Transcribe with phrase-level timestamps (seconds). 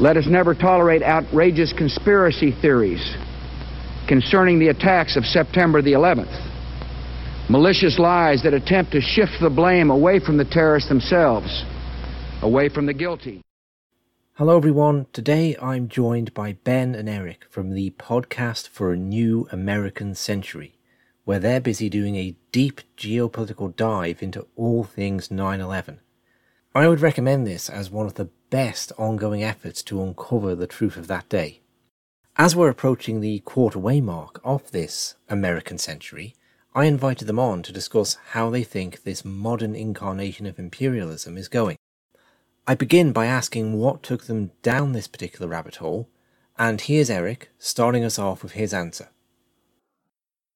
[0.00, 3.14] Let us never tolerate outrageous conspiracy theories
[4.08, 9.90] concerning the attacks of September the 11th, malicious lies that attempt to shift the blame
[9.90, 11.64] away from the terrorists themselves,
[12.42, 13.40] away from the guilty.
[14.32, 15.06] Hello, everyone.
[15.12, 20.76] Today I'm joined by Ben and Eric from the podcast for a new American century,
[21.24, 26.00] where they're busy doing a deep geopolitical dive into all things 9 11.
[26.74, 30.96] I would recommend this as one of the best ongoing efforts to uncover the truth
[30.96, 31.58] of that day.
[32.36, 36.36] As we're approaching the quarter way mark of this American century,
[36.72, 41.48] I invited them on to discuss how they think this modern incarnation of imperialism is
[41.48, 41.78] going.
[42.64, 46.08] I begin by asking what took them down this particular rabbit hole,
[46.56, 49.08] and here's Eric starting us off with his answer.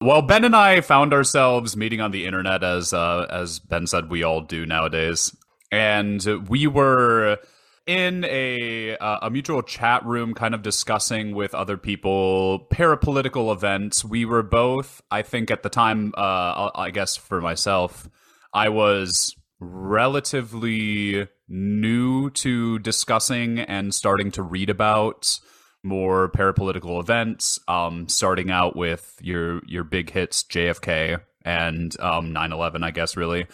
[0.00, 4.08] Well, Ben and I found ourselves meeting on the internet, as uh, as Ben said,
[4.08, 5.36] we all do nowadays,
[5.72, 7.38] and we were
[7.88, 14.04] in a uh, a mutual chat room, kind of discussing with other people parapolitical events.
[14.04, 16.12] We were both, I think, at the time.
[16.16, 18.08] Uh, I guess for myself,
[18.52, 25.40] I was relatively new to discussing and starting to read about
[25.82, 27.58] more parapolitical events.
[27.68, 33.46] Um, starting out with your your big hits, JFK and um, 9/11, I guess, really,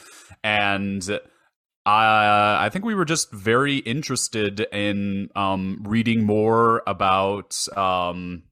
[0.42, 1.20] and.
[1.86, 8.44] Uh, I think we were just very interested in um, reading more about um,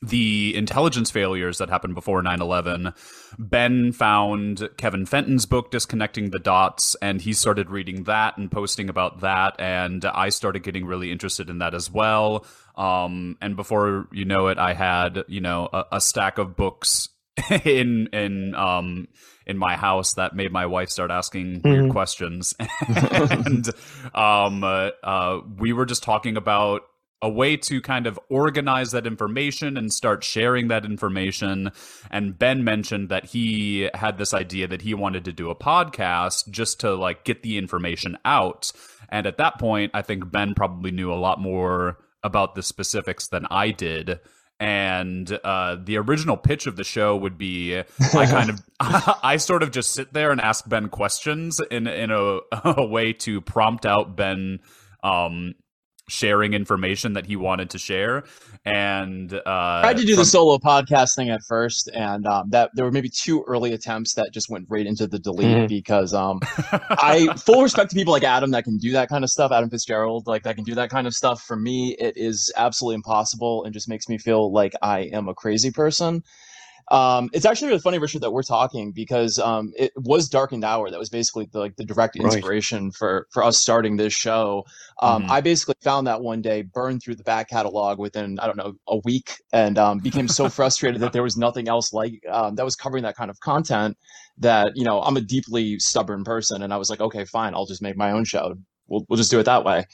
[0.00, 2.96] the intelligence failures that happened before 9-11
[3.36, 8.88] ben found kevin fenton's book disconnecting the dots and he started reading that and posting
[8.88, 12.46] about that and i started getting really interested in that as well.
[12.76, 17.08] Um, and before you know it i had you know a, a stack of books
[17.64, 19.08] in in um,
[19.48, 21.68] in my house that made my wife start asking mm-hmm.
[21.68, 22.54] weird questions
[22.88, 23.70] and
[24.14, 26.82] um, uh, uh, we were just talking about
[27.20, 31.72] a way to kind of organize that information and start sharing that information.
[32.10, 36.48] And Ben mentioned that he had this idea that he wanted to do a podcast
[36.50, 38.70] just to like get the information out.
[39.08, 43.28] And at that point, I think Ben probably knew a lot more about the specifics
[43.28, 44.20] than I did.
[44.60, 47.76] And uh, the original pitch of the show would be
[48.14, 52.10] I kind of I sort of just sit there and ask Ben questions in in
[52.10, 54.58] a, a way to prompt out Ben
[55.02, 55.54] um,
[56.08, 58.24] sharing information that he wanted to share.
[58.64, 62.50] And uh I tried to do from- the solo podcast thing at first and um
[62.50, 65.66] that there were maybe two early attempts that just went right into the delete mm-hmm.
[65.66, 66.40] because um
[66.72, 69.70] i full respect to people like adam that can do that kind of stuff adam
[69.70, 71.42] fitzgerald like that can do that kind of stuff.
[71.42, 75.34] For me it is absolutely impossible and just makes me feel like i am a
[75.34, 76.22] crazy person
[76.90, 80.90] um, it's actually really funny, Richard, that we're talking because um, it was Darkened Hour
[80.90, 82.94] that was basically the, like the direct inspiration right.
[82.94, 84.64] for for us starting this show.
[85.02, 85.30] Um, mm.
[85.30, 88.74] I basically found that one day, burned through the back catalog within I don't know
[88.88, 92.64] a week, and um, became so frustrated that there was nothing else like um, that
[92.64, 93.96] was covering that kind of content.
[94.38, 97.66] That you know, I'm a deeply stubborn person, and I was like, okay, fine, I'll
[97.66, 98.54] just make my own show.
[98.86, 99.84] We'll we'll just do it that way.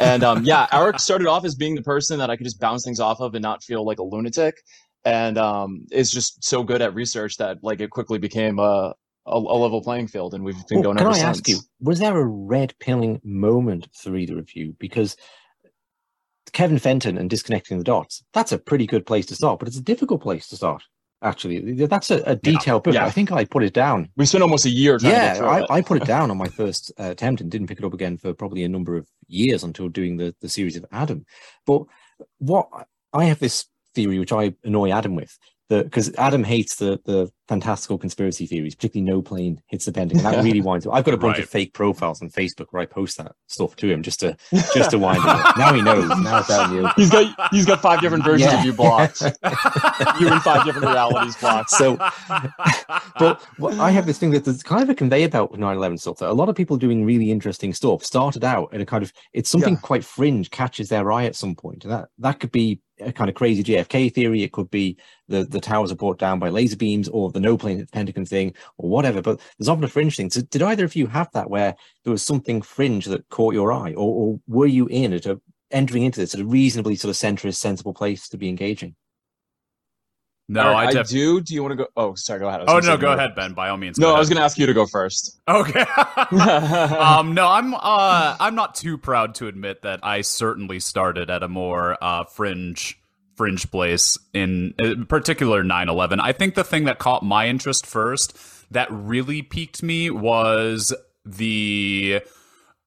[0.00, 2.84] And um, yeah, Eric started off as being the person that I could just bounce
[2.84, 4.56] things off of and not feel like a lunatic
[5.04, 8.94] and um, is just so good at research that like it quickly became a
[9.26, 10.98] a, a level playing field, and we've been well, going.
[10.98, 11.24] Can I since.
[11.24, 14.74] ask you, was there a red pilling moment for either of you?
[14.78, 15.16] Because
[16.52, 19.78] Kevin Fenton and disconnecting the dots, that's a pretty good place to start, but it's
[19.78, 20.82] a difficult place to start.
[21.22, 22.94] Actually, that's a, a detailed yeah, book.
[22.94, 23.04] Yeah.
[23.04, 24.08] I think I put it down.
[24.16, 24.98] We spent almost a year.
[25.02, 27.84] yeah, I, I, put it down on my first uh, attempt and didn't pick it
[27.84, 31.26] up again for probably a number of years until doing the the series of Adam.
[31.66, 31.82] But
[32.38, 32.70] what
[33.12, 37.98] I have this theory, which I annoy Adam with, because Adam hates the the fantastical
[37.98, 40.22] conspiracy theories, particularly no plane hits the Pentagon.
[40.22, 40.94] That really winds up.
[40.94, 41.44] I've got a bunch right.
[41.44, 44.36] of fake profiles on Facebook where I post that stuff to him just to
[44.74, 45.56] just to wind him up.
[45.60, 46.08] Now he knows.
[46.08, 46.88] Now it's out you.
[46.96, 48.60] He's got he's got five different versions yeah.
[48.60, 49.20] of you blocked.
[50.20, 51.70] you in five different realities blocked.
[51.70, 51.96] So,
[53.18, 56.00] but well, I have this thing that there's kind of a conveyor belt with 9/11
[56.00, 56.18] stuff.
[56.18, 59.12] That a lot of people doing really interesting stuff started out at a kind of
[59.32, 59.80] it's something yeah.
[59.80, 63.28] quite fringe catches their eye at some point, and that that could be a kind
[63.28, 64.42] of crazy JFK theory.
[64.42, 64.96] It could be
[65.28, 67.92] the, the towers are brought down by laser beams or the no plane at the
[67.92, 69.22] Pentagon thing or whatever.
[69.22, 70.30] But there's often a fringe thing.
[70.30, 71.74] So did either of you have that where
[72.04, 75.40] there was something fringe that caught your eye or, or were you in at a,
[75.70, 78.94] entering into this at a reasonably sort of centrist, sensible place to be engaging?
[80.52, 81.40] No, I, I, def- I, do.
[81.40, 81.86] Do you want to go?
[81.96, 82.40] Oh, sorry.
[82.40, 82.62] Go ahead.
[82.66, 83.52] Oh no, go ahead, Ben.
[83.52, 83.98] By all means.
[83.98, 85.40] No, I was going to ask you to go first.
[85.48, 85.80] Okay.
[86.30, 87.74] um, no, I'm.
[87.74, 92.24] Uh, I'm not too proud to admit that I certainly started at a more uh,
[92.24, 92.98] fringe
[93.36, 96.20] fringe place in, in particular 9/11.
[96.20, 98.36] I think the thing that caught my interest first,
[98.72, 100.92] that really piqued me, was
[101.24, 102.22] the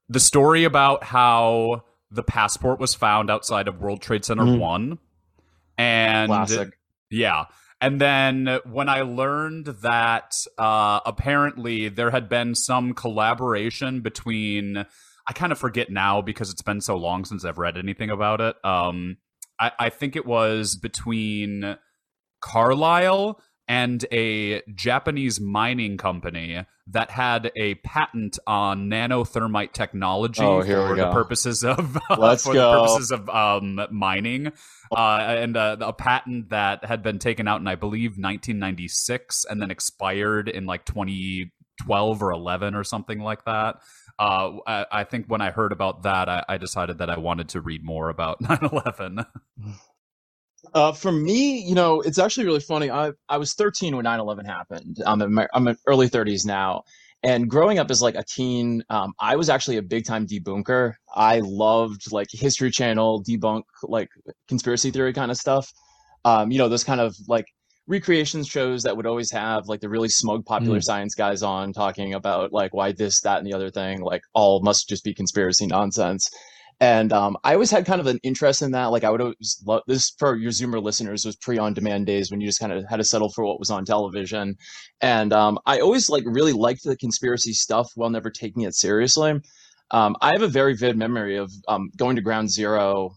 [0.08, 4.58] the story about how the passport was found outside of World Trade Center Mhm.
[4.58, 4.98] 1.
[5.78, 6.78] And Classic.
[7.14, 7.44] Yeah.
[7.80, 14.86] And then when I learned that uh, apparently there had been some collaboration between,
[15.28, 18.40] I kind of forget now because it's been so long since I've read anything about
[18.40, 18.56] it.
[18.64, 19.18] Um,
[19.60, 21.76] I, I think it was between
[22.40, 30.94] Carlyle and a Japanese mining company that had a patent on nanothermite technology Oh, for
[30.96, 32.26] the purposes of for go.
[32.52, 34.52] the purposes of um, mining,
[34.94, 39.62] uh, and uh, a patent that had been taken out in I believe 1996 and
[39.62, 43.76] then expired in like 2012 or 11 or something like that.
[44.18, 47.48] Uh, I, I think when I heard about that, I, I decided that I wanted
[47.50, 49.26] to read more about 9/11.
[50.72, 52.90] Uh, for me, you know, it's actually really funny.
[52.90, 54.98] I I was 13 when 9/11 happened.
[55.06, 56.84] I'm in my, I'm in early 30s now,
[57.22, 60.94] and growing up as like a teen, um, I was actually a big time debunker.
[61.14, 64.08] I loved like History Channel debunk like
[64.48, 65.72] conspiracy theory kind of stuff.
[66.24, 67.46] Um, you know, those kind of like
[67.86, 72.14] recreations shows that would always have like the really smug popular science guys on talking
[72.14, 75.66] about like why this, that, and the other thing, like all must just be conspiracy
[75.66, 76.30] nonsense.
[76.84, 78.90] And um, I always had kind of an interest in that.
[78.90, 82.46] Like I would always love this for your Zoomer listeners was pre-on-demand days when you
[82.46, 84.54] just kind of had to settle for what was on television.
[85.00, 89.40] And um, I always like really liked the conspiracy stuff while never taking it seriously.
[89.92, 93.12] Um, I have a very vivid memory of um, going to Ground Zero,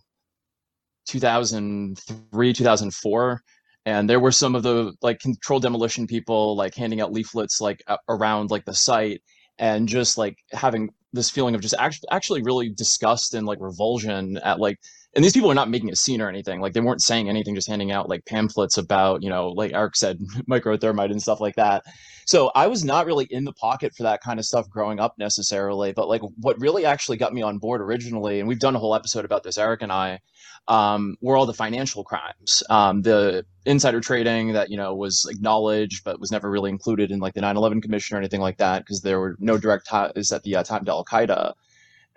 [1.10, 3.42] 2003, 2004,
[3.86, 7.84] and there were some of the like controlled demolition people like handing out leaflets like
[8.08, 9.22] around like the site
[9.60, 14.38] and just like having this feeling of just act- actually really disgust and like revulsion
[14.38, 14.80] at like
[15.16, 16.62] and these people are not making a scene or anything.
[16.62, 19.96] Like they weren't saying anything just handing out like pamphlets about you know like eric
[19.96, 20.20] said
[20.50, 21.84] microthermite and stuff like that.
[22.26, 25.16] So i was not really in the pocket for that kind of stuff growing up
[25.18, 28.80] necessarily but like what really actually got me on board originally and we've done a
[28.80, 30.20] whole episode about this eric and i
[30.68, 32.62] um, were all the financial crimes.
[32.70, 37.20] Um, the insider trading that you know was acknowledged but was never really included in
[37.20, 40.44] like the 9-11 commission or anything like that because there were no direct ties at
[40.44, 41.54] the uh, time to al-qaeda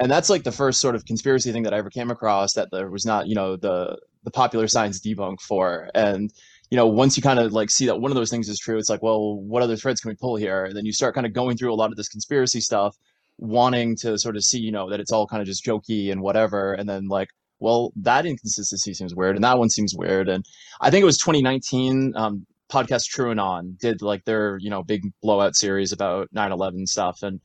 [0.00, 2.68] and that's like the first sort of conspiracy thing that i ever came across that
[2.72, 5.90] there was not you know the the popular science debunk for.
[5.94, 6.32] And
[6.70, 8.78] you know once you kind of like see that one of those things is true
[8.78, 10.64] it's like well what other threads can we pull here?
[10.64, 12.96] And then you start kind of going through a lot of this conspiracy stuff
[13.38, 16.20] wanting to sort of see you know that it's all kind of just jokey and
[16.22, 16.74] whatever.
[16.74, 20.28] And then like well that inconsistency seems weird and that one seems weird.
[20.28, 20.44] And
[20.80, 25.56] i think it was 2019 um podcast On did like their you know big blowout
[25.56, 27.22] series about 9-11 stuff.
[27.22, 27.40] And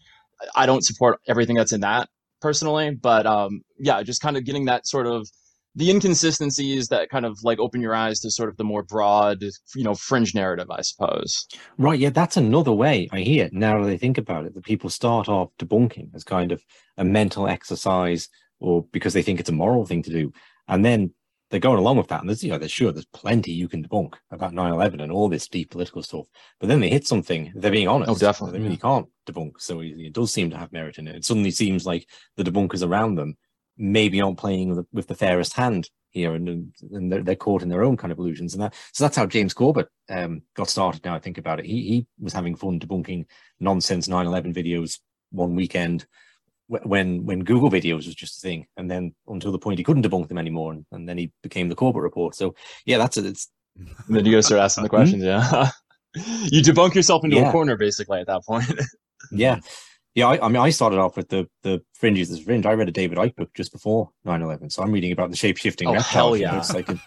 [0.55, 2.09] i don't support everything that's in that
[2.41, 5.27] personally but um yeah just kind of getting that sort of
[5.77, 9.41] the inconsistencies that kind of like open your eyes to sort of the more broad
[9.75, 11.47] you know fringe narrative i suppose
[11.77, 14.63] Right, yeah, that's another way I hear it now that I think about it that
[14.63, 16.63] people start off debunking as kind of
[16.97, 18.29] a mental exercise
[18.59, 20.31] or because they think it's a moral thing to do.
[20.67, 21.11] And then
[21.49, 22.21] they're going along with that.
[22.21, 25.11] And there's, you know, there's sure there's plenty you can debunk about 9 11 and
[25.11, 26.25] all this deep political stuff.
[26.59, 28.09] But then they hit something, they're being honest.
[28.09, 30.07] Oh, definitely, They really can't debunk so easily.
[30.07, 31.15] It does seem to have merit in it.
[31.15, 33.37] It suddenly seems like the debunkers around them
[33.77, 37.69] maybe aren't playing with, with the fairest hand here and, and they're, they're caught in
[37.69, 38.53] their own kind of illusions.
[38.53, 41.65] And that, so that's how James Corbett um, got started now I think about it.
[41.65, 43.25] He, he was having fun debunking
[43.59, 44.99] nonsense 9-11 videos
[45.31, 46.05] one weekend
[46.67, 48.67] when when Google videos was just a thing.
[48.77, 50.73] And then until the point he couldn't debunk them anymore.
[50.73, 52.35] And, and then he became the Corbett report.
[52.35, 52.55] So
[52.85, 53.25] yeah, that's it.
[53.25, 54.95] It's and then you start asking the mm-hmm.
[54.95, 55.69] questions yeah
[56.45, 57.49] you debunk yourself into Yeah.
[57.49, 58.65] a corner basically at that point
[59.31, 59.59] yeah.
[60.13, 62.65] Yeah, I, I mean, I started off with the the fringe fringes as fringe.
[62.65, 65.57] I read a David Icke book just before 9-11, so I'm reading about the shape
[65.57, 65.89] shifting.
[65.89, 66.63] Oh, hell yeah.
[66.73, 67.01] like a-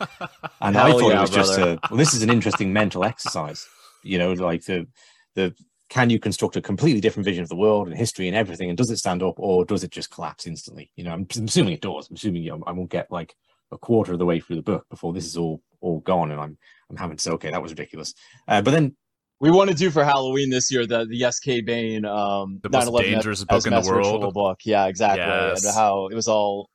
[0.60, 3.66] and I thought yeah, it was just a well, this is an interesting mental exercise.
[4.04, 4.86] You know, like the
[5.34, 5.54] the
[5.88, 8.76] can you construct a completely different vision of the world and history and everything, and
[8.76, 10.90] does it stand up or does it just collapse instantly?
[10.96, 12.08] You know, I'm, I'm assuming it does.
[12.08, 13.34] I'm assuming you know, I won't get like
[13.72, 16.40] a quarter of the way through the book before this is all all gone, and
[16.40, 16.58] I'm
[16.90, 18.14] I'm having to say, okay, that was ridiculous.
[18.46, 18.96] Uh, but then
[19.40, 22.92] we want to do for halloween this year the the sk bain um The most
[23.02, 24.34] dangerous book in the world.
[24.34, 25.64] book yeah exactly Yes.
[25.64, 26.68] and how it was all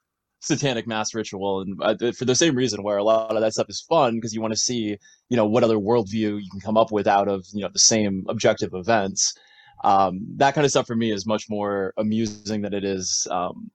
[0.44, 1.62] satanic mass ritual.
[1.62, 4.34] And uh, for the same reason where a lot of that stuff is fun because
[4.34, 4.98] you want to see
[5.30, 7.80] you know what other worldview you can come up with out of you know the
[7.80, 9.34] same objective events.
[9.84, 13.72] Um that kind of stuff for me is much more amusing than it is um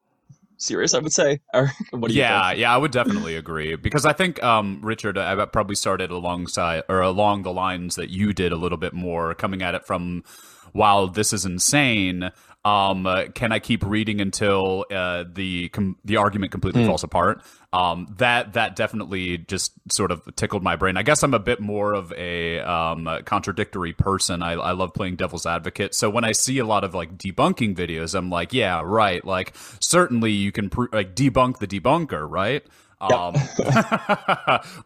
[0.58, 1.40] serious i would say.
[1.54, 2.60] Eric, what do you yeah, think?
[2.60, 3.76] yeah, I would definitely agree.
[3.76, 8.32] Because I think um, Richard, I probably started alongside or along the lines that you
[8.32, 10.24] did a little bit more, coming at it from
[10.72, 12.30] wow, this is insane.
[12.64, 17.42] Um, uh, can I keep reading until uh, the com- the argument completely falls apart?
[17.72, 20.96] Um, that that definitely just sort of tickled my brain.
[20.96, 24.42] I guess I'm a bit more of a um, contradictory person.
[24.42, 25.94] I, I love playing devil's advocate.
[25.94, 29.24] So when I see a lot of like debunking videos, I'm like, yeah, right.
[29.24, 32.66] Like certainly you can pr- like debunk the debunker, right?
[33.00, 33.34] Um,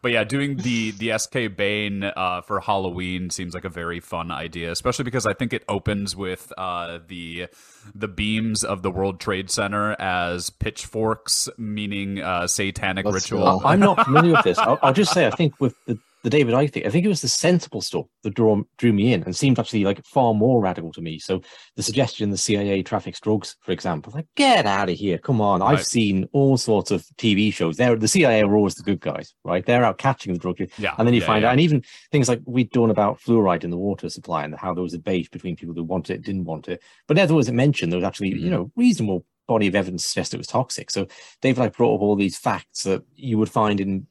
[0.03, 4.31] but yeah, doing the the SK Bain uh, for Halloween seems like a very fun
[4.31, 7.49] idea, especially because I think it opens with uh, the
[7.95, 13.61] the beams of the World Trade Center as pitchforks, meaning uh, satanic Let's ritual.
[13.61, 13.67] go.
[13.67, 14.59] I'm not familiar with this.
[14.59, 17.09] I'll, I'll just say, I think with the, the David Icke thing, I think it
[17.09, 20.61] was the sensible stuff that drew, drew me in and seemed actually like far more
[20.61, 21.19] radical to me.
[21.19, 21.41] So
[21.77, 25.63] the suggestion the CIA traffics drugs, for example, like get out of here, come on!
[25.63, 27.77] I've seen all sorts of TV shows.
[27.77, 29.65] They're the CIA are always the good guys, right?
[29.65, 31.49] They're out catching the drug, Yeah, and then you yeah, find yeah.
[31.49, 34.75] out, and even things like we'd done about fluoride in the water supply and how
[34.75, 37.49] there was a debate between people who wanted it, didn't want it, but never was
[37.49, 37.91] it mentioned.
[37.93, 38.51] There was actually, you Mhm.
[38.51, 40.91] know, reasonable body of evidence to suggest it was toxic.
[40.91, 41.07] So
[41.41, 44.07] David Icke brought up all these facts that you would find in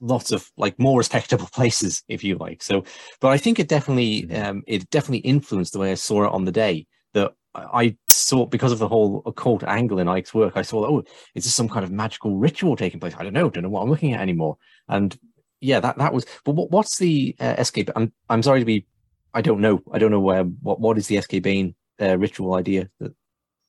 [0.00, 2.62] lots of like more respectable places, if you like.
[2.62, 2.84] So,
[3.20, 4.44] but I think it definitely, Mhm.
[4.48, 6.86] um, it definitely influenced the way I saw it on the day.
[7.14, 10.56] That I I saw because of the whole occult angle in Icke's work.
[10.56, 13.14] I saw, oh, is this some kind of magical ritual taking place?
[13.18, 14.56] I don't know, don't know what I'm looking at anymore.
[14.88, 15.18] And
[15.60, 16.26] yeah, that that was.
[16.44, 17.90] But what, what's the uh, escape?
[17.96, 18.86] I'm I'm sorry to be.
[19.34, 19.80] I don't know.
[19.92, 20.44] I don't know where.
[20.44, 23.12] what what is the SK Bain uh, ritual idea that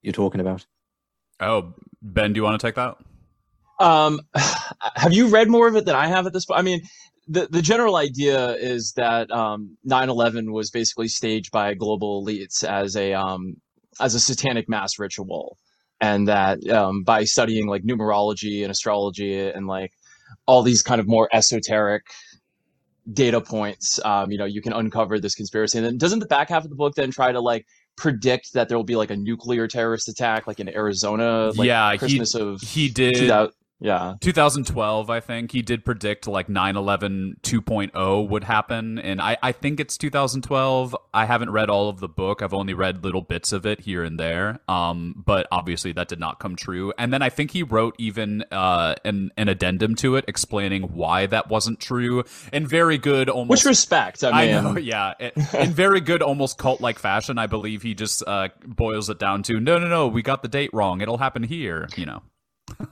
[0.01, 0.65] you're talking about.
[1.39, 2.97] Oh, Ben, do you want to take that?
[3.79, 4.21] Um,
[4.95, 6.59] have you read more of it than I have at this point?
[6.59, 6.81] I mean,
[7.27, 12.95] the the general idea is that um, 9/11 was basically staged by global elites as
[12.95, 13.55] a um,
[13.99, 15.57] as a satanic mass ritual,
[16.01, 19.91] and that um, by studying like numerology and astrology and like
[20.45, 22.03] all these kind of more esoteric
[23.11, 25.77] data points, um, you know, you can uncover this conspiracy.
[25.77, 27.65] And then doesn't the back half of the book then try to like
[27.97, 31.91] predict that there will be like a nuclear terrorist attack, like in Arizona, like Yeah,
[31.91, 33.51] he- Christmas of He did.
[33.81, 34.15] 2000 yeah.
[34.19, 39.79] 2012, I think he did predict like 9/11 2.0 would happen, and I, I think
[39.79, 40.95] it's 2012.
[41.13, 42.41] I haven't read all of the book.
[42.41, 44.59] I've only read little bits of it here and there.
[44.67, 46.93] Um, but obviously that did not come true.
[46.97, 51.25] And then I think he wrote even uh an an addendum to it explaining why
[51.27, 53.63] that wasn't true in very good almost.
[53.63, 54.23] Which respect?
[54.23, 55.13] I I know, yeah.
[55.19, 59.43] In- In very good, almost cult-like fashion, I believe he just uh, boils it down
[59.43, 61.01] to, no, no, no, we got the date wrong.
[61.01, 62.21] It'll happen here, you know.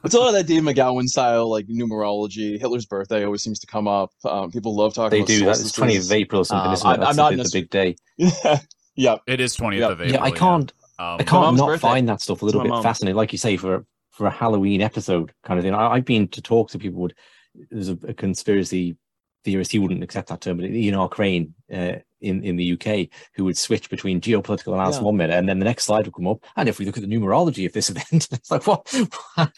[0.03, 2.59] It's a lot of that Dave McGowan style, like numerology.
[2.59, 4.11] Hitler's birthday always seems to come up.
[4.25, 5.11] Um, people love talking.
[5.11, 5.49] They about do that.
[5.51, 6.07] It's solstices.
[6.07, 6.89] 20th of April or something, Uh, isn't it?
[6.91, 8.59] I'm- That's I'm the not big- in the a- big day.
[8.95, 9.87] yeah, It is 20th Yeah.
[9.89, 10.11] of April.
[10.13, 10.73] yeah, I can't.
[10.99, 11.79] Um, I can't not birthday.
[11.87, 12.81] find that stuff a little bit mom.
[12.83, 13.15] fascinating.
[13.15, 15.75] Like you say, for for a Halloween episode kind of thing.
[15.75, 17.01] I, I've been to talk to people.
[17.01, 17.13] Would
[17.69, 18.97] there's a, a conspiracy
[19.51, 19.71] theorist?
[19.71, 21.07] He wouldn't accept that term, but Ian R.
[21.09, 25.05] Crane uh, in in the UK, who would switch between geopolitical analysis Yeah.
[25.05, 26.39] one minute, and then the next slide would come up.
[26.55, 28.81] And if we look at the numerology of this event, it's like what?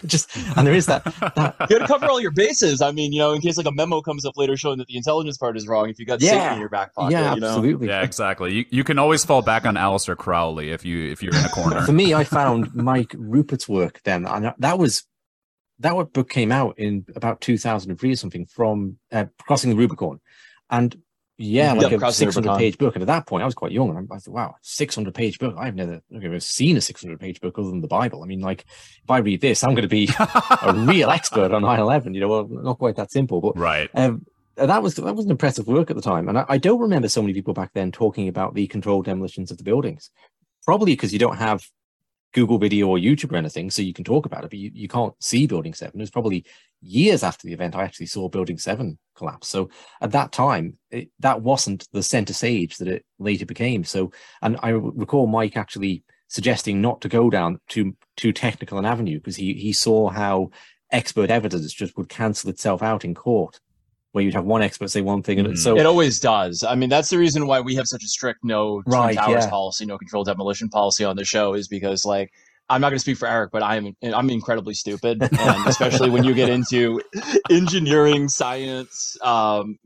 [0.06, 1.04] Just and there is that
[1.36, 2.82] that you got to cover all your bases.
[2.82, 4.98] I mean, you know, in case like a memo comes up later showing that the
[4.98, 6.54] intelligence part is wrong, if you got Satan Yeah.
[6.54, 7.48] in your back pocket, yeah, you know.
[7.48, 7.88] absolutely.
[7.88, 8.54] yeah, exactly.
[8.54, 11.50] You, you can always fall back on Aleister Crowley if you if you're in a
[11.50, 11.82] corner.
[11.86, 15.04] For me, I found Mike Ruppert's work then, and that was
[15.80, 20.20] that book came out in about 2003 or something from uh, Crossing the Rubicon,
[20.70, 20.96] and
[21.42, 21.82] yeah, Mhm.
[21.82, 22.96] like Yeah, a 600 page book.
[22.98, 25.40] And at that point, I was quite young, and I, I thought, wow, 600 page
[25.40, 25.56] book.
[25.58, 28.24] I've never, I've never seen a 600 page book other than the Bible.
[28.24, 28.66] I mean, like
[29.04, 32.14] if I read this, I'm going to be a real expert on 9/11.
[32.14, 33.90] You know, well, not quite that simple, but right.
[33.94, 34.26] um,
[34.58, 36.82] and that was that was an impressive work at the time, and I, I don't
[36.82, 40.10] remember so many people back then talking about the controlled demolitions of the buildings.
[40.66, 41.64] Probably because you don't have
[42.34, 44.88] Google Video or YouTube or anything, so you can talk about it, but you, you
[44.88, 46.00] can't see Building Seven.
[46.00, 46.46] It was probably
[46.82, 49.48] years after the event I actually saw Building Seven collapse.
[49.48, 49.70] So
[50.02, 53.84] at that time, it, that wasn't the center stage that it later became.
[53.84, 58.86] So, and I recall Mike actually suggesting not to go down too too technical an
[58.86, 60.52] avenue because he he saw how
[60.92, 63.60] expert evidence just would cancel itself out in court,
[64.12, 65.58] where you'd have one expert say one thing, and Mhm.
[65.58, 66.64] so It always does.
[66.64, 69.44] I mean, that's the reason why we have such a strict no Twin Right, towers
[69.44, 69.50] yeah.
[69.50, 72.32] policy, no controlled demolition policy on the show, is because like
[72.72, 76.10] I'm not going to speak for Eric, but I am I'm incredibly stupid, and especially
[76.12, 77.02] when you get into
[77.50, 79.78] engineering, science, um,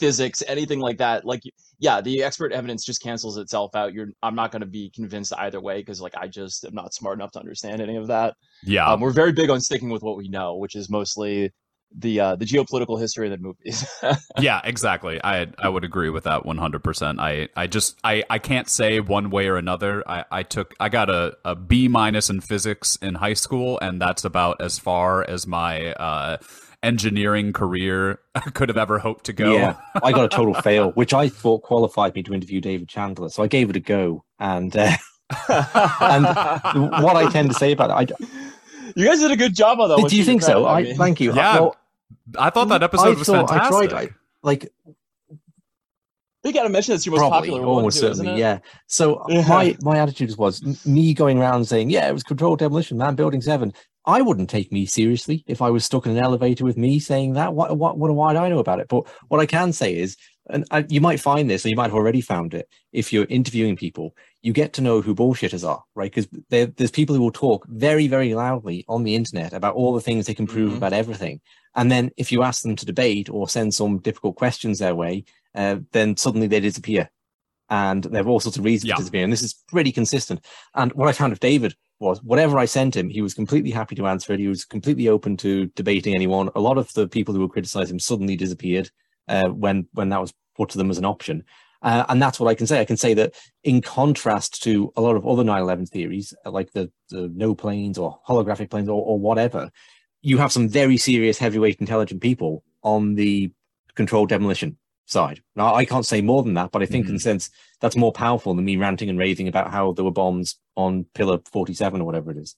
[0.00, 1.24] physics, anything like that.
[1.24, 1.42] Like,
[1.78, 3.92] yeah, the expert evidence just cancels itself out.
[3.92, 6.92] You're I'm not going to be convinced either way because like I just am not
[6.94, 8.34] smart enough to understand any of that.
[8.64, 8.86] Yeah.
[8.88, 11.52] Um, we're very big on sticking with what we know, which is mostly
[11.96, 13.86] the uh, the geopolitical history of the movies.
[14.38, 15.20] yeah, exactly.
[15.22, 17.20] I I would agree with that 100%.
[17.20, 20.02] I I just I I can't say one way or another.
[20.08, 24.00] I I took I got a a B minus in physics in high school and
[24.00, 26.38] that's about as far as my uh
[26.82, 28.20] engineering career
[28.54, 29.54] could have ever hoped to go.
[29.54, 33.30] Yeah, I got a total fail, which I thought qualified me to interview David Chandler.
[33.30, 34.92] So I gave it a go, and uh,
[35.48, 36.24] and
[37.02, 38.26] what I tend to say about it, I,
[38.94, 40.08] you guys did a good job on that.
[40.08, 40.66] Do you think so?
[40.66, 41.34] I, I thank you.
[41.34, 41.76] Yeah, well,
[42.38, 43.74] I thought that episode I was thought, fantastic.
[43.74, 44.72] I tried, I, like
[46.44, 48.58] you got to mention that's your most Probably, popular one, almost too, certainly, yeah.
[48.86, 49.46] So yeah.
[49.48, 53.40] my my attitude was me going around saying, "Yeah, it was controlled demolition, man, building
[53.40, 53.72] seven.
[54.06, 57.32] I wouldn't take me seriously if I was stuck in an elevator with me saying
[57.34, 57.54] that.
[57.54, 58.88] What what what, what do I know about it?
[58.88, 60.18] But what I can say is,
[60.50, 63.26] and I, you might find this, or you might have already found it, if you're
[63.30, 66.12] interviewing people, you get to know who bullshitters are, right?
[66.12, 70.02] Because there's people who will talk very, very loudly on the internet about all the
[70.02, 70.76] things they can prove mm-hmm.
[70.76, 71.40] about everything.
[71.76, 75.24] And then if you ask them to debate or send some difficult questions their way,
[75.54, 77.10] uh, then suddenly they disappear.
[77.70, 78.94] And they have all sorts of reasons yeah.
[78.96, 79.24] to disappear.
[79.24, 80.44] And this is pretty consistent.
[80.74, 83.94] And what I found of David was whatever I sent him, he was completely happy
[83.96, 84.40] to answer it.
[84.40, 86.50] He was completely open to debating anyone.
[86.54, 88.90] A lot of the people who would criticize him suddenly disappeared
[89.28, 91.44] uh, when when that was put to them as an option.
[91.82, 92.80] Uh, and that's what I can say.
[92.80, 96.90] I can say that in contrast to a lot of other 9/11 theories, like the,
[97.10, 99.70] the no planes or holographic planes or, or whatever,
[100.24, 103.52] you have some very serious, heavyweight, intelligent people on the
[103.94, 105.42] controlled demolition side.
[105.54, 107.12] Now, I can't say more than that, but I think mm-hmm.
[107.12, 107.50] in a sense
[107.80, 111.40] that's more powerful than me ranting and raving about how there were bombs on Pillar
[111.52, 112.56] 47 or whatever it is.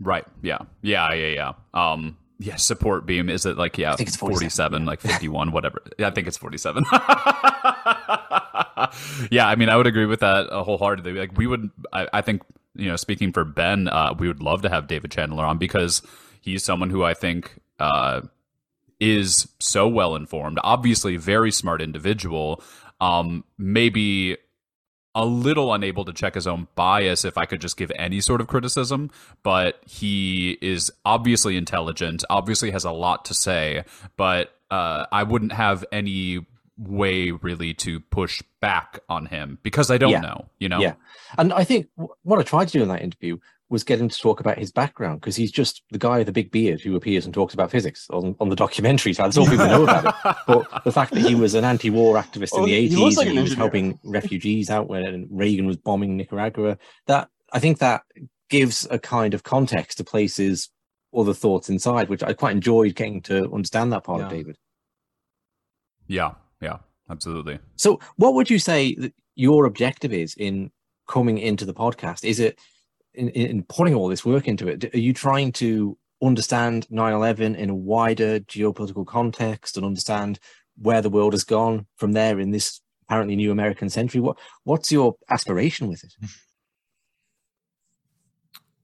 [0.00, 0.24] Right.
[0.42, 0.60] Yeah.
[0.80, 1.12] Yeah.
[1.12, 1.26] Yeah.
[1.26, 1.52] Yeah.
[1.74, 5.82] Um, yeah, support beam is it like yeah, I think it's 47, like 51, whatever.
[5.98, 6.84] Yeah, I think it's 47.
[9.32, 11.14] yeah, I mean, I would agree with that wholeheartedly.
[11.14, 12.42] Like we would I, I think,
[12.78, 16.00] you know, speaking for Ben, uh, we would love to have David Chandler on because
[16.40, 18.22] he's someone who I think uh,
[19.00, 22.62] is so well informed, obviously very smart individual.
[23.00, 24.38] Um, maybe
[25.14, 28.40] a little unable to check his own bias if I could just give any sort
[28.40, 29.10] of criticism,
[29.42, 33.84] but he is obviously intelligent, obviously has a lot to say,
[34.16, 36.46] but uh, I wouldn't have any
[36.78, 40.20] way really to push back on him because I don't yeah.
[40.20, 40.80] know, you know?
[40.80, 40.94] Yeah.
[41.36, 41.88] And I think
[42.22, 43.38] what I tried to do in that interview
[43.70, 46.32] was get him to talk about his background because he's just the guy with the
[46.32, 49.12] big beard who appears and talks about physics on, on the documentary.
[49.12, 50.36] So that's all people know about it.
[50.46, 53.42] But the fact that he was an anti-war activist in the 80s like and he
[53.42, 58.02] was helping refugees out when Reagan was bombing Nicaragua, that I think that
[58.48, 60.70] gives a kind of context to places
[61.12, 64.26] or the thoughts inside, which I quite enjoyed getting to understand that part yeah.
[64.26, 64.56] of David.
[66.06, 66.34] Yeah, yeah,
[67.10, 67.58] absolutely.
[67.76, 70.70] So what would you say that your objective is in
[71.06, 72.24] coming into the podcast?
[72.24, 72.58] Is it
[73.14, 77.70] in, in putting all this work into it, are you trying to understand 9-11 in
[77.70, 80.38] a wider geopolitical context and understand
[80.80, 84.20] where the world has gone from there in this apparently new American century?
[84.20, 86.14] What what's your aspiration with it?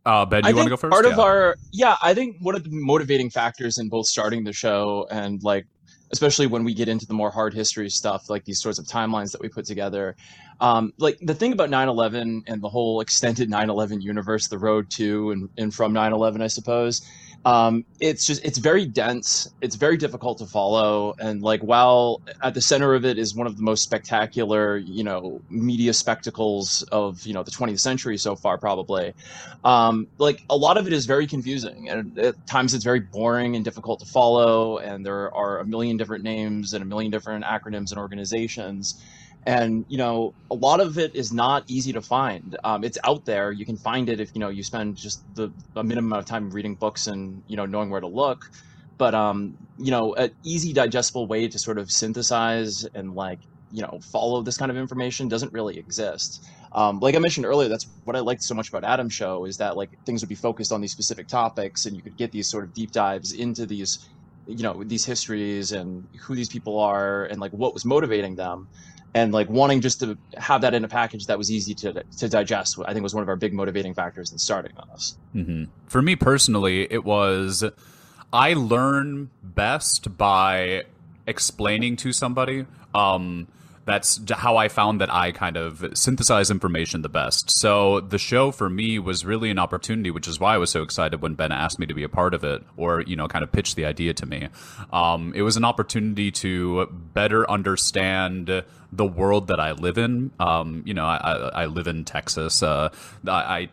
[0.07, 0.93] Uh, Ben, you want to go first?
[0.93, 1.13] Part yeah.
[1.13, 5.07] of our yeah, I think one of the motivating factors in both starting the show
[5.11, 5.67] and like
[6.12, 9.33] especially when we get into the more hard history stuff, like these sorts of timelines
[9.33, 10.17] that we put together.
[10.61, 15.33] Um, like the thing about 9/11 and the whole extended 9/11 universe, the road to
[15.33, 17.03] and, and from 9/11, I suppose,
[17.45, 19.53] um, it's just it's very dense.
[19.61, 21.15] It's very difficult to follow.
[21.19, 25.05] And like while at the center of it is one of the most spectacular you
[25.05, 29.13] know media spectacles of you know the 20th century so far probably
[29.63, 31.89] um, like a lot of it is very confusing.
[31.89, 34.79] And at times it's very boring and difficult to follow.
[34.79, 39.03] And there are a million different names and a million different acronyms and organizations
[39.47, 42.57] and you know a lot of it is not easy to find.
[42.65, 43.53] Um, it's out there.
[43.53, 46.51] You can find it if you know you spend just the a minimum of time
[46.51, 48.41] reading books and you know knowing where to look.
[48.99, 53.83] But um, you know an easy digestible way to sort of synthesize and like you
[53.83, 56.45] know follow this kind of information doesn't really exist.
[56.73, 59.59] Um, like i mentioned earlier that's what i liked so much about adam's show is
[59.59, 62.51] that like things would be focused on these specific topics and you could get these
[62.51, 63.97] sort of deep dives into these
[64.47, 68.69] you know these histories and who these people are and like what was motivating them
[69.14, 72.29] and like wanting just to have that in a package that was easy to to
[72.29, 75.64] digest i think was one of our big motivating factors in starting on this mm-hmm.
[75.87, 77.64] for me personally it was
[78.33, 80.83] i learn best by
[81.27, 83.48] explaining to somebody um,
[83.85, 87.50] that's how I found that I kind of synthesize information the best.
[87.50, 90.83] So the show for me was really an opportunity, which is why I was so
[90.83, 93.42] excited when Ben asked me to be a part of it, or you know, kind
[93.42, 94.48] of pitched the idea to me.
[94.92, 98.64] Um, it was an opportunity to better understand
[98.97, 100.31] the world that I live in.
[100.39, 102.63] Um, you know, I, I, live in Texas.
[102.63, 102.91] Uh,
[103.27, 103.69] I,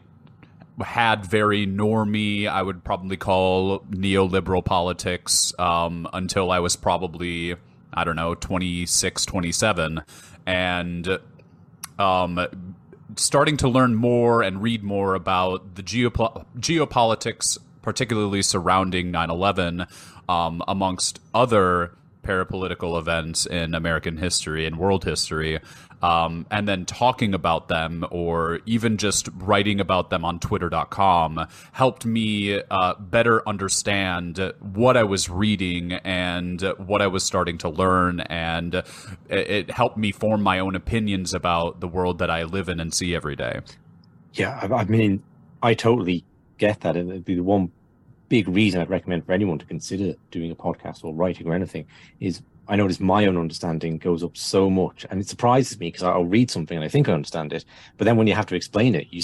[0.80, 7.56] I had very normie, I would probably call neoliberal politics um, until I was probably
[7.94, 10.02] I don't know, 26, 27,
[10.46, 11.20] and
[12.00, 12.48] um,
[13.16, 19.88] starting to learn more and read more about the geopo- geopolitics particularly surrounding 9 11,
[20.30, 25.60] um, amongst other parapolitical events in American history and world history,
[26.02, 32.06] um, and then talking about them or even just writing about them on Twitter.com helped
[32.06, 38.22] me uh, better understand what I was reading and what I was starting to learn,
[38.22, 38.86] and it,
[39.30, 42.94] it helped me form my own opinions about the world that I live in and
[42.94, 43.60] see every day.
[44.34, 45.24] Yeah, I, I mean,
[45.62, 46.24] I totally
[46.58, 47.72] get that, and it'd be the one
[48.32, 51.86] big reason I'd recommend for anyone to consider doing a podcast or writing or anything
[52.22, 56.04] is I notice my own understanding goes up so much, and it surprises me because
[56.04, 57.66] I'll read something and I think I understand it,
[57.98, 59.20] but then when you have to explain it, you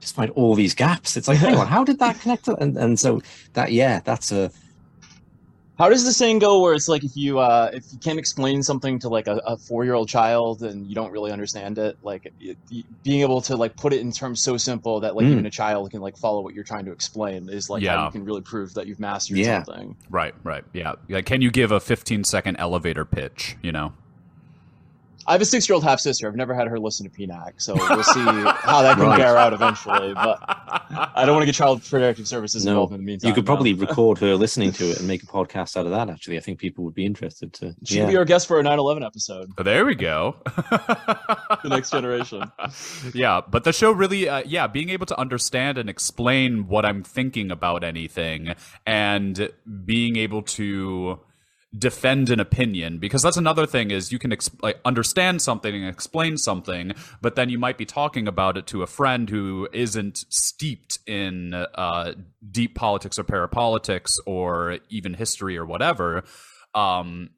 [0.00, 1.16] just find all these gaps.
[1.16, 2.48] It's like, how did that connect?
[2.48, 4.50] And and so that yeah, that's a
[5.78, 8.62] how does the saying go where it's like if you uh, if you can't explain
[8.62, 11.98] something to like a, a four year old child and you don't really understand it,
[12.02, 12.56] like it,
[13.02, 15.32] being able to like put it in terms so simple that like mm.
[15.32, 17.96] even a child can like follow what you're trying to explain is like yeah.
[17.96, 19.64] how you can really prove that you've mastered yeah.
[19.64, 19.96] something.
[20.10, 20.94] Right, right, yeah.
[21.08, 23.56] Like, can you give a 15 second elevator pitch?
[23.62, 23.92] You know.
[25.26, 26.28] I have a six year old half sister.
[26.28, 29.18] I've never had her listen to PNAC, so we'll see how that can right.
[29.18, 30.12] bear out eventually.
[30.14, 30.38] But
[31.14, 33.28] I don't want to get Child Protective Services no, involved in the meantime.
[33.28, 33.80] You could probably no.
[33.86, 36.10] record her listening to it and make a podcast out of that.
[36.10, 37.74] Actually, I think people would be interested to.
[37.84, 38.06] She yeah.
[38.06, 39.50] be our guest for a 9/11 episode.
[39.56, 40.36] Oh, there we go.
[40.44, 42.50] the next generation.
[43.14, 47.02] Yeah, but the show really, uh, yeah, being able to understand and explain what I'm
[47.02, 48.54] thinking about anything,
[48.86, 49.50] and
[49.84, 51.20] being able to
[51.76, 56.36] defend an opinion because that's another thing is you can like, understand something and explain
[56.36, 60.98] something but then you might be talking about it to a friend who isn't steeped
[61.06, 62.12] in uh,
[62.50, 66.22] deep politics or parapolitics or even history or whatever
[66.74, 67.30] um,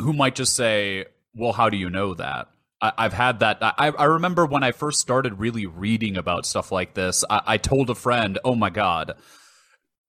[0.00, 2.48] who might just say well how do you know that
[2.78, 3.58] I, have had that.
[3.62, 7.24] I, I, remember when I first started really reading about stuff like this.
[7.28, 9.14] I, I told a friend, "Oh my god,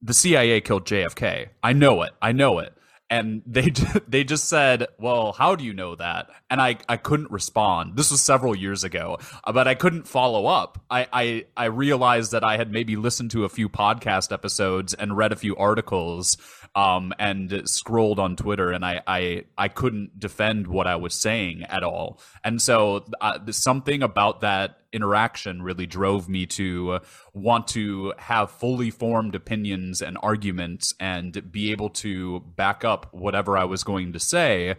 [0.02, 1.48] the CIA killed JFK.
[1.64, 2.12] I know it.
[2.22, 2.77] I know it."
[3.10, 3.70] And they
[4.08, 7.96] they just said, "Well, how do you know that?" And I I couldn't respond.
[7.96, 10.84] This was several years ago, uh, but I couldn't follow up.
[10.90, 15.16] I I I realized that I had maybe listened to a few podcast episodes and
[15.16, 16.38] read a few articles
[16.78, 21.64] um, and scrolled on Twitter, and I, I I couldn't defend what I was saying
[21.64, 22.22] at all.
[22.44, 27.00] And so uh, something about that interaction really drove me to
[27.34, 33.58] want to have fully formed opinions and arguments, and be able to back up whatever
[33.58, 34.76] I was going to say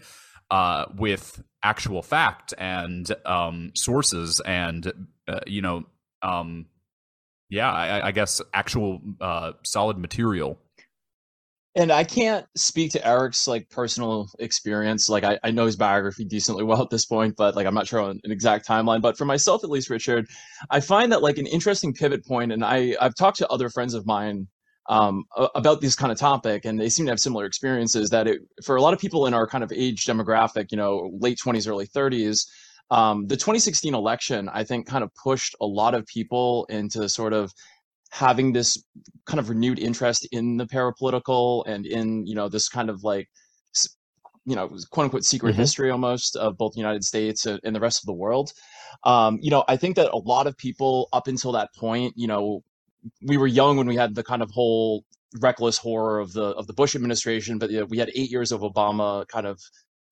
[0.52, 5.84] uh, with actual fact and um, sources, and uh, you know.
[6.22, 6.66] Um,
[7.50, 10.58] yeah, I, I guess actual uh, solid material
[11.74, 15.09] and I can't speak to Eric's like personal experience.
[15.09, 17.87] Like I, I know his biography decently well at this point, but like I'm not
[17.87, 19.02] sure on an exact timeline.
[19.02, 20.26] But for myself, at least, Richard,
[20.70, 23.94] I find that like an interesting pivot point, and I I've talked to other friends
[23.94, 24.48] of mine
[24.88, 28.11] um, about this kind of topic, and they seem to have similar experiences.
[28.11, 31.11] That it, for a lot of people in our kind of age demographic, you know,
[31.20, 32.46] late 20s, early 30s,
[32.90, 37.35] um, the 2016 election, I think, kind of pushed a lot of people into sort
[37.35, 37.52] of
[38.11, 38.83] having this
[39.27, 43.29] kind of renewed interest in the parapolitical and in you know this kind of like
[44.47, 45.61] you know quote unquote secret mm-hmm.
[45.61, 48.53] history almost of both the united states and the rest of the world
[49.05, 52.27] um, you know i think that a lot of people up until that point you
[52.27, 52.62] know
[53.23, 55.05] we were young when we had the kind of whole
[55.40, 58.51] reckless horror of the of the bush administration but you know, we had eight years
[58.51, 59.61] of obama kind of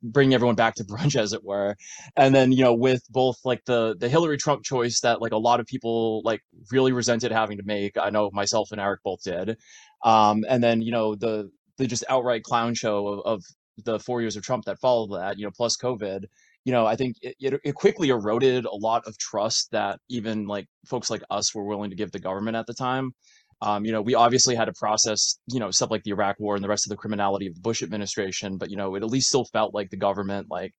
[0.03, 1.77] bring everyone back to brunch as it were.
[2.17, 5.39] And then you know with both like the the hillary trump choice that like a
[5.39, 9.23] lot of people like really resented having to make i know myself and eric both
[9.23, 9.57] did.
[10.05, 13.43] Um and then you know the the just outright clown show of, of
[13.85, 16.25] the four years of trump that followed that you know plus covid
[16.65, 20.47] you know i think it, it, it quickly eroded a lot of trust that even
[20.47, 23.13] like folks like us were willing to give the government at the time
[23.63, 26.55] um, you know, we obviously had to process, you know, stuff like the Iraq War
[26.55, 29.11] and the rest of the criminality of the Bush administration, but you know, it at
[29.11, 30.73] least still felt like the government like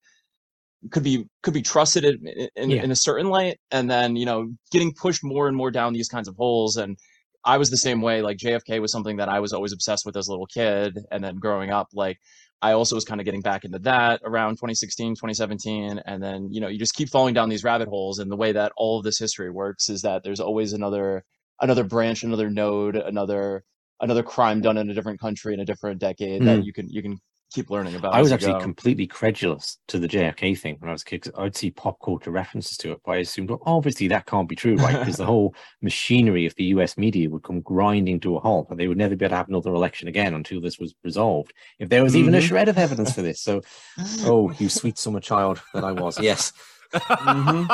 [0.92, 2.84] could be could be trusted in, in, yeah.
[2.84, 6.08] in a certain light, and then you know, getting pushed more and more down these
[6.08, 6.78] kinds of holes.
[6.78, 6.98] And
[7.44, 8.22] I was the same way.
[8.22, 11.24] Like JFK was something that I was always obsessed with as a little kid, and
[11.24, 12.20] then growing up, like
[12.62, 16.02] I also was kind of getting back into that around 2016, 2017.
[16.06, 18.20] And then, you know, you just keep falling down these rabbit holes.
[18.20, 21.24] And the way that all of this history works is that there's always another
[21.62, 23.64] another branch, another node, another
[24.00, 26.46] another crime done in a different country in a different decade mm.
[26.46, 26.62] that hmm.
[26.62, 27.20] you can you can
[27.52, 28.14] keep learning about.
[28.14, 28.60] I was actually go.
[28.60, 31.30] completely credulous to the JFK thing when I was a kid.
[31.38, 34.56] I'd see pop culture references to it, but I assumed, well, obviously that can't be
[34.56, 35.00] true, right?
[35.08, 38.80] Because the whole machinery of the US media would come grinding to a halt, and
[38.80, 41.54] they would never be able to have another election again until this was resolved.
[41.80, 42.22] If there was mm-hmm.
[42.22, 42.48] even a mm-hmm.
[42.48, 43.42] shred of evidence for this.
[43.42, 43.62] So,
[44.22, 46.20] oh, you sweet summer child that I was.
[46.20, 46.52] Yes.
[46.94, 47.68] Mm-hmm.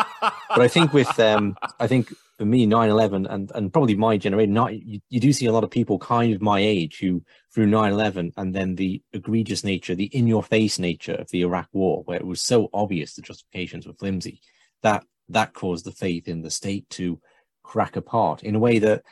[0.50, 4.54] But I think with um, I think for me, 9/11 and and probably my generation,
[4.54, 7.24] not you, you do see a lot of people kind of my age who
[7.54, 12.18] through 9/11 and then the egregious nature, the in-your-face nature of the Iraq War, where
[12.18, 14.42] it was so obvious the justifications were flimsy,
[14.82, 17.20] that that caused the faith in the state to
[17.64, 19.04] crack apart in a way that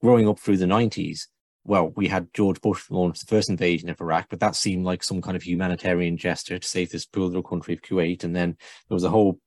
[0.00, 1.26] growing up through the 90s
[1.64, 5.02] well, we had George Bush launch the first invasion of Iraq, but that seemed like
[5.02, 8.24] some kind of humanitarian gesture to save this poor little country of Kuwait.
[8.24, 8.56] And then
[8.88, 9.38] there was a whole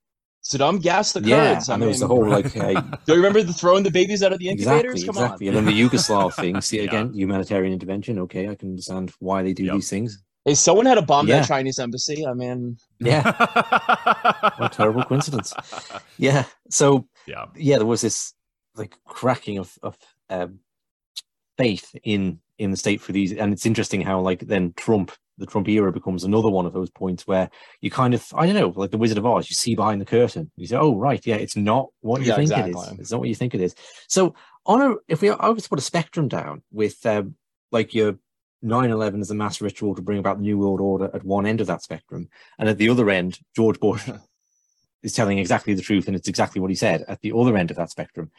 [0.43, 1.29] Saddam gassed the Kurds.
[1.29, 2.53] Yeah, I and there was the whole like.
[2.63, 5.01] Uh, do you remember the throwing the babies out of the incubators?
[5.01, 5.49] Exactly, Come exactly.
[5.49, 5.55] On.
[5.55, 6.59] And then the Yugoslav thing.
[6.61, 6.83] See yeah.
[6.83, 8.19] again, humanitarian intervention.
[8.19, 9.75] Okay, I can understand why they do yep.
[9.75, 10.21] these things.
[10.45, 11.39] Hey, someone had a bomb yeah.
[11.39, 12.25] the Chinese embassy.
[12.27, 13.23] I mean, yeah,
[14.57, 15.53] what a terrible coincidence.
[16.17, 16.43] Yeah.
[16.69, 18.33] So yeah, yeah, there was this
[18.75, 19.97] like cracking of of
[20.29, 20.59] um,
[21.63, 25.45] faith in in the state for these and it's interesting how like then trump the
[25.45, 27.49] trump era becomes another one of those points where
[27.81, 30.05] you kind of i don't know like the wizard of oz you see behind the
[30.05, 32.71] curtain you say oh right yeah it's not what you yeah, think exactly.
[32.71, 32.99] it is.
[32.99, 33.73] it's not what you think it is.
[34.07, 37.35] So on a if we i was put a spectrum down with um,
[37.71, 38.17] like your
[38.63, 41.59] 9-11 as a mass ritual to bring about the new world order at one end
[41.59, 44.09] of that spectrum and at the other end george bush
[45.03, 47.69] is telling exactly the truth and it's exactly what he said at the other end
[47.71, 48.31] of that spectrum.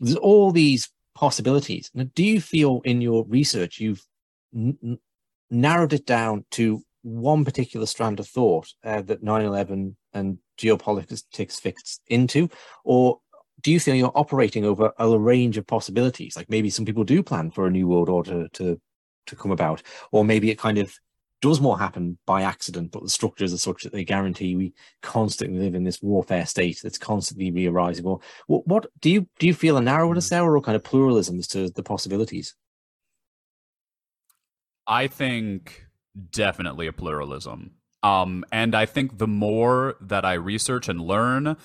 [0.00, 1.90] There's all these possibilities.
[1.94, 4.04] Now, do you feel in your research you've
[4.54, 4.98] n-
[5.50, 12.00] narrowed it down to one particular strand of thought uh, that 9-11 and geopolitics fits
[12.08, 12.48] into,
[12.84, 13.20] or
[13.60, 16.36] do you feel you're operating over a range of possibilities?
[16.36, 18.80] Like maybe some people do plan for a new world order to
[19.26, 20.94] to come about, or maybe it kind of
[21.40, 25.58] does more happen by accident, but the structures are such that they guarantee we constantly
[25.58, 28.06] live in this warfare state that's constantly re-arising.
[28.06, 29.48] Or what, what do you do?
[29.48, 32.54] You feel a narrowness there, or kind of pluralism as to the possibilities?
[34.86, 35.86] I think
[36.30, 37.72] definitely a pluralism.
[38.02, 41.56] Um, and I think the more that I research and learn,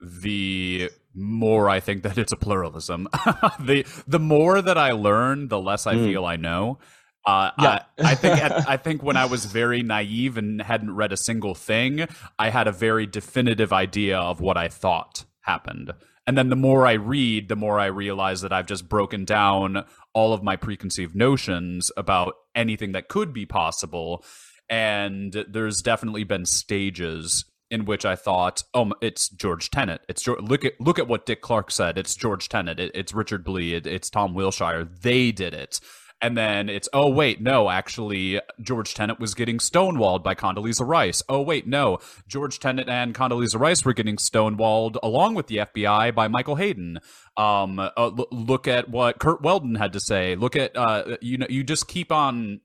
[0.00, 3.08] the more I think that it's a pluralism.
[3.60, 6.04] the the more that I learn, the less I mm.
[6.04, 6.78] feel I know.
[7.26, 7.82] Uh, yeah.
[7.98, 11.16] I, I think at, I think when I was very naive and hadn't read a
[11.16, 12.06] single thing,
[12.38, 15.92] I had a very definitive idea of what I thought happened.
[16.26, 19.84] And then the more I read, the more I realize that I've just broken down
[20.14, 24.24] all of my preconceived notions about anything that could be possible.
[24.70, 30.00] And there's definitely been stages in which I thought, oh, it's George Tenet.
[30.08, 31.98] It's George, look at look at what Dick Clarke said.
[31.98, 32.78] It's George Tenet.
[32.78, 33.74] It, it's Richard Blee.
[33.74, 34.84] It, it's Tom Wilshire.
[34.84, 35.80] They did it
[36.20, 41.22] and then it's oh wait no actually George Tenet was getting stonewalled by Condoleezza Rice.
[41.28, 46.14] Oh wait no George Tenet and Condoleezza Rice were getting stonewalled along with the FBI
[46.14, 46.98] by Michael Hayden.
[47.36, 50.36] Um, uh, l- look at what Curt Weldon had to say.
[50.36, 52.60] Look at uh, you know you just keep on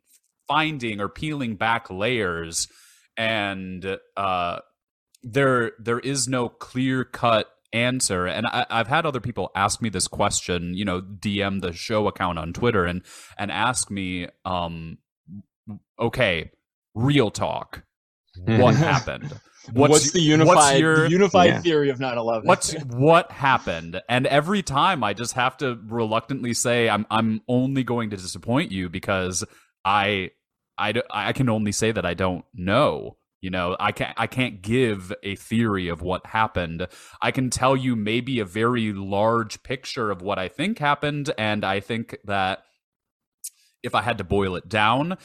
[0.48, 2.68] finding or peeling back layers,
[3.16, 4.60] and uh,
[5.24, 8.26] there there is no clear cut answer.
[8.26, 12.08] And I, have had other people ask me this question, you know, DM the show
[12.08, 13.02] account on Twitter and
[13.38, 14.98] and ask me, um,
[16.00, 16.52] okay,
[16.96, 17.84] real talk,
[18.46, 19.40] what happened?
[19.74, 21.62] What's, what's, the unified what's your, the unified yeah.
[21.62, 22.46] theory of 9/11?
[22.46, 24.02] What's what happened?
[24.10, 28.72] And every time I just have to reluctantly say I'm I'm only going to disappoint
[28.72, 29.44] you because
[29.86, 30.32] I
[30.78, 33.18] I I can only say that I don't know.
[33.42, 36.88] You know, I can't I can't give a theory of what happened.
[37.22, 41.64] I can tell you maybe a very large picture of what I think happened, and
[41.64, 42.64] I think that
[43.82, 45.18] if I had to boil it down,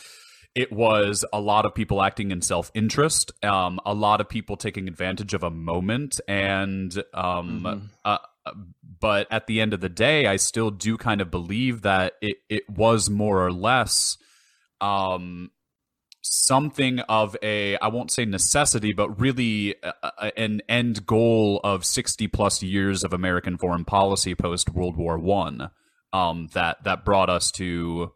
[0.55, 4.87] it was a lot of people acting in self-interest, um, a lot of people taking
[4.87, 7.87] advantage of a moment, and um, mm-hmm.
[8.05, 8.18] uh,
[9.00, 12.37] but at the end of the day, I still do kind of believe that it
[12.48, 14.16] it was more or less
[14.81, 15.50] um
[16.24, 21.84] something of a I won't say necessity, but really a, a, an end goal of
[21.84, 25.70] sixty plus years of American foreign policy post World War One.
[26.12, 28.12] Um, that that brought us to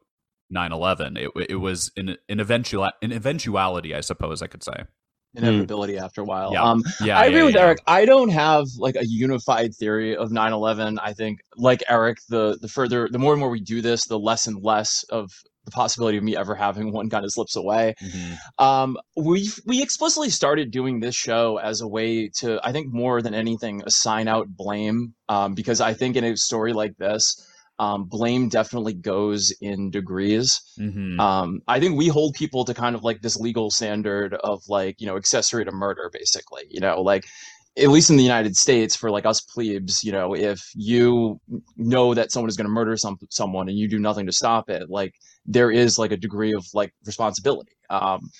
[0.54, 1.18] 9-11.
[1.18, 4.84] It, it was an, an eventual an eventuality, I suppose I could say.
[5.34, 6.02] Inevitability mm.
[6.02, 6.52] after a while.
[6.52, 6.62] Yeah.
[6.62, 7.60] Um, yeah, I agree yeah, with yeah.
[7.60, 7.78] Eric.
[7.86, 10.98] I don't have like a unified theory of 9-11.
[11.02, 14.18] I think, like Eric, the the further, the more and more we do this, the
[14.18, 15.30] less and less of
[15.68, 17.94] the possibility of me ever having one kind of slips away.
[18.02, 18.64] Mm-hmm.
[18.64, 23.22] Um, we we explicitly started doing this show as a way to, I think, more
[23.22, 27.44] than anything, assign out blame um, because I think in a story like this.
[27.80, 30.60] Um, blame definitely goes in degrees.
[30.80, 31.20] Mm-hmm.
[31.20, 35.00] Um, I think we hold people to kind of like this legal standard of like,
[35.00, 36.64] you know, accessory to murder, basically.
[36.70, 37.24] You know, like
[37.78, 41.40] at least in the United States, for like us plebes, you know, if you
[41.76, 44.68] know that someone is going to murder some someone and you do nothing to stop
[44.68, 45.14] it, like
[45.46, 47.72] there is like a degree of like responsibility.
[47.90, 48.30] Um,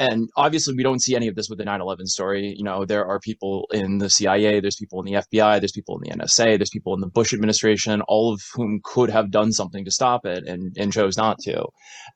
[0.00, 2.54] and obviously, we don't see any of this with the 9 11 story.
[2.56, 6.00] You know, there are people in the CIA, there's people in the FBI, there's people
[6.00, 9.52] in the NSA, there's people in the Bush administration, all of whom could have done
[9.52, 11.66] something to stop it and, and chose not to.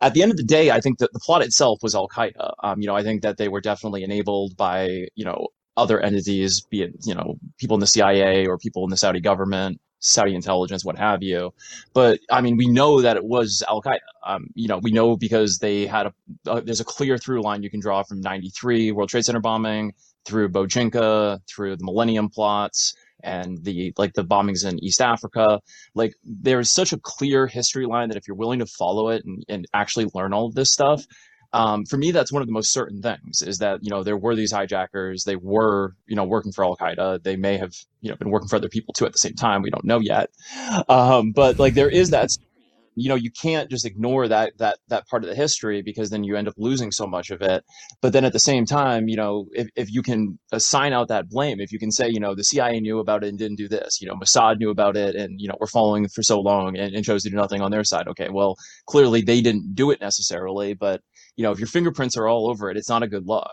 [0.00, 2.54] At the end of the day, I think that the plot itself was Al Qaeda.
[2.62, 6.60] Um, you know, I think that they were definitely enabled by, you know, other entities,
[6.60, 10.34] be it, you know, people in the CIA or people in the Saudi government, Saudi
[10.34, 11.52] intelligence, what have you.
[11.94, 13.98] But I mean, we know that it was Al Qaeda.
[14.24, 16.14] Um, you know, we know because they had a
[16.46, 19.94] uh, there's a clear through line you can draw from '93 World Trade Center bombing
[20.24, 25.60] through Bojinka, through the Millennium plots, and the like the bombings in East Africa.
[25.94, 29.44] Like there's such a clear history line that if you're willing to follow it and,
[29.48, 31.04] and actually learn all of this stuff,
[31.54, 34.16] um, for me, that's one of the most certain things is that, you know, there
[34.16, 35.22] were these hijackers.
[35.22, 37.22] They were, you know, working for Al Qaeda.
[37.22, 39.62] They may have, you know, been working for other people too at the same time.
[39.62, 40.30] We don't know yet.
[40.88, 42.30] Um, but like there is that,
[42.96, 46.24] you know, you can't just ignore that, that, that part of the history because then
[46.24, 47.62] you end up losing so much of it.
[48.02, 51.28] But then at the same time, you know, if, if you can assign out that
[51.28, 53.68] blame, if you can say, you know, the CIA knew about it and didn't do
[53.68, 56.76] this, you know, Mossad knew about it and, you know, we're following for so long
[56.76, 58.08] and, and chose to do nothing on their side.
[58.08, 58.28] Okay.
[58.28, 61.00] Well, clearly they didn't do it necessarily, but
[61.36, 63.50] you know, if your fingerprints are all over it, it's not a good look.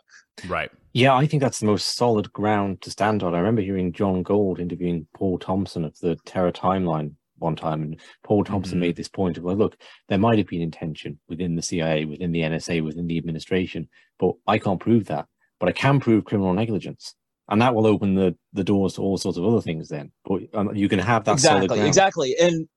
[0.48, 0.72] Right.
[0.94, 3.34] Yeah, I think that's the most solid ground to stand on.
[3.34, 8.00] I remember hearing Jon Gold interviewing Paul Thompson of the Terror Timeline one time, and
[8.24, 8.82] Paul Thompson mm-hmm.
[8.82, 9.76] made this point of, well, look,
[10.10, 13.90] there might have been intention within the CIA, within the NSA, within the administration,
[14.20, 15.26] but I can't prove that.
[15.60, 17.16] But I can prove criminal negligence.
[17.50, 20.12] And that will open the, the doors to all sorts of other things then.
[20.24, 22.36] But um, you can have that exactly, Exactly.
[22.40, 22.68] And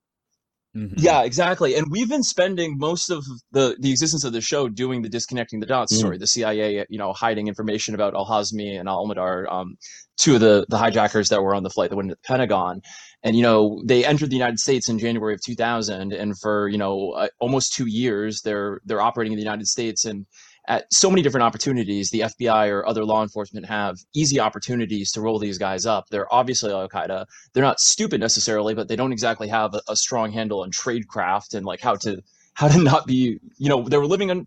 [0.76, 0.96] Mm-hmm.
[0.98, 1.76] Yeah, exactly.
[1.76, 5.60] And we've been spending most of the the existence of the show doing the disconnecting
[5.60, 5.98] the dots mm.
[5.98, 6.18] story.
[6.18, 9.76] The CIA, you know, hiding information about Al Hazmi and Al Mihdhar, um,
[10.16, 12.80] two of the the hijackers that were on the flight that went to the Pentagon.
[13.22, 16.78] And you know, they entered the United States in January of 2000, and for you
[16.78, 20.26] know uh, almost two years, they're they're operating in the United States and
[20.66, 25.20] at so many different opportunities, the FBI or other law enforcement have easy opportunities to
[25.20, 26.08] roll these guys up.
[26.08, 27.26] They're obviously Al Qaeda.
[27.52, 31.54] They're not stupid necessarily, but they don't exactly have a, a, strong handle on tradecraft
[31.54, 32.22] and like how to
[32.54, 33.38] how to not be.
[33.58, 34.38] You know, they were living at,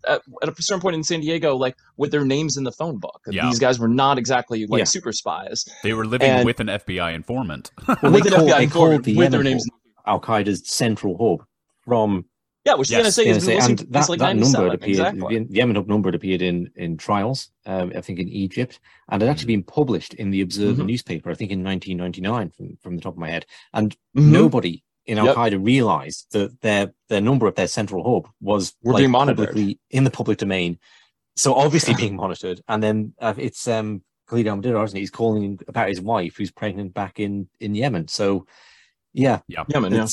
[0.42, 3.20] at, a certain point in San Diego, like with their names in the phone book.
[3.28, 3.46] Yeah.
[3.46, 4.84] These guys were not exactly like yeah.
[4.84, 5.64] super spies.
[5.84, 7.70] They were living and, with an FBI informant.
[7.86, 9.66] well, with an call, FBI informant the with their names.
[10.06, 11.46] Al Qaeda's central hub
[11.84, 12.24] from
[12.68, 13.16] yeah, which yes.
[13.16, 15.38] the NSA is NSA, and that, like that number had appeared, exactly.
[15.38, 19.22] the, the Yemen number had appeared in in trials, um, I think in Egypt, and
[19.22, 19.60] had actually mm-hmm.
[19.60, 20.86] been published in the Observer mm-hmm.
[20.86, 24.32] newspaper, I think in 1999, from from the top of my head, and mm-hmm.
[24.32, 25.60] nobody in Al Qaeda yep.
[25.62, 29.56] realized that their their number of their central hub was We're like, being monitored
[29.90, 30.78] in the public domain,
[31.36, 35.00] so obviously being monitored, and then uh, it's um Khalid al isn't he?
[35.00, 38.08] He's calling about his wife who's pregnant back in in Yemen.
[38.08, 38.46] So
[39.14, 40.06] yeah, yeah, Yemen, yeah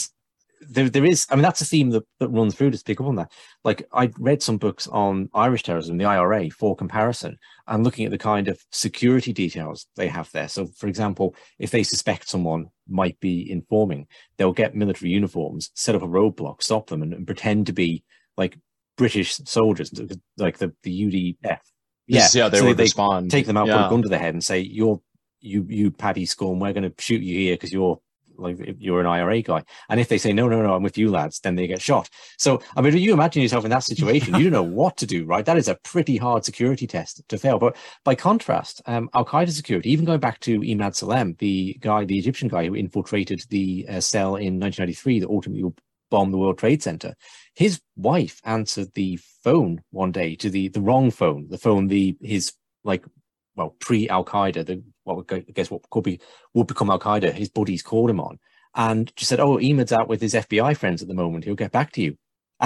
[0.70, 3.08] there there is I mean that's a theme that, that runs through to pick up
[3.08, 3.32] on that.
[3.64, 8.12] Like I read some books on Irish terrorism, the IRA, for comparison, and looking at
[8.12, 10.48] the kind of security details they have there.
[10.48, 15.96] So for example, if they suspect someone might be informing, they'll get military uniforms, set
[15.96, 18.04] up a roadblock, stop them, and, and pretend to be
[18.38, 18.58] like
[18.98, 19.92] British soldiers,
[20.38, 21.60] like the, the UDF.
[22.08, 23.32] Yeah, yeah, they so would they respond.
[23.32, 23.78] Take them out, yeah.
[23.78, 25.02] put a gun to their head, and say, "You're
[25.46, 28.00] you you Paddy Scum, we're going to shoot you here because you're
[28.38, 29.64] like if you're an IRA guy.
[29.90, 32.10] And if they say, no, no, no, I'm with you lads, then they get shot.
[32.38, 35.26] So, I mean, you imagine yourself in that situation, you don't know what to do,
[35.26, 35.46] right?
[35.46, 37.60] That is a pretty hard security test to fail.
[37.60, 42.06] But by contrast, um, Al Qaeda security, even going back to Imad Salem, the guy,
[42.06, 45.72] the Egyptian guy who infiltrated the uh, cell in 1993 that ultimately
[46.12, 47.16] bombed the World Trade Center,
[47.56, 52.16] his wife answered the phone one day to the, the wrong phone, the phone, the,
[52.22, 53.06] his like
[53.56, 56.20] well, pre Al Qaeda, the what I guess what could be
[56.54, 58.40] would become Al Qaeda, his buddies called him on
[58.76, 61.46] and just said, "Oh, Emad's out with his FBI friends at the moment.
[61.46, 62.18] He'll get back to you."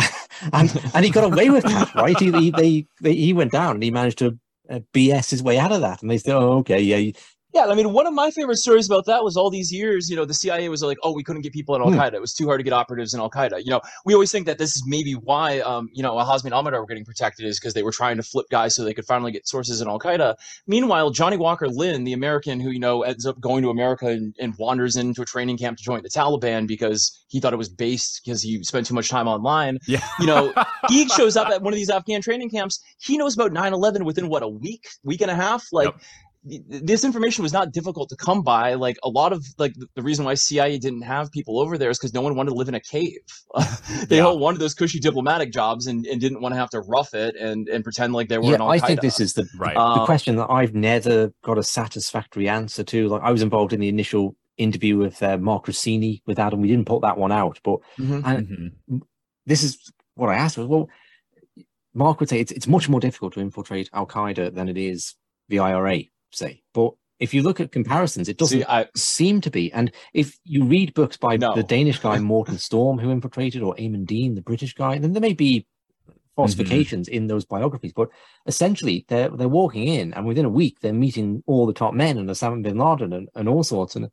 [0.54, 2.19] and and he got away with that, right?
[2.19, 5.58] He he, they, they, he went down and he managed to uh, BS his way
[5.58, 6.02] out of that.
[6.02, 7.12] And they said, "Oh, okay, yeah,
[7.54, 10.16] yeah, I mean, one of my favorite stories about that was all these years, you
[10.16, 12.14] know, the CIA was like, oh, we couldn't get people in Al Qaeda.
[12.14, 13.64] It was too hard to get operatives in Al Qaeda.
[13.66, 16.54] You know, we always think that this is maybe why, um, you know, Hazmi and
[16.54, 18.94] Al Mihdhar were getting protected is because they were trying to flip guys so they
[18.94, 20.36] could finally get sources in Al Qaeda.
[20.68, 24.36] Meanwhile, Johnny Walker Lindh, the American who, you know, ends up going to America and,
[24.40, 27.70] and wanders into a training camp to join the Taliban because he thought it was
[27.70, 29.80] based because he spent too much time online.
[29.88, 30.08] Yeah.
[30.20, 30.54] You know,
[30.88, 32.80] he shows up at one of these Afghan training camps.
[33.00, 35.66] He knows about 9 11 within what, a week, week and a half?
[35.72, 36.02] Like, yep
[36.68, 38.74] this information was not difficult to come by.
[38.74, 41.98] Like a lot of like the reason why CIA didn't have people over there is
[41.98, 43.20] because no one wanted to live in a cave.
[44.08, 44.24] they yeah.
[44.24, 47.36] all wanted those cushy diplomatic jobs and, and didn't want to have to rough it
[47.36, 48.52] and, and pretend like they were.
[48.52, 49.76] Yeah, I think this is the right.
[49.76, 53.08] the um, question that I've never got a satisfactory answer to.
[53.08, 56.62] Like I was involved in the initial interview with uh, Mark Rossini with Adam.
[56.62, 58.21] We didn't put that one out, but mm-hmm.
[58.26, 58.98] and mm-hmm.
[59.46, 60.90] this is what I asked was well
[61.94, 65.15] Mark would say it's, it's much more difficult to infiltrate Al Qaeda than it is
[65.48, 66.62] the IRA, say.
[66.73, 69.71] But if you look at comparisons, it doesn't See, I, seem to be.
[69.73, 71.54] And if you read books by No.
[71.54, 75.21] the Danish guy Morten Storm, who infiltrated, or Aimen Dean, the British guy, then there
[75.21, 75.67] may be
[76.36, 77.17] falsifications mm-hmm.
[77.17, 77.94] in those biographies.
[77.94, 78.10] But
[78.46, 82.17] essentially, they're they're walking in, and within a week, they're meeting all the top men
[82.17, 83.96] and Osama bin Laden and, and all sorts.
[83.96, 84.10] And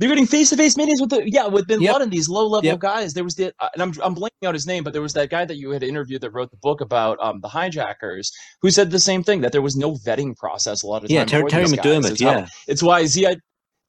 [0.00, 1.92] They're getting face-to-face meetings with the yeah with Bin Yep.
[1.94, 2.10] Laden.
[2.10, 2.78] These low-level Yep.
[2.80, 3.12] guys.
[3.14, 5.28] There was the uh, and I'm I'm blanking out his name, but there was that
[5.30, 8.32] guy that you had interviewed that wrote the book about um the hijackers,
[8.62, 11.14] who said the same thing that there was no vetting process a lot of the
[11.14, 11.42] yeah, time.
[11.42, 11.66] Ter- Terry.
[11.66, 13.36] McDermott, It's how- yeah, it's why Zia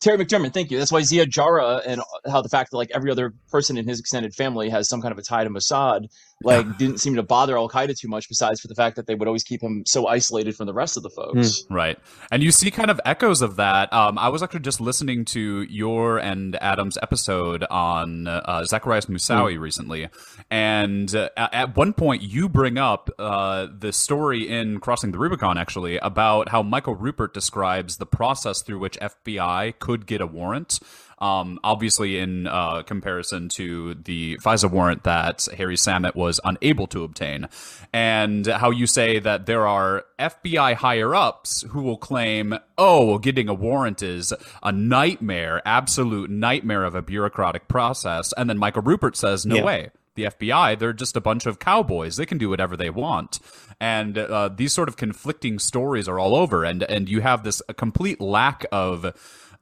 [0.02, 0.80] Terry McDermott, thank you.
[0.80, 4.00] That's why Ziad Jarrah and how the fact that like every other person in his
[4.00, 6.08] extended family has some kind of a tie to Mossad,
[6.44, 8.28] like didn't seem to bother Al Qaeda too much.
[8.28, 10.98] Besides for the fact that they would always keep him so isolated from the rest
[10.98, 11.64] of the folks.
[11.70, 11.98] Right.
[12.32, 13.92] And you see kind of echoes of that.
[13.94, 19.60] Um, I was actually just listening to your and Adam's episode on uh, Zacarias Moussaoui
[19.60, 20.10] recently.
[20.50, 25.20] And uh, at at one point, you bring up uh, the story in Crossing the
[25.20, 30.28] Rubicon, actually, about how Michael Ruppert describes the process through which FBI could get a
[30.28, 30.80] warrant.
[31.22, 37.04] Um, obviously, in uh, comparison to the FISA warrant that Harry Samit was unable to
[37.04, 37.48] obtain,
[37.94, 43.48] and how you say that there are FBI higher ups who will claim, oh, getting
[43.50, 48.34] a warrant is a nightmare, absolute nightmare of a bureaucratic process.
[48.36, 49.64] And then Michael Ruppert says, no Yeah.
[49.64, 49.90] way.
[50.16, 52.18] The FBI, they're just a bunch of cowboys.
[52.18, 53.40] They can do whatever they want.
[53.80, 56.66] And uh, these sort of conflicting stories are all over.
[56.66, 59.16] And, and you have this a complete lack of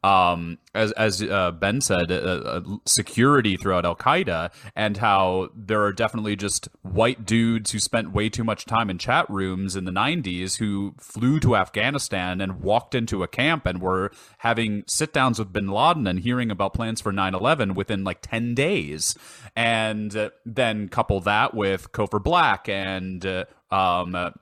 [0.03, 5.81] um, as as uh, Ben said, uh, uh, security throughout Al Qaeda, and how there
[5.83, 9.85] are definitely just white dudes who spent way too much time in chat rooms in
[9.85, 15.11] the '90s who flew to Afghanistan and walked into a camp and were having sit
[15.11, 19.17] downs with Bin Laden and hearing about plans for 9/11 within like 10 days,
[19.55, 24.33] and uh, then couple that with Cofer Black and uh, um.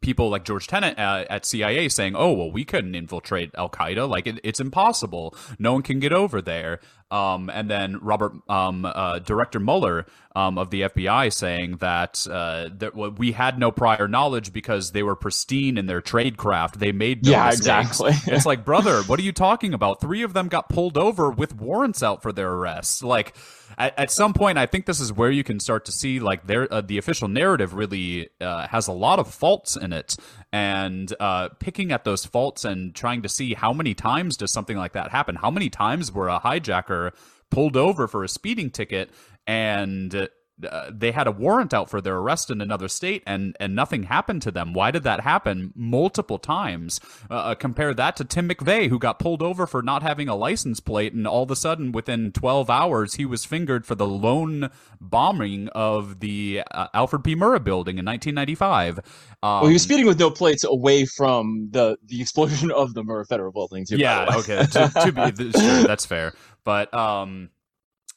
[0.00, 4.08] People like George Tenet uh, at CIA saying, "Oh, well, we couldn't infiltrate Al Qaeda.
[4.08, 5.34] Like it, it's impossible.
[5.58, 6.80] No one can get over there."
[7.10, 12.68] Um, and then Robert, um, uh, Director Mueller um, of the FBI, saying that uh,
[12.78, 16.74] that we had no prior knowledge because they were pristine in their tradecraft.
[16.76, 18.00] They made no Yeah, mistakes.
[18.00, 18.12] exactly.
[18.32, 20.00] it's like, brother, what are you talking about?
[20.00, 23.02] Three of them got pulled over with warrants out for their arrests.
[23.02, 23.36] Like.
[23.76, 26.46] At, at some point, I think this is where you can start to see like
[26.46, 30.14] their uh, the official narrative really uh, has a lot of faults in it,
[30.54, 34.76] and uh, picking at those faults and trying to see how many times does something
[34.76, 35.34] like that happen?
[35.34, 37.10] How many times were a hijacker
[37.50, 39.10] pulled over for a speeding ticket
[39.48, 40.28] and
[40.62, 44.04] uh, they had a warrant out for their arrest in another state and and nothing
[44.04, 44.72] happened to them.
[44.72, 47.00] Why did that happen multiple times?
[47.28, 50.34] Uh, uh, compare that to tim mcveigh who got pulled over for not having a
[50.34, 54.06] license plate and all of a sudden within 12 hours he was fingered for the
[54.06, 57.34] lone bombing of the uh, alfred p.
[57.34, 59.04] Murrah building in 1995 um,
[59.42, 63.26] Well, he was speeding with no plates away from the the explosion of the Murrah
[63.26, 63.84] Federal Building.
[63.84, 64.64] Too, yeah okay.
[64.66, 66.32] To, to be sure that's fair.
[66.64, 67.50] But um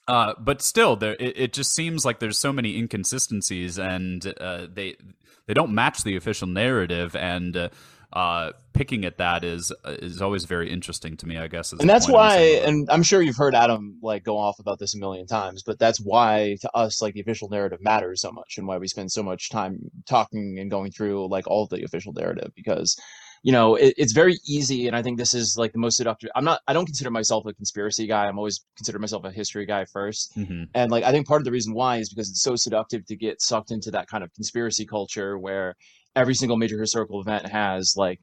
[0.07, 4.67] uh but still there it, it just seems like there's so many inconsistencies and uh
[4.71, 4.95] they
[5.47, 7.69] they don't match the official narrative and uh,
[8.13, 12.07] uh picking at that is is always very interesting to me i guess and that's
[12.07, 15.61] why and i'm sure you've heard adam like go off about this a million times
[15.61, 18.87] but that's why to us like the official narrative matters so much and why we
[18.87, 22.97] spend so much time talking and going through like all of the official narrative because
[23.47, 26.29] you know it, it's very easy and i think this is like the most seductive
[26.35, 29.65] i'm not i don't consider myself a conspiracy guy i'm always consider myself a history
[29.73, 30.67] guy first Mhm.
[30.79, 33.15] and like I think part of the reason why is because it's so seductive to
[33.25, 35.67] get sucked into that kind of conspiracy culture where
[36.21, 38.19] every single major historical event has like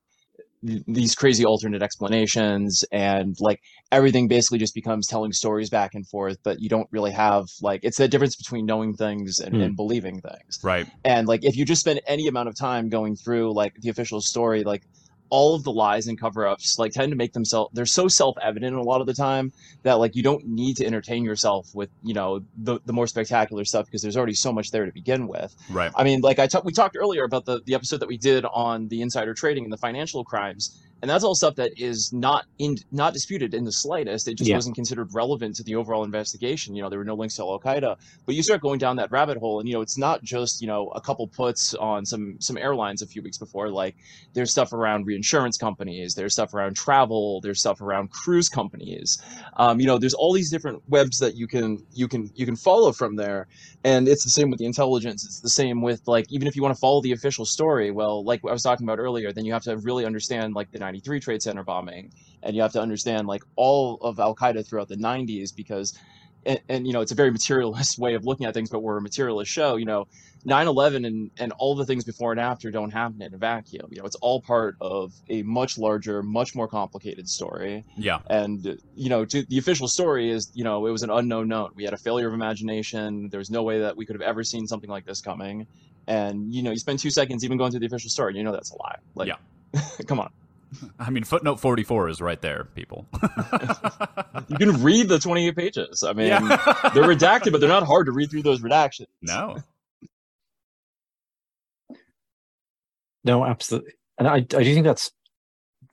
[0.67, 3.61] th- these crazy alternate explanations and like
[3.99, 7.81] everything basically just becomes telling stories back and forth but you don't really have like
[7.83, 9.63] it's the difference between knowing things and, Hmm.
[9.65, 13.15] and believing things right and like if you just spend any amount of time going
[13.17, 14.83] through like the official story like
[15.31, 18.83] all of the lies and cover-ups like tend to make themselves they're so self-evident a
[18.83, 19.53] lot of the time
[19.83, 23.65] that like you don't need to entertain yourself with you know the, the more spectacular
[23.65, 25.55] stuff because there's already so much there to begin with.
[25.71, 25.91] Right.
[25.95, 28.45] I mean like i talked we talked earlier about the, the episode that we did
[28.45, 32.45] on the insider trading and the financial crimes and that's all stuff that is not
[32.59, 34.27] in not disputed in the slightest.
[34.29, 34.57] It just Yeah.
[34.57, 36.75] wasn't considered relevant to the overall investigation.
[36.75, 37.97] You know there were no links to al-qaeda.
[38.27, 40.67] But you start going down that rabbit hole and you know it's not just you
[40.67, 43.69] know a couple puts on some some airlines a few weeks before.
[43.71, 43.97] Like
[44.35, 49.19] there's stuff around reinsurance companies there's stuff around travel there's stuff around cruise companies.
[49.57, 52.57] Um, you know there's all these different webs that you can you can you can
[52.57, 53.47] follow from there.
[53.85, 55.25] And it's the same with the intelligence.
[55.25, 58.25] It's the same with like even if you want to follow the official story well
[58.25, 61.21] like i was talking about earlier then you have to really understand like the 93
[61.21, 62.13] trade center bombing
[62.43, 65.99] and you have to understand like all of al-qaeda throughout the 90s because
[66.47, 68.99] and, and, you know, it's a very materialist way of looking at things, but we're
[68.99, 69.77] a materialist show.
[69.77, 70.07] You know,
[70.47, 73.89] 9/11 and and all the things before and after don't happen in a vacuum.
[73.91, 77.85] You know, it's all part of a much larger, much more complicated story.
[77.97, 78.19] Yeah.
[78.29, 81.73] And you know, to, the official story is, you know, it was an unknown note.
[81.75, 83.31] We had a failure of imagination.
[83.31, 85.67] There was no way that we could have ever seen something like this coming.
[86.07, 88.45] And you know, you spend two seconds even going through the official story, and you
[88.45, 88.99] know that's a lie.
[89.15, 89.81] Like, Yeah.
[90.07, 90.31] come on.
[90.99, 93.07] I mean, footnote 44 is right there, people.
[94.49, 96.03] You can read the 28 pages.
[96.03, 96.39] I mean, Yeah.
[96.95, 99.07] they're redacted, but they're not hard to read through those redactions.
[99.23, 99.57] no.
[103.25, 103.93] No, absolutely.
[104.19, 105.11] And I, I do think that's,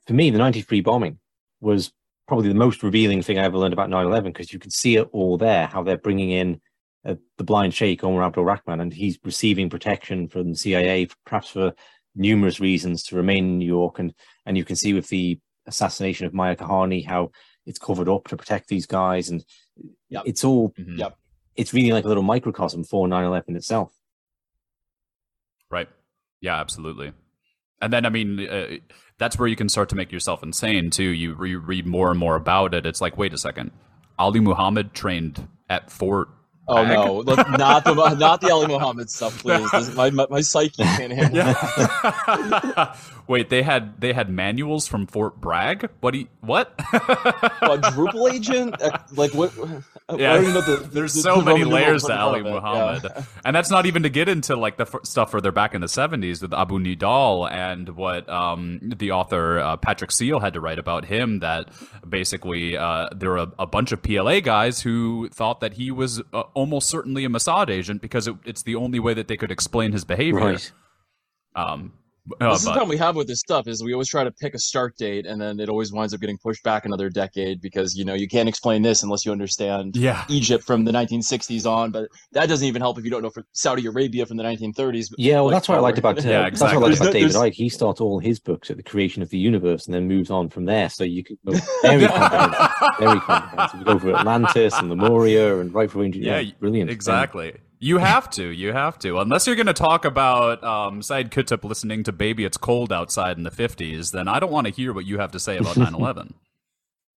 [0.06, 1.18] for me, the 93 bombing
[1.60, 1.92] was
[2.28, 4.96] probably the most revealing thing I ever learned about 9 11 because you can see
[4.96, 6.60] it all there, how they're bringing in
[7.06, 11.48] uh, the blind sheikh, Omar Abdul Rahman, and he's receiving protection from the CIA, perhaps
[11.48, 11.72] for
[12.14, 13.98] numerous reasons to remain in New York.
[13.98, 14.14] And,
[14.46, 17.30] and you can see with the assassination of Meir Kahane how
[17.66, 19.28] it's covered up to protect these guys.
[19.30, 19.44] And
[20.10, 20.22] Yep.
[20.26, 20.98] it's all, Mhm.
[20.98, 21.16] Yep.
[21.56, 23.92] it's really like a little microcosm for 9 11 itself.
[25.70, 25.88] Right.
[26.40, 27.12] Yeah, absolutely.
[27.80, 28.76] And then, I mean, uh,
[29.18, 31.04] that's where you can start to make yourself insane too.
[31.04, 32.86] You re- read more and more about it.
[32.86, 33.70] It's like, wait a second,
[34.18, 36.28] Ali Muhammad trained at Fort.
[36.68, 39.68] Oh no, not the not the Ali Muhammad stuff, please.
[39.72, 42.72] This, my, my my psyche can't handle that.
[42.76, 42.96] Yeah.
[43.26, 45.88] wait, they had they had manuals from Fort Bragg.
[46.00, 46.12] What?
[46.12, 46.76] Do you, what?
[46.78, 48.76] Quadruple agent?
[49.16, 49.52] Like what?
[50.16, 52.42] Yeah, the, there's the- so the many layers to Ali.
[52.42, 53.24] Muhammad, Yeah.
[53.44, 55.86] and that's not even to get into like the f- stuff further back in the
[55.86, 60.78] 70s with Abu Nidal and what um, the author uh, Patrick Seale had to write
[60.78, 61.38] about him.
[61.38, 61.70] That
[62.06, 66.20] basically uh, there were a, a bunch of PLA guys who thought that he was
[66.34, 69.50] uh, almost certainly a Mossad agent because it, it's the only way that they could
[69.50, 70.40] explain his behavior.
[70.40, 70.72] Right.
[71.54, 71.92] Um,
[72.40, 74.30] uh, This is the problem we have with this stuff is we always try to
[74.30, 77.60] pick a start date and then it always winds up getting pushed back another decade
[77.60, 80.24] because you know you can't explain this unless you understand yeah.
[80.28, 83.44] Egypt from the 1960s on, but that doesn't even help if you don't know for
[83.52, 85.06] Saudi Arabia from the 1930s.
[85.18, 87.12] Yeah, well, like, that's what I liked about uh, Yeah, that's what I liked about
[87.12, 87.54] David there's- Icke.
[87.54, 90.48] He starts all his books at the creation of the universe and then moves on
[90.48, 90.88] from there.
[90.88, 91.52] So you can go
[91.82, 93.78] very comprehensive, very comprehensive.
[93.80, 96.24] You go for Atlantis and Lemuria and right for ancient.
[96.24, 96.90] Yeah, Yeah, brilliant.
[96.90, 97.54] Exactly.
[97.82, 98.46] You have to.
[98.46, 99.18] You have to.
[99.18, 103.36] Unless you're going to talk about um, Said Qutb listening to "Baby It's Cold Outside"
[103.38, 105.74] in the '50s, then I don't want to hear what you have to say about
[105.74, 106.32] 9/11.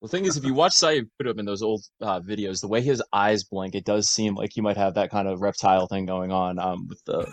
[0.01, 2.82] The thing is, if you watch Saeed Qutb in those old uh, videos, the way
[2.82, 6.07] his eyes blink, it does seem like he might have that kind of reptile thing
[6.07, 7.32] going on um, with the.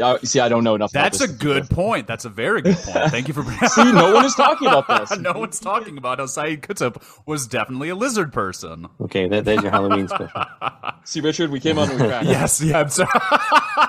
[0.00, 0.92] Uh, see, I don't know enough.
[0.92, 1.42] That's a about this.
[1.42, 2.06] good point.
[2.06, 3.10] That's a very good point.
[3.10, 3.68] Thank you for bringing.
[3.68, 5.18] See, no one is talking about this.
[5.18, 8.86] no one's talking about how Saeed Qutb was definitely a lizard person.
[9.00, 10.44] Okay, there, there's your Halloween special.
[11.04, 12.26] See, Richard, we came on and we cracked.
[12.26, 12.62] yes.
[12.62, 12.80] Yeah.
[12.80, 13.04] I'm so.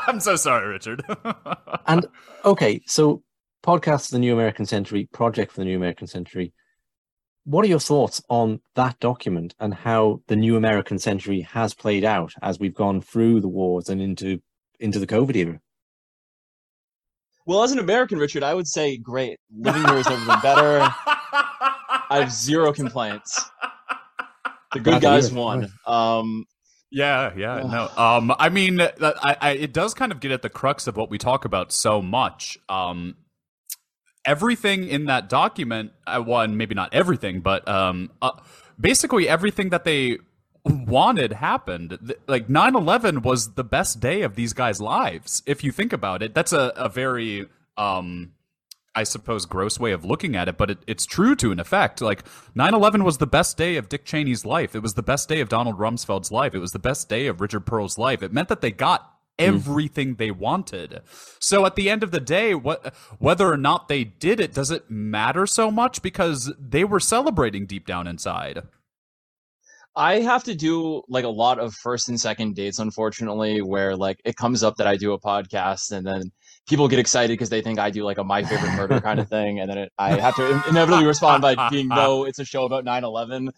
[0.08, 1.04] I'm so sorry, Richard.
[1.88, 2.06] And
[2.44, 3.24] okay, so
[3.64, 6.52] podcast for the New American Century, project for the New American Century.
[7.46, 12.04] What are your thoughts on that document and how the New American Century has played
[12.04, 14.42] out as we've gone through the wars and into
[14.80, 15.62] into the COVID era?
[17.46, 19.40] Well, as an American, Richard, I would say great.
[19.56, 20.80] Living here has never been better.
[20.82, 23.44] I have zero complaints.
[24.74, 25.34] The good to guys it.
[25.34, 25.72] won.
[25.86, 26.46] Um,
[26.92, 27.90] Yeah, yeah, no.
[27.98, 30.98] Um, I mean, uh, I, I, it does kind of get at the crux of
[30.98, 32.58] what we talk about so much.
[32.68, 33.16] Um,
[34.26, 38.32] everything in that document, uh, one maybe not everything, but um, uh,
[38.80, 40.18] basically everything that they
[40.66, 42.16] wanted happened.
[42.28, 45.44] Like 9/11 was the best day of these guys' lives.
[45.46, 47.48] If you think about it, that's a, a very
[47.78, 48.32] um,
[48.96, 52.02] I suppose, gross way of looking at it, but it, it's true to an effect.
[52.02, 52.24] Like
[52.56, 54.74] 9 11 was the best day of Dick Cheney's life.
[54.74, 56.56] It was the best day of Donald Rumsfeld's life.
[56.56, 58.24] It was the best day of Richard Perle's life.
[58.24, 61.02] It meant that they got everything they wanted.
[61.40, 64.90] So at the end of the day, what whether or not they did it doesn't
[64.90, 68.64] matter so much because they were celebrating deep down inside.
[69.96, 74.20] I have to do like a lot of first and second dates, unfortunately, where like
[74.26, 76.32] it comes up that I do a podcast and then
[76.68, 79.30] people get excited because they think I do like a my favorite murder kind of
[79.30, 79.60] thing.
[79.60, 82.84] And then it, I have to inevitably respond by being, no, it's a show about
[82.84, 83.52] 9 11.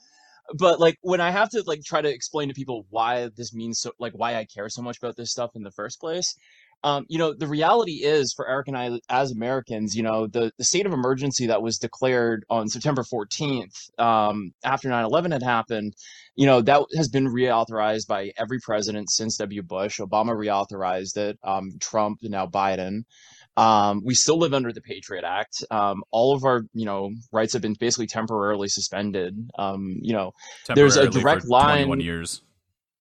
[0.54, 3.80] But like when I have to like try to explain to people why this means
[3.80, 6.36] so, like why I care so much about this stuff in the first place,
[6.84, 10.52] um, you know, the reality is for Eric and I as Americans, you know, the,
[10.58, 15.44] the state of emergency that was declared on September 14th um, after 9 11 had
[15.44, 15.96] happened,
[16.36, 19.64] you know, that has been reauthorized by every president since W.
[19.64, 20.00] Bush.
[20.00, 23.04] Obama reauthorized it, um, Trump, and now Biden.
[23.58, 25.64] Um, we still live under the Patriot Act.
[25.72, 29.50] Um, all of our, you know, rights have been basically temporarily suspended.
[29.58, 30.34] Um, you know,
[30.76, 32.44] There's a direct line- 21 years.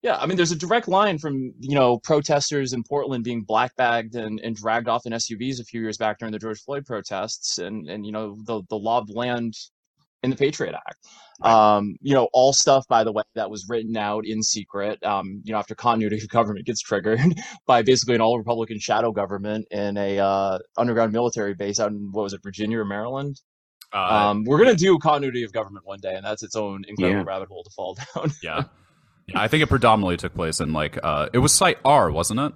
[0.07, 4.15] Yeah, I mean, there's a direct line from you know protesters in Portland being blackbagged
[4.15, 7.59] and, and dragged off in SUVs a few years back during the George Floyd protests,
[7.59, 9.55] and and you know the the law of land
[10.23, 11.05] in the Patriot Act.
[11.43, 15.03] Um, you know, all stuff, by the way, that was written out in secret.
[15.05, 17.19] Um, you know, after continuity of government gets triggered
[17.67, 22.13] by basically an all Republican shadow government in a uh, underground military base out in
[22.13, 23.41] what was it, Virginia or Maryland?
[23.93, 27.25] Uh, um, we're gonna do continuity of government one day, and that's its own incredible
[27.25, 27.27] yeah.
[27.27, 28.31] rabbit hole to fall down.
[28.41, 28.63] yeah.
[29.29, 32.41] Yeah, I think it predominantly took place in like uh, it was Site R, wasn't
[32.41, 32.53] it?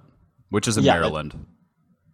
[0.49, 1.45] Which is in yeah, Maryland.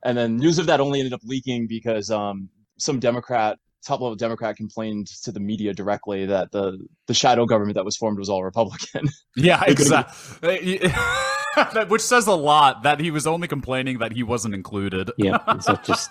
[0.03, 4.15] And then news of that only ended up leaking because um, some Democrat top level
[4.15, 6.77] Democrat complained to the media directly that the
[7.07, 9.07] the shadow government that was formed was all Republican.
[9.39, 10.89] Yeah, exactly.
[11.89, 15.11] Which says a lot that he was only complaining that he wasn't included.
[15.15, 16.09] Yeah, it's just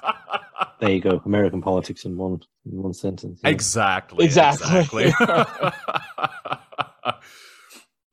[0.78, 3.40] there you go, American politics in one in one sentence.
[3.42, 3.51] Yeah.
[3.51, 4.24] Exactly.
[4.24, 5.07] Exactly.
[5.07, 5.12] exactly.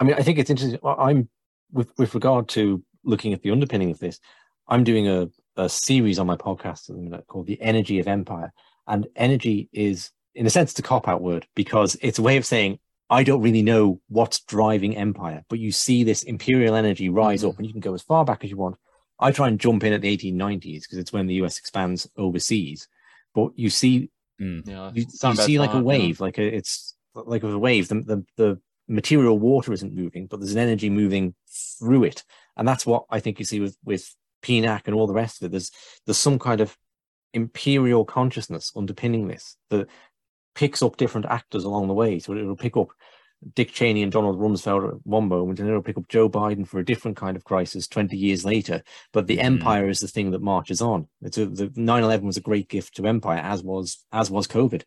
[0.03, 0.79] I mean, I think it's interesting.
[0.83, 1.29] I'm
[1.71, 4.19] with with regard to looking at the underpinning of this.
[4.67, 8.51] I'm doing a, a series on my podcast called "The Energy of Empire,"
[8.85, 12.35] And energy is, in a sense, it's a cop out word because it's a way
[12.35, 12.79] of saying,
[13.09, 17.51] I don't really know what's driving empire, but you see this imperial energy rise mm-hmm.
[17.51, 18.75] up and you can go as far back as you want.
[19.19, 22.89] I try and jump in at the 1890s because it's when the US expands overseas.
[23.33, 24.09] But you see,
[24.41, 24.67] mm.
[24.67, 26.25] yeah, you, you see like a wave, yeah.
[26.25, 27.87] like a, it's like a wave.
[27.87, 31.35] The, the, the material water isn't moving, but there's an energy moving
[31.79, 32.23] through it.
[32.57, 34.13] And that's what I think you see with, with
[34.43, 35.51] PNAC and all the rest of it.
[35.51, 35.71] There's,
[36.05, 36.77] there's some kind of
[37.33, 39.89] imperial consciousness underpinning this that
[40.55, 42.19] picks up different actors along the way.
[42.19, 42.89] So it'll pick up
[43.55, 46.79] Dick Cheney and Donald Rumsfeld at one moment, and it'll pick up Joe Biden for
[46.79, 48.83] a different kind of crisis 20 years later.
[49.11, 49.43] But the mm.
[49.43, 51.07] empire is the thing that marches on.
[51.21, 54.83] It's a, the 9/11 was a great gift to empire, as was as was COVID,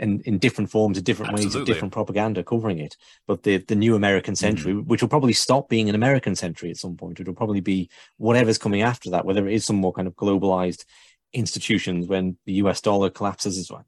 [0.00, 1.60] and in different forms, in different Absolutely.
[1.60, 2.96] ways, of different propaganda covering it.
[3.28, 4.86] But the the new American century, mm.
[4.86, 7.88] which will probably stop being an American century at some point, it will probably be
[8.16, 10.84] whatever's coming after that, whether it is some more kind of globalized
[11.32, 13.84] institutions when the US dollar collapses, as well,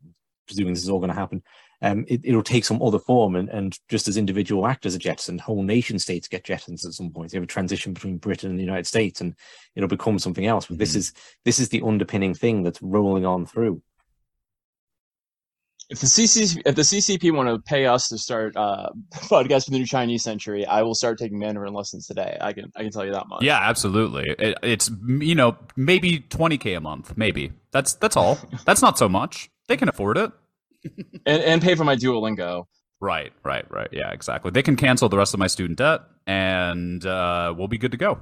[0.47, 1.43] presuming this is all going to happen,
[1.81, 3.35] um, it, will take some other form.
[3.35, 7.11] And, and just as individual actors are jettisoned, whole nation states get jettisoned at some
[7.11, 7.33] point.
[7.33, 9.35] You have a transition between Britain and the United States, and
[9.75, 10.67] it'll become something else.
[10.67, 10.81] But mm-hmm.
[10.81, 11.13] this is
[11.45, 13.83] this is the underpinning thing that's rolling on through
[15.89, 19.71] if the CCP, if the CCP want to pay us to start uh, podcast for
[19.73, 22.37] the new Chinese century, I will start taking Mandarin lessons today.
[22.41, 23.43] I can I can tell you that much.
[23.43, 24.35] Yeah, absolutely.
[24.39, 28.39] It, it's you know maybe twenty k a month, maybe that's that's all.
[28.65, 29.51] that's not so much.
[29.69, 30.33] They can afford it,
[31.27, 32.65] and and pay for my Duolingo.
[33.01, 33.89] Right, right, right.
[33.91, 34.53] Yeah, exactly.
[34.53, 37.97] They can cancel the rest of my student debt, and uh, we'll be good to
[37.97, 38.21] go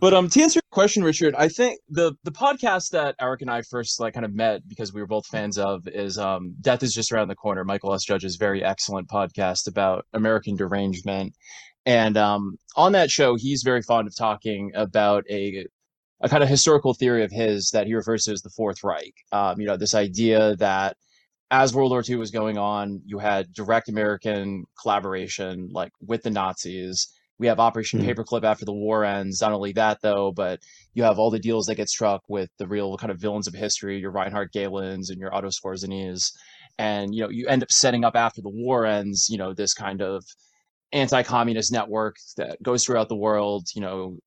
[0.00, 3.50] but um, to answer your question, Richard, I think the the podcast that Eric and
[3.50, 6.82] I first like kind of met because we were both fans of is um, Death
[6.82, 7.64] is Just Around the Corner.
[7.64, 8.04] Michael S.
[8.04, 11.34] Judge's very excellent podcast about American derangement,
[11.84, 15.66] and um, on that show, he's very fond of talking about a
[16.20, 19.14] a kind of historical theory of his that he refers to as the Fourth Reich.
[19.32, 20.96] Um, you know, this idea that
[21.50, 26.30] as World War II was going on, you had direct American collaboration, like with the
[26.30, 29.40] Nazis we have Operation mm Paperclip after the war ends.
[29.40, 30.60] Not only that, though, but
[30.94, 33.54] you have all the deals that get struck with the real kind of villains of
[33.54, 36.32] history, your Reinhard Gehlens and your Otto Skorzenys.
[36.78, 39.74] And, you know, you end up setting up after the war ends, you know, this
[39.74, 40.24] kind of
[40.92, 44.18] anti-communist network that goes throughout the world, you know,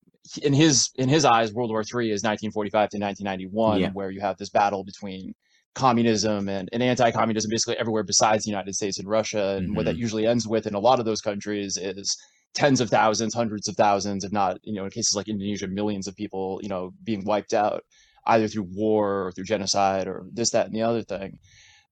[0.42, 3.90] in his in his eyes, World War III is 1945 to 1991, yeah.
[3.90, 5.34] where you have this battle between
[5.74, 9.56] communism and, and anti-communism basically everywhere besides the United States and Russia.
[9.56, 9.76] And mm-hmm.
[9.76, 10.00] what that mm-hmm.
[10.00, 12.16] usually ends with in a lot of those countries is
[12.54, 16.06] tens of thousands, hundreds of thousands, if not, you know, in cases like Indonesia, millions
[16.08, 17.84] of people, you know, being wiped out
[18.26, 21.38] either through war or through genocide or this, that, and the other thing.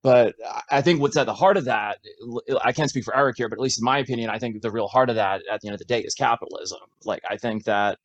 [0.02, 0.34] But
[0.70, 1.98] I think what's at the heart of that,
[2.62, 4.70] I can't speak for Eric here, but at least in my opinion, I think the
[4.70, 6.78] real heart of that at the end of the day is capitalism.
[7.04, 7.98] Like, I think that,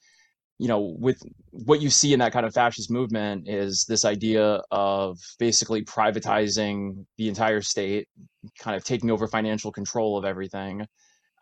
[0.58, 4.62] you know, with what you see in that kind of fascist movement is this idea
[4.72, 8.08] of basically privatizing the entire state,
[8.58, 10.88] kind of taking over financial control of everything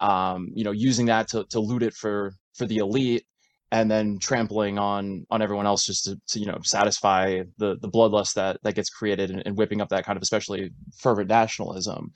[0.01, 3.23] um, you know, using that to, to loot it for for the elite,
[3.71, 7.89] and then trampling on on everyone else just to, to you know satisfy the the
[7.89, 12.11] bloodlust that that gets created and, and whipping up that kind of especially fervent nationalism.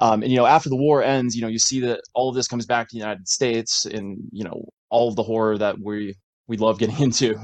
[0.00, 2.34] Um, and you know, after the war ends, you know, you see that all of
[2.34, 5.78] this comes back to the United States, and you know, all of the horror that
[5.80, 6.14] we
[6.46, 7.36] we love getting into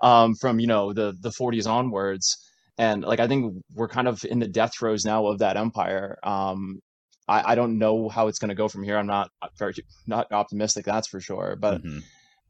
[0.00, 2.38] um, from you know the the 40s onwards.
[2.78, 6.18] And like I think we're kind of in the death throes now of that empire.
[6.22, 6.80] Um,
[7.28, 8.96] I, I don't know how it's going to go from here.
[8.96, 9.74] I'm not very
[10.06, 11.56] not optimistic, that's for sure.
[11.58, 12.00] But mm-hmm.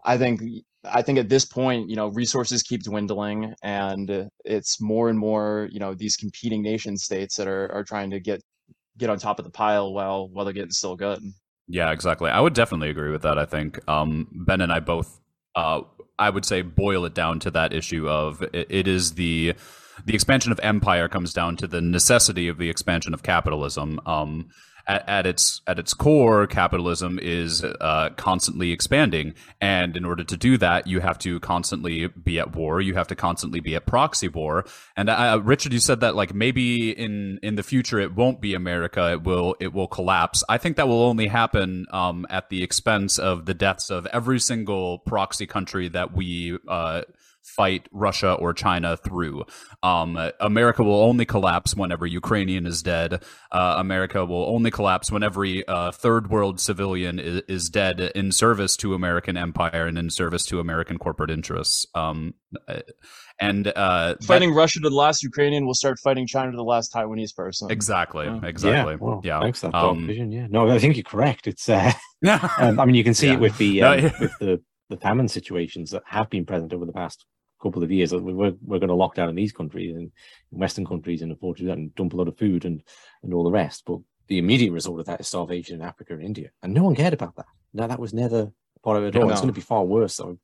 [0.04, 0.42] I think
[0.84, 5.68] I think at this point, you know, resources keep dwindling, and it's more and more,
[5.70, 8.42] you know, these competing nation states that are are trying to get
[8.98, 11.22] get on top of the pile while while they're getting still good.
[11.68, 12.30] Yeah, exactly.
[12.30, 13.38] I would definitely agree with that.
[13.38, 15.20] I think um, Ben and I both,
[15.54, 15.82] uh,
[16.18, 19.54] I would say, boil it down to that issue of it, it is the
[20.04, 24.00] the expansion of empire comes down to the necessity of the expansion of capitalism.
[24.06, 24.48] Um,
[24.86, 30.36] at, at, its at its core, capitalism is uh, constantly expanding, and in order to
[30.36, 32.80] do that, you have to constantly be at war.
[32.80, 34.64] You have to constantly be at proxy war.
[34.96, 38.54] And uh, Richard, you said that like maybe in in the future it won't be
[38.54, 39.12] America.
[39.12, 40.42] It will it will collapse.
[40.48, 44.40] I think that will only happen um, at the expense of the deaths of every
[44.40, 46.58] single proxy country that we.
[46.66, 47.02] Uh,
[47.42, 49.44] fight Russia or China through.
[49.82, 53.22] Um, America will only collapse whenever Ukrainian is dead.
[53.50, 58.32] Uh, America will only collapse when every uh, third world civilian is, is, dead in
[58.32, 61.86] service to American empire and in service to American corporate interests.
[61.94, 62.34] Um,
[63.40, 66.64] and uh, fighting that, Russia to the last Ukrainian will start fighting China to the
[66.64, 67.70] last Taiwanese person.
[67.70, 68.26] Exactly.
[68.26, 68.40] Yeah.
[68.44, 68.94] Exactly.
[68.94, 68.98] Yeah.
[69.00, 69.40] Well, yeah.
[69.40, 70.30] Thanks that um, vision.
[70.30, 70.46] Yeah.
[70.50, 71.46] No, I think you're correct.
[71.46, 71.68] It's.
[71.68, 71.92] Uh,
[72.58, 73.34] um, I mean, you can see yeah.
[73.34, 76.92] it with the um, with the the famine situations that have been present over the
[76.92, 77.24] past
[77.62, 78.12] couple of years.
[78.12, 80.10] We're, we're going to lock down in these countries and
[80.50, 82.82] Western countries and afford to that and dump a lot of food and,
[83.22, 83.84] and all the rest.
[83.86, 86.50] But the immediate result of that is starvation in Africa and India.
[86.62, 87.46] And no one cared about that.
[87.72, 88.50] No, that was never
[88.82, 89.28] part of it at all.
[89.28, 89.32] No.
[89.32, 90.38] It's going to be far worse, I would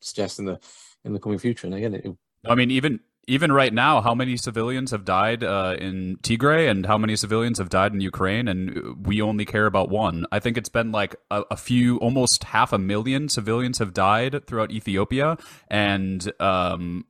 [0.00, 0.58] suggest, in the,
[1.04, 1.66] in the coming future.
[1.66, 2.16] And again, it,
[2.46, 6.86] I mean, even even right now, how many civilians have died uh, in Tigray and
[6.86, 8.48] how many civilians have died in Ukraine?
[8.48, 10.26] And we only care about one.
[10.32, 14.46] I think it's been like a, a few, almost half a million civilians have died
[14.46, 17.06] throughout Ethiopia, and um,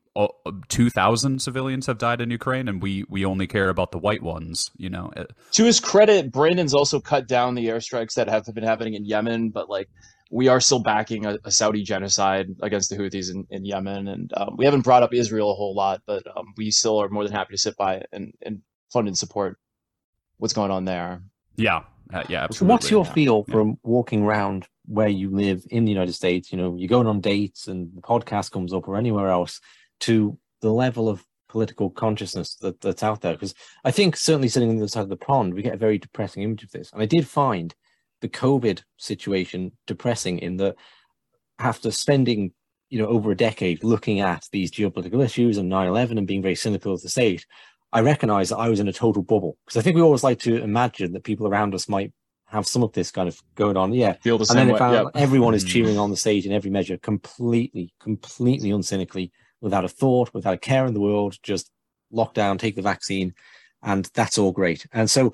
[0.68, 4.70] 2,000 civilians have died in Ukraine, and we, we only care about the white ones,
[4.76, 5.10] you know.
[5.52, 9.50] To his credit, Brandon's also cut down the airstrikes that have been happening in Yemen,
[9.50, 9.88] but like
[10.30, 14.32] we are still backing a, a Saudi genocide against the Houthis in, in Yemen, and
[14.36, 17.24] um, we haven't brought up Israel a whole lot, but um, we still are more
[17.24, 18.62] than happy to sit by and, and
[18.92, 19.58] fund and support
[20.38, 21.22] what's going on there.
[21.56, 22.56] Yeah, uh, yeah, absolutely.
[22.56, 23.12] So what's your yeah.
[23.12, 26.50] feel from walking around where you live in the United States?
[26.50, 29.60] You know, you're going on dates, and the podcast comes up, or anywhere else,
[30.00, 33.34] to the level of political consciousness that, that's out there.
[33.34, 33.54] Because
[33.84, 35.98] I think certainly sitting on the other side of the pond, we get a very
[35.98, 36.92] depressing image of this.
[36.92, 37.72] And I did find
[38.24, 40.76] the COVID situation depressing in that
[41.58, 42.52] after spending
[42.88, 46.54] you know over a decade looking at these geopolitical issues and 9-11 and being very
[46.54, 47.44] cynical of the state
[47.92, 49.58] i recognize that i was in a total bubble.
[49.66, 52.14] Because i think we always like to imagine that people around us might
[52.46, 53.92] have some of this kind of going on.
[53.92, 54.12] Yeah.
[54.22, 55.08] Feel the and then way, yep.
[55.14, 56.00] everyone is cheering hmm.
[56.00, 60.86] on the stage in every measure completely completely uncynically without a thought without a care
[60.86, 61.70] in the world just
[62.10, 63.34] lock down take the vaccine
[63.84, 64.86] and that's all great.
[64.92, 65.32] And so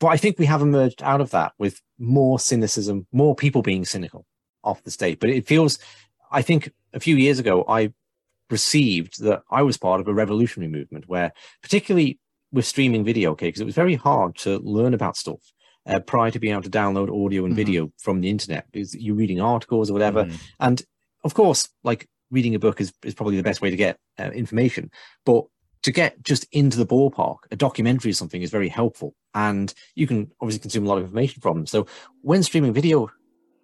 [0.00, 3.84] but I think we have emerged out of that with more cynicism, more people being
[3.84, 4.26] cynical
[4.64, 5.20] of the state.
[5.20, 5.78] But it feels,
[6.32, 7.92] I think a few years ago, I
[8.50, 11.32] received that I was part of a revolutionary movement where,
[11.62, 12.18] particularly
[12.50, 15.40] with streaming video, okay, because it was very hard to learn about stuff
[15.86, 17.56] uh, prior to being able to download audio and mm-hmm.
[17.56, 20.24] video from the internet because you're reading articles or whatever.
[20.24, 20.40] Mm.
[20.60, 20.82] And
[21.24, 24.30] of course, like reading a book is, is probably the best way to get uh,
[24.30, 24.90] information.
[25.24, 25.44] But
[25.82, 29.14] to get just into the ballpark, a documentary or something is very helpful.
[29.34, 31.66] And you can obviously consume a lot of information from them.
[31.66, 31.86] So
[32.22, 33.10] when streaming video,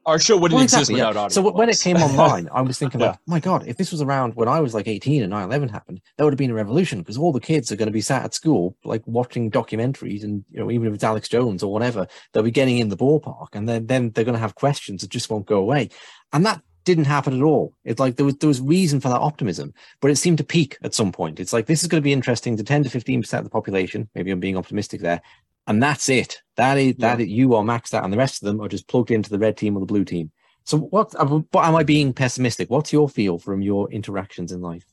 [0.06, 1.20] our show wouldn't well, exactly, exist without yeah.
[1.22, 1.34] audio.
[1.34, 3.16] So when it came online, I was thinking, yeah.
[3.26, 6.00] my God, if this was around when I was like 18 and 9 11 happened,
[6.16, 8.24] that would have been a revolution because all the kids are going to be sat
[8.24, 10.22] at school, like watching documentaries.
[10.22, 12.96] And, you know, even if it's Alex Jones or whatever, they'll be getting in the
[12.96, 15.90] ballpark and then, then they're going to have questions that just won't go away.
[16.32, 17.74] And that didn't happen at all.
[17.84, 20.78] It's like there was there was reason for that optimism, but it seemed to peak
[20.82, 21.38] at some point.
[21.38, 23.50] It's like this is going to be interesting to 10 to 15 percent of the
[23.50, 24.08] population.
[24.14, 25.20] Maybe I'm being optimistic there,
[25.66, 26.40] and that's it.
[26.54, 27.16] That is yeah.
[27.16, 29.38] that you are maxed out, and the rest of them are just plugged into the
[29.38, 30.30] red team or the blue team.
[30.64, 31.12] So what?
[31.50, 32.70] But am I being pessimistic?
[32.70, 34.86] What's your feel from your interactions in life?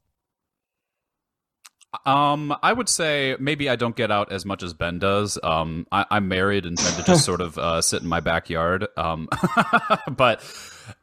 [2.06, 5.38] Um, I would say maybe I don't get out as much as Ben does.
[5.44, 8.88] Um, I, am married and tend to just sort of uh, sit in my backyard.
[8.98, 9.30] Um,
[10.12, 10.44] but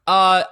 [0.06, 0.42] uh,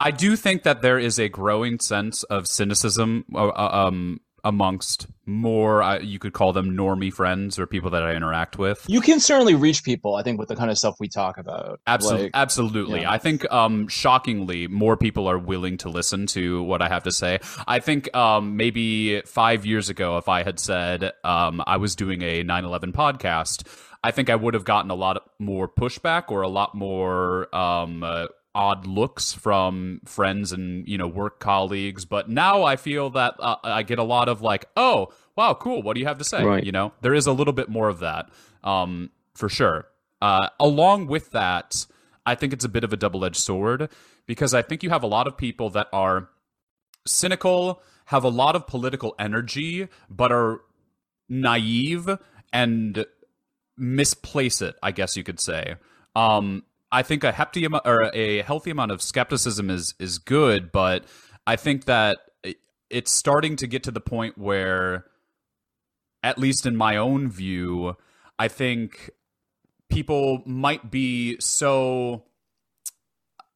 [0.00, 5.08] I do think that there is a growing sense of cynicism uh, uh, um, amongst
[5.24, 8.84] more, uh, you could call them normie friends or people that I interact with.
[8.86, 11.80] You can certainly reach people, I think, with the kind of stuff we talk about.
[11.86, 12.24] Absolutely.
[12.24, 13.00] Like, absolutely.
[13.00, 13.10] Yeah.
[13.10, 17.12] I think, um, shockingly, more people are willing to listen to what I have to
[17.12, 17.40] say.
[17.66, 22.22] I think um, maybe five years ago, if I had said um, I was doing
[22.22, 23.66] a 9 11 podcast,
[24.04, 28.04] I think I would have gotten a lot more pushback or a lot more um,
[28.04, 28.26] uh,
[28.56, 33.56] odd looks from friends and you know work colleagues but now i feel that uh,
[33.62, 36.42] i get a lot of like oh wow cool what do you have to say?
[36.42, 36.64] Right.
[36.64, 38.30] you know there is a little bit more of that
[38.64, 39.86] um, for sure.
[40.22, 41.84] Uh, along with that
[42.24, 43.90] i think it's a bit of a double-edged sword
[44.24, 46.30] because i think you have a lot of people that are
[47.06, 50.62] cynical have a lot of political energy but are
[51.28, 52.08] naive
[52.54, 53.04] and
[53.76, 55.74] misplace it i guess you could say.
[56.14, 56.62] Um,
[56.92, 61.04] I think a hefty amount or a healthy amount of skepticism is is good, but
[61.46, 62.18] I think that
[62.90, 65.06] it's starting to get to the point where,
[66.22, 67.96] at least in my own view,
[68.38, 69.10] I think
[69.90, 72.24] people might be so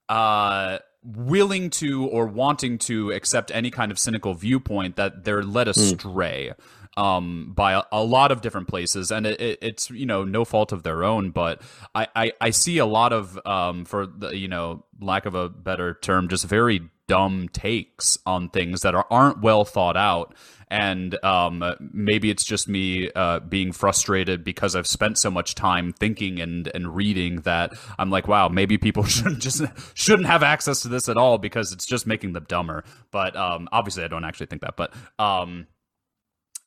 [0.09, 5.67] uh, willing to or wanting to accept any kind of cynical viewpoint that they're led
[5.67, 5.71] hmm.
[5.71, 6.53] astray.
[6.53, 6.65] Mm
[6.97, 10.45] um, by a, a, lot of different places, and it, it, it's you know no
[10.45, 11.31] fault of their own.
[11.31, 11.63] But
[11.95, 15.49] I, I, I see a lot of um, for the you know lack of a
[15.49, 20.33] better term, just very dumb takes on things that are, aren't well thought out.
[20.71, 25.93] And um, maybe it's just me uh, being frustrated because I've spent so much time
[25.93, 29.63] thinking and, and reading that I'm like, wow, maybe people shouldn't just
[29.95, 32.85] shouldn't have access to this at all because it's just making them dumber.
[33.11, 34.77] But um, obviously, I don't actually think that.
[34.77, 35.67] But um,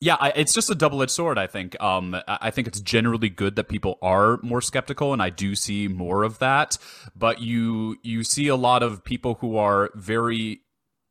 [0.04, 1.38] yeah, I, it's just a double edged sword.
[1.38, 1.80] I think.
[1.82, 5.88] Um, I think it's generally good that people are more skeptical, and I do see
[5.88, 6.76] more of that.
[7.16, 10.60] But you you see a lot of people who are very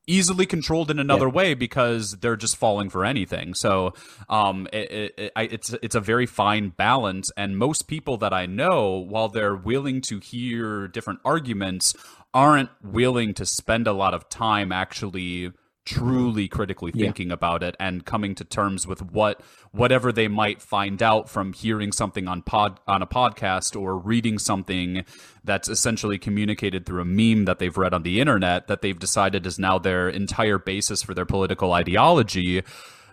[0.05, 1.31] easily controlled in another yeah.
[1.31, 3.55] way because they're just falling for anything.
[3.55, 3.93] So
[4.29, 8.45] um, it, it, it, it's it's a very fine balance, and most people that I
[8.45, 11.95] know, while they're willing to hear different arguments,
[12.31, 15.51] aren't willing to spend a lot of time actually
[15.85, 17.33] truly critically thinking yeah.
[17.33, 21.91] about it and coming to terms with what whatever they might find out from hearing
[21.91, 25.03] something on pod on a podcast or reading something
[25.43, 29.45] that's essentially communicated through a meme that they've read on the internet that they've decided
[29.45, 32.63] is now their entire basis for their political ideology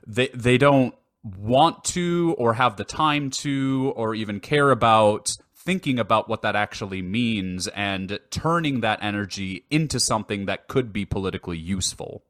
[0.06, 0.94] they they don't
[1.24, 6.56] want to or have the time to or even care about thinking about what that
[6.56, 12.24] actually means and turning that energy into something that could be politically useful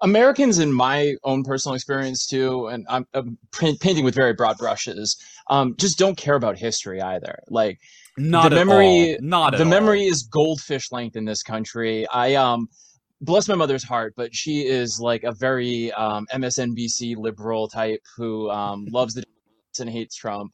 [0.00, 5.16] Americans, in my own personal experience too, and I'm, I'm painting with very broad brushes,
[5.48, 7.38] um, just don't care about history either.
[7.48, 7.80] Like,
[8.16, 9.18] not the memory, all.
[9.20, 10.10] not the memory all.
[10.10, 12.06] is goldfish length in this country.
[12.08, 12.68] I um,
[13.20, 18.50] bless my mother's heart, but she is like a very um, MSNBC liberal type who
[18.50, 19.24] um, loves the
[19.80, 20.52] and hates Trump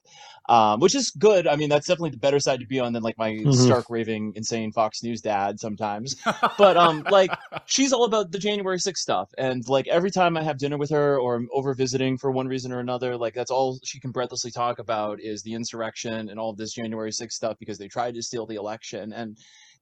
[0.49, 1.47] um, which is good.
[1.47, 3.53] I mean, that's definitely the better side to be on than like my mm-hmm.
[3.53, 6.16] stark raving, insane Fox News dad sometimes.
[6.59, 7.31] but um, like
[7.64, 10.91] she's all about the January 6th stuff, and like every time I have dinner with
[10.91, 14.11] her or I'm over visiting for one reason or another, like that's all she can
[14.11, 17.89] breathlessly talk about is the insurrection and all of this January 6th stuff because they
[17.89, 19.39] tried to steal the election and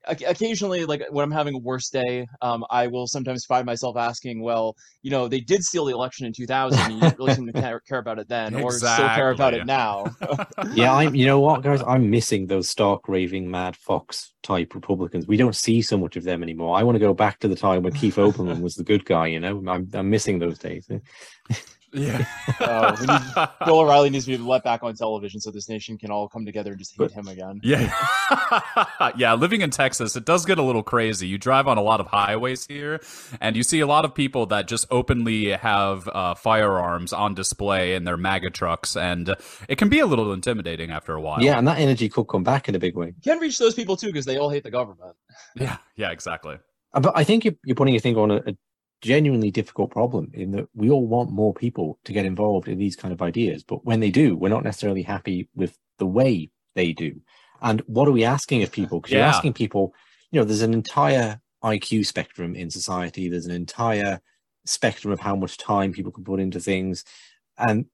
[0.08, 4.42] occasionally like when i'm having a worse day um, i will sometimes find myself asking
[4.42, 7.46] well you know they did steal the election in 2000 and you didn't really seem
[7.46, 8.64] to care, care about it then exactly.
[8.64, 10.04] or still care about it now.
[10.74, 11.82] Yeah i'm you know what guys?
[11.86, 15.26] I'm missing those stark raving mad fox type republicans.
[15.26, 16.76] We don't see so much of them anymore.
[16.76, 19.28] I want to go back to the time when keith olbermann was the good guy
[19.28, 19.62] you know?
[19.68, 20.88] I'm, I'm missing those days
[21.92, 22.24] yeah.
[22.60, 26.10] uh, need, Bill O'Reilly needs to be let back on television so this nation can
[26.10, 27.60] all come together and just hate him again.
[27.62, 27.92] Yeah.
[29.16, 29.34] yeah.
[29.34, 31.26] Living in Texas, it does get a little crazy.
[31.26, 33.00] You drive on a lot of highways here,
[33.40, 37.94] and you see a lot of people that just openly have uh, firearms on display
[37.94, 39.34] in their MAGA trucks, and
[39.68, 41.42] it can be a little intimidating after a while.
[41.42, 43.08] Yeah, and that energy could come back in a big way.
[43.08, 45.16] You can reach those people too because they all hate the government.
[45.56, 45.78] Yeah.
[45.96, 46.12] Yeah.
[46.12, 46.58] Exactly.
[46.94, 48.56] Uh, but I think you're, you're putting your finger on a, a
[49.02, 52.96] genuinely difficult problem in that we all want more people to get involved in these
[52.96, 53.62] kind of ideas.
[53.62, 57.20] But when they do, we're not necessarily happy with the way they do.
[57.60, 59.00] And what are we asking of people?
[59.00, 59.18] Because yeah.
[59.18, 59.92] you're asking people,
[60.30, 64.20] you know, there's an entire IQ spectrum in society, there's an entire
[64.64, 67.04] spectrum of how much time people can put into things.
[67.58, 67.86] And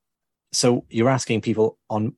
[0.53, 2.15] so you're asking people on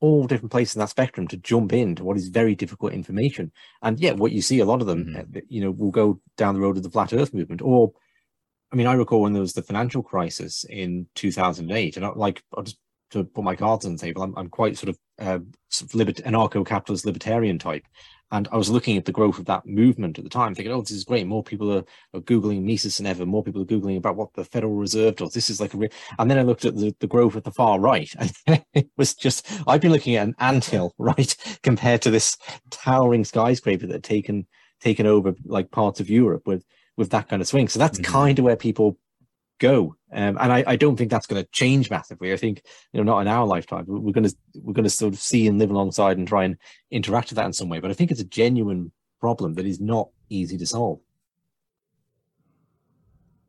[0.00, 3.50] all different places in that spectrum to jump into what is very difficult information.
[3.82, 5.38] And yet, what you see a lot of them, mm-hmm.
[5.48, 7.92] you know, will go down the road of the flat earth movement or
[8.72, 12.42] I mean, I recall when there was the financial crisis in 2008, and I, like,
[12.56, 12.78] I'll just
[13.10, 15.38] to put my cards on the table, I'm, I'm quite sort of, uh,
[15.68, 17.84] sort of libert- anarcho-capitalist libertarian type.
[18.30, 20.82] And I was looking at the growth of that movement at the time, thinking, oh,
[20.82, 21.26] this is great.
[21.26, 23.24] More people are, are Googling Mises than ever.
[23.24, 25.32] More people are Googling about what the Federal Reserve does.
[25.32, 25.88] This is like a.
[26.18, 28.12] And then I looked at the, the growth at the far right.
[28.46, 32.36] And it was just, I've been looking at an anthill, right, compared to this
[32.70, 34.46] towering skyscraper that had taken,
[34.78, 36.64] taken over like parts of Europe with
[36.98, 37.68] with that kind of swing.
[37.68, 38.12] So that's mm-hmm.
[38.12, 38.98] kind of where people
[39.58, 39.96] go.
[40.12, 42.32] Um, and I, I, don't think that's going to change massively.
[42.32, 43.84] I think, you know, not in our lifetime.
[43.86, 46.56] We're going to we're going to sort of see and live alongside and try and
[46.90, 47.78] interact with that in some way.
[47.78, 48.90] But I think it's a genuine
[49.20, 51.00] problem that is not easy to solve.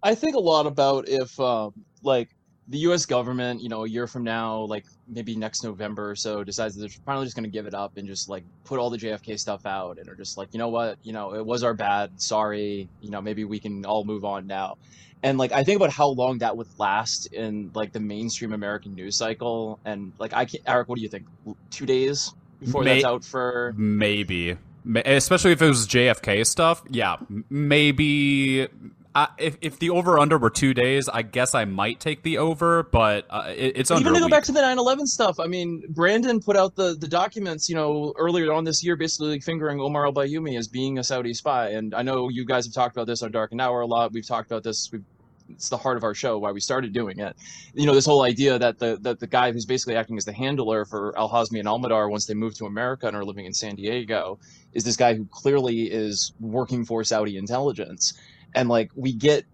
[0.03, 1.73] I think a lot about if, um,
[2.03, 2.29] like,
[2.69, 3.05] the U.S.
[3.05, 6.81] government, you know, a year from now, like maybe next November or so, decides that
[6.81, 9.39] they're finally just going to give it up and just like put all the JFK
[9.39, 12.21] stuff out, and are just like, you know what, you know, it was our bad,
[12.21, 14.77] sorry, you know, maybe we can all move on now.
[15.23, 18.93] And like I think about how long that would last in like the mainstream American
[18.93, 21.25] news cycle, and like I can't, Eric, what do you think?
[21.71, 24.57] Two days before May- that's out for maybe
[25.05, 26.83] especially if it was JFK stuff.
[26.89, 27.17] Yeah,
[27.49, 28.67] maybe
[29.15, 32.37] Uh, if if the over under were two days, I guess I might take the
[32.37, 35.83] over, but uh, it, it's Even to go back to the 9/11 stuff, I mean,
[35.89, 40.05] Brandon put out the the documents, you know, earlier on this year, basically fingering Omar
[40.05, 41.69] al Bayoumi as being a Saudi spy.
[41.69, 44.13] And I know you guys have talked about this on Dark and Hour a lot.
[44.13, 44.91] We've talked about this.
[44.91, 45.03] We've,
[45.49, 47.35] it's the heart of our show, why we started doing it.
[47.73, 50.33] You know, this whole idea that the that the guy who's basically acting as the
[50.33, 53.45] handler for Al Hazmi and Al Mihdhar once they moved to America and are living
[53.45, 54.37] in San Diego
[54.73, 58.13] is this guy who clearly is working for Saudi intelligence.
[58.55, 59.45] And like we get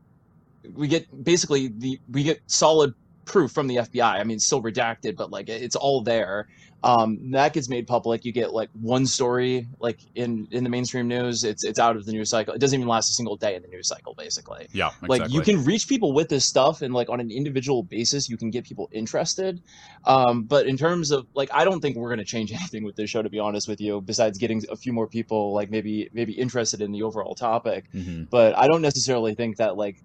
[0.73, 2.93] we get basically the we get solid
[3.25, 4.19] proof from the FBI.
[4.19, 6.47] I mean, still redacted, but like it's all there.
[6.85, 8.25] Um, that gets made public.
[8.25, 11.43] You get like one story, like in in the mainstream news.
[11.43, 12.53] It's it's out of the news cycle.
[12.53, 14.67] It doesn't even last a single day in the news cycle, basically.
[14.71, 15.19] Yeah, exactly.
[15.19, 18.37] Like you can reach people with this stuff, and like on an individual basis, you
[18.37, 19.63] can get people interested.
[20.05, 23.09] Um, but in terms of like, I don't think we're gonna change anything with this
[23.09, 23.99] show, to be honest with you.
[24.01, 27.91] Besides getting a few more people, like maybe maybe interested in the overall topic.
[27.93, 28.25] Mm-hmm.
[28.25, 30.03] But I don't necessarily think that like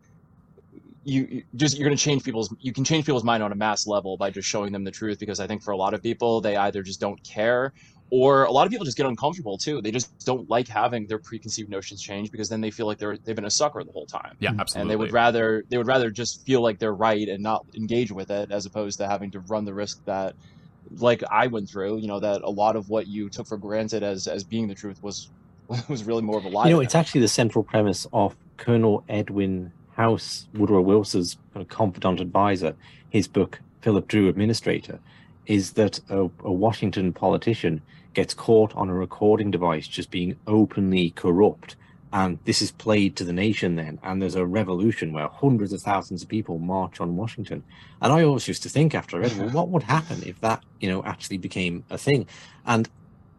[1.10, 3.54] you, you just you're going to change people's you can change people's mind on a
[3.54, 6.02] mass level by just showing them the truth because i think for a lot of
[6.02, 7.72] people they either just don't care
[8.10, 9.80] or a lot of people just get uncomfortable too.
[9.80, 13.16] They just don't like having their preconceived notions change because then they feel like they're
[13.16, 14.36] they've been a sucker the whole time.
[14.40, 14.80] Yeah, absolutely.
[14.80, 18.10] and they would rather they would rather just feel like they're right and not engage
[18.10, 20.34] with it as opposed to having to run the risk that
[20.96, 24.02] like i went through you know that a lot of what you took for granted
[24.02, 25.30] as as being the truth was
[25.88, 29.04] was really more of a lie You know, it's actually the central premise of Colonel
[29.08, 32.74] Edwin House, Woodrow Wilson's kind of confidant advisor,
[33.08, 35.00] his book, Philip Dru Administrator,
[35.46, 37.82] is that a, a Washington politician
[38.14, 41.76] gets caught on a recording device just being openly corrupt.
[42.12, 44.00] And this is played to the nation then.
[44.02, 47.62] And there's a revolution where hundreds of thousands of people march on Washington.
[48.02, 50.64] And I always used to think after I read, well, what would happen if that,
[50.80, 52.26] you know, actually became a thing?
[52.66, 52.88] And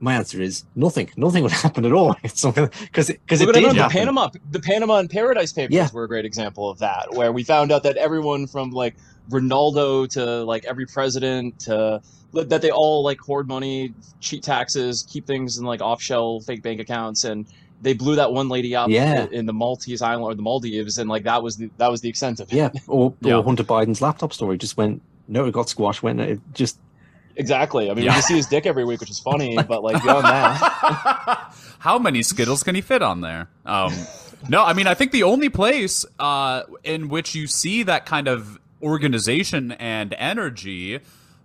[0.02, 1.10] my answer is nothing.
[1.16, 2.16] Nothing would happen at all.
[2.24, 3.97] It's something because because it at did the happen.
[3.97, 5.88] Panama, the Panama and Paradise Papers Yeah.
[5.93, 8.95] were a great example of that, where we found out that everyone from like
[9.30, 12.02] Ronaldo to like every president to
[12.34, 16.80] that they all like hoard money, cheat taxes, keep things in like off-shell fake bank
[16.80, 17.45] accounts, and
[17.82, 19.28] they blew that one lady up Yeah.
[19.32, 22.10] in the Maltese island or the Maldives, and like that was the that was the
[22.10, 22.56] extent of it.
[22.56, 23.36] Yeah, or, Yeah.
[23.36, 26.02] or Hunter Biden's laptop story just went no, it got squashed.
[26.04, 26.78] Went it just
[27.36, 27.90] Exactly.
[27.90, 28.16] I mean, Yeah.
[28.16, 32.22] we see his dick every week, which is funny, but like beyond that, How many
[32.24, 33.48] Skittles can he fit on there?
[33.66, 33.94] Um,
[34.50, 38.28] no, I mean, I think the only place uh, in which you see that kind
[38.28, 41.00] of organization and energy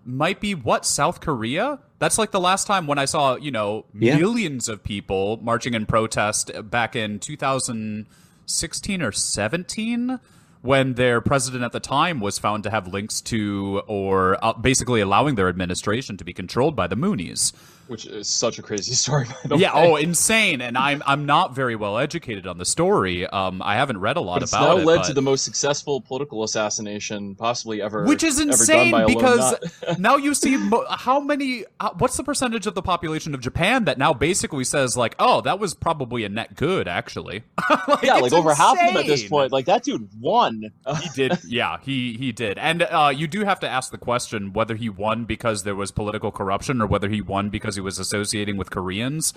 [0.05, 1.79] might be what South Korea.
[1.99, 4.17] That's like the last time when I saw you know Yeah.
[4.19, 10.21] millions of people marching in protest back in 2016 or 17
[10.67, 15.01] when their president at the time was found to have links to or uh, basically
[15.01, 17.53] allowing their administration to be controlled by the Moonies.
[17.89, 19.27] Which is such a crazy story.
[19.45, 19.91] By the Yeah, way.
[19.93, 20.61] oh, insane.
[20.61, 23.27] And I'm I'm not very well educated on the story.
[23.27, 25.23] Um, I haven't read a lot But it's about now it, led but- to the
[25.23, 29.55] most successful political assassination possibly ever, which is insane because
[29.99, 31.65] now you see mo- how many.
[31.81, 35.41] Uh, what's the percentage of the population of Japan that now basically says like, oh,
[35.43, 37.43] that was probably a net good, actually.
[37.89, 39.53] like, yeah, like over half of them at this point.
[39.53, 40.73] Like that dude won.
[41.03, 44.53] He did, yeah, he he did, and uh, you do have to ask the question
[44.53, 47.99] whether he won because there was political corruption or whether he won because he was
[47.99, 49.33] associating with Koreans.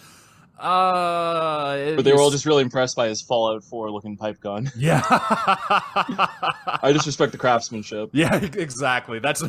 [0.60, 4.70] Uh, but they were all just really impressed by his Fallout 4 looking pipe gun.
[4.78, 5.02] yeah.
[5.10, 8.10] I just respect the craftsmanship.
[8.12, 9.20] Yeah, exactly.
[9.20, 9.42] That's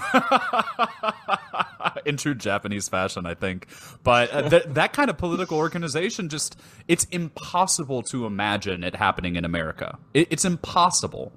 [2.07, 3.67] in true Japanese fashion, I think.
[4.05, 9.35] But uh, th- that kind of political organization just it's impossible to imagine it happening
[9.35, 9.99] in America.
[10.15, 11.33] It- it's impossible.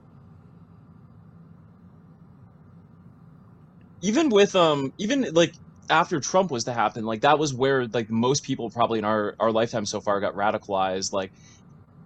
[4.03, 5.53] Even with um, even like
[5.89, 9.35] after Trump was to happen, like that was where like most people probably in our
[9.39, 11.31] our lifetime so far got radicalized, like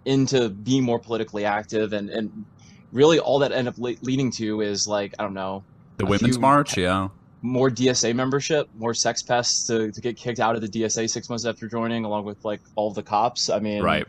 [0.06, 2.46] into being more politically active, and and
[2.92, 5.64] really all that ended up le- leading to is like I don't know
[5.98, 7.10] The Women's few- March, yeah.
[7.42, 11.30] more DSA membership, more sex pests to, to get kicked out of the DSA six
[11.30, 13.50] months after joining, along with like all the cops.
[13.50, 14.08] I mean, right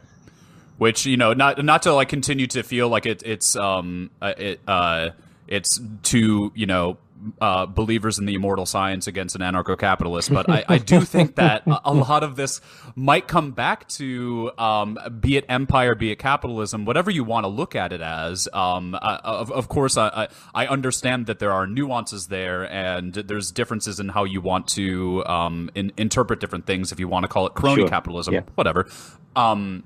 [0.78, 4.32] which you know not not to like continue to feel like it it's um uh,
[4.38, 5.10] it uh
[5.46, 6.96] it's too you know
[7.40, 11.62] uh, believers in the immortal science against an anarcho-capitalist, but I, I do think that
[11.66, 12.60] a, lot of this
[12.94, 17.48] might come back to um, be it empire, be it capitalism, whatever you want to
[17.48, 18.48] look at it as.
[18.52, 23.12] Um, uh, of, of course, I, I I understand that there are nuances there, and
[23.14, 26.92] there's differences in how you want to um, in, interpret different things.
[26.92, 27.88] If you want to call it crony Sure.
[27.88, 28.42] capitalism, Yeah.
[28.54, 28.88] whatever.
[29.34, 29.82] Um,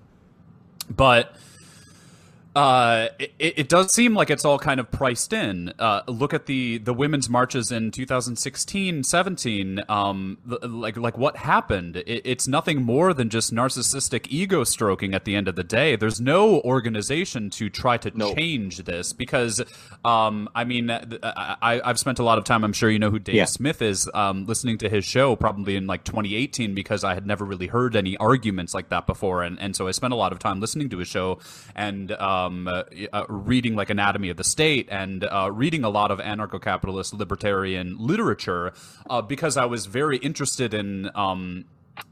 [0.94, 1.34] but
[2.54, 5.72] Uh, it, it, does seem like it's all kind of priced in.
[5.78, 9.82] Uh, look at the, the women's marches in 2016, 17.
[9.88, 11.96] Um, like like what happened?
[11.96, 15.14] It, it's nothing more than just narcissistic ego stroking.
[15.14, 19.62] At the end of the day, there's no organization to try to change this because,
[20.04, 22.64] um, I mean, I, I've spent a lot of time.
[22.64, 23.44] I'm sure you know who Dave yeah.
[23.46, 24.10] Smith is.
[24.12, 27.96] Um, listening to his show probably in like 2018 because I had never really heard
[27.96, 30.90] any arguments like that before, and and so I spent a lot of time listening
[30.90, 31.38] to his show
[31.74, 32.12] and.
[32.12, 32.82] Uh, um, uh,
[33.12, 37.96] uh, reading like Anatomy of the State and uh, reading a lot of anarcho-capitalist libertarian
[37.98, 38.72] literature
[39.08, 41.64] uh, because I was very interested in um,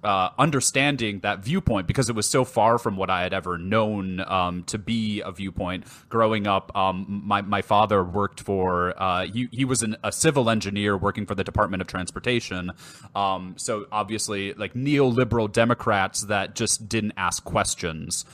[0.05, 4.21] uh, understanding that viewpoint because it was so far from what I had ever known
[4.21, 5.85] um, to be a viewpoint.
[6.09, 10.51] Growing up, um, my my father worked for uh, he he was an, a civil
[10.51, 12.73] engineer working for the Department of Transportation.
[13.15, 18.25] Um, so obviously, like neoliberal Democrats that just didn't ask questions.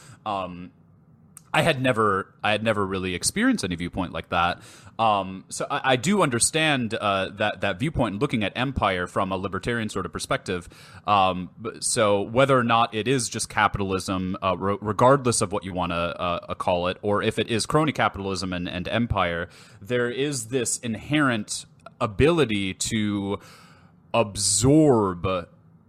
[1.56, 4.60] I had never I had never really experienced any viewpoint like that.
[4.98, 9.38] Um, so I, I, do understand uh, that that viewpoint, looking at empire from a
[9.38, 10.68] libertarian sort of perspective.
[11.06, 11.48] Um,
[11.80, 15.92] so whether or not it is just capitalism, uh, re- regardless of what you want
[15.92, 19.48] to uh, call it, or if it is crony capitalism and, and empire,
[19.80, 21.64] there is this inherent
[22.02, 23.38] ability to
[24.12, 25.26] absorb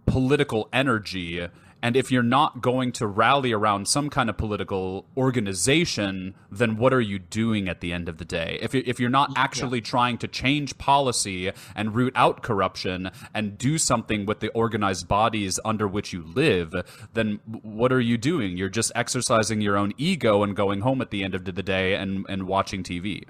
[0.06, 1.46] political energy
[1.82, 6.92] and if you're not going to rally around some kind of political organization, then what
[6.92, 8.58] are you doing at the end of the day?
[8.60, 9.84] If, if you're not actually yeah.
[9.84, 15.60] trying to change policy and root out corruption and do something with the organized bodies
[15.64, 16.74] under which you live,
[17.14, 18.56] then what are you doing?
[18.56, 21.94] You're just exercising your own ego and going home at the end of the day
[21.94, 23.24] and, and watching TV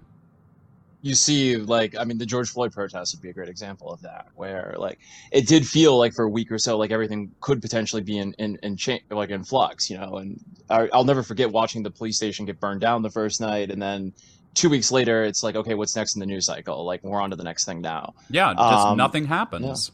[1.01, 4.01] you see like i mean the george floyd protest would be a great example of
[4.03, 4.99] that where like
[5.31, 8.35] it did feel like for a week or so like everything could potentially be in
[8.39, 11.91] in, in cha- like in flux you know and I, i'll never forget watching the
[11.91, 14.13] police station get burned down the first night and then
[14.55, 16.85] two weeks later it's like okay what's next in the news cycle?
[16.85, 18.15] Like we're on to the next thing now.
[18.29, 19.93] Yeah just um, nothing happens.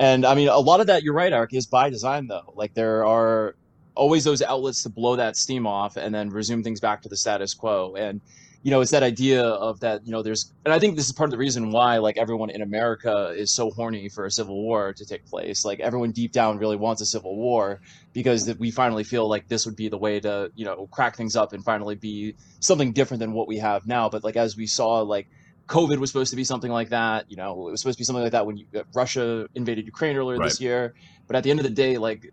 [0.00, 0.06] yeah.
[0.12, 2.52] and i mean a lot of that you're right Eric is by design though.
[2.56, 3.54] Like there are
[3.94, 7.16] always those outlets to blow that steam off and then resume things back to the
[7.16, 7.94] status quo.
[7.94, 8.20] And
[8.64, 11.12] you know, it's that idea of that, you know, there's, and I think this is
[11.12, 14.56] part of the reason why, like, everyone in America is so horny for a civil
[14.56, 15.66] war to take place.
[15.66, 17.82] Like, everyone deep down really wants a civil war
[18.14, 21.36] because we finally feel like this would be the way to, you know, crack things
[21.36, 24.08] up and finally be something different than what we have now.
[24.08, 25.28] But, like, as we saw, like,
[25.68, 27.30] COVID was supposed to be something like that.
[27.30, 29.84] You know, it was supposed to be something like that when you, uh, Russia invaded
[29.84, 30.48] Ukraine earlier right.
[30.48, 30.94] this year.
[31.26, 32.32] But at the end of the day, like,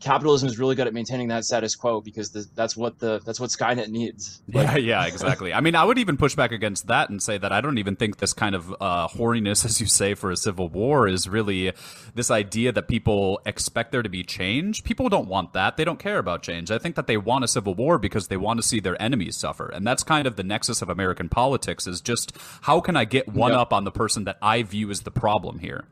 [0.00, 3.40] capitalism is really good at maintaining that status quo because the, that's what the that's
[3.40, 4.42] what Skynet needs.
[4.52, 5.52] Like, yeah, yeah, exactly.
[5.52, 7.96] I mean, I would even push back against that and say that I don't even
[7.96, 11.72] think this kind of uh, horniness, as you say, for a civil war is really
[12.14, 14.84] this idea that people expect there to be change.
[14.84, 15.76] People don't want that.
[15.76, 16.70] They don't care about change.
[16.70, 19.36] I think that they want a civil war because they want to see their enemies
[19.36, 21.86] suffer, and that's kind of the nexus of American politics.
[21.86, 23.60] Is just how can I get one yep.
[23.60, 25.84] up on the person that I view as the problem here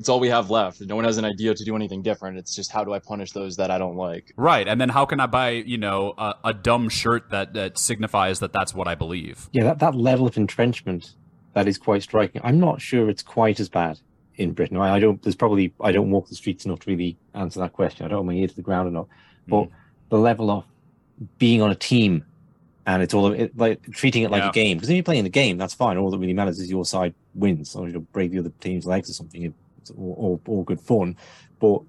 [0.00, 0.80] it's all we have left.
[0.80, 2.38] No one has an idea to do anything different.
[2.38, 4.32] It's just how do I punish those that I don't like?
[4.34, 7.76] Right, and then how can I buy you know a, a dumb shirt that that
[7.76, 9.50] signifies that that's what I believe?
[9.52, 11.14] Yeah, that that level of entrenchment
[11.52, 12.40] that is quite striking.
[12.42, 14.00] I'm not sure it's quite as bad
[14.36, 14.78] in Britain.
[14.78, 15.22] I, I don't.
[15.22, 18.06] There's probably I don't walk the streets enough to really answer that question.
[18.06, 19.06] I don't have my ear to the ground enough.
[19.46, 19.70] But mm.
[20.08, 20.64] the level of
[21.36, 22.24] being on a team
[22.86, 24.48] and it's all it, like treating it like yeah.
[24.48, 25.98] a game because if you're playing the game, that's fine.
[25.98, 29.10] All that really matters is your side wins, or you break the other team's legs
[29.10, 29.54] or something all,
[29.96, 31.16] all, all good fun,
[31.58, 31.80] but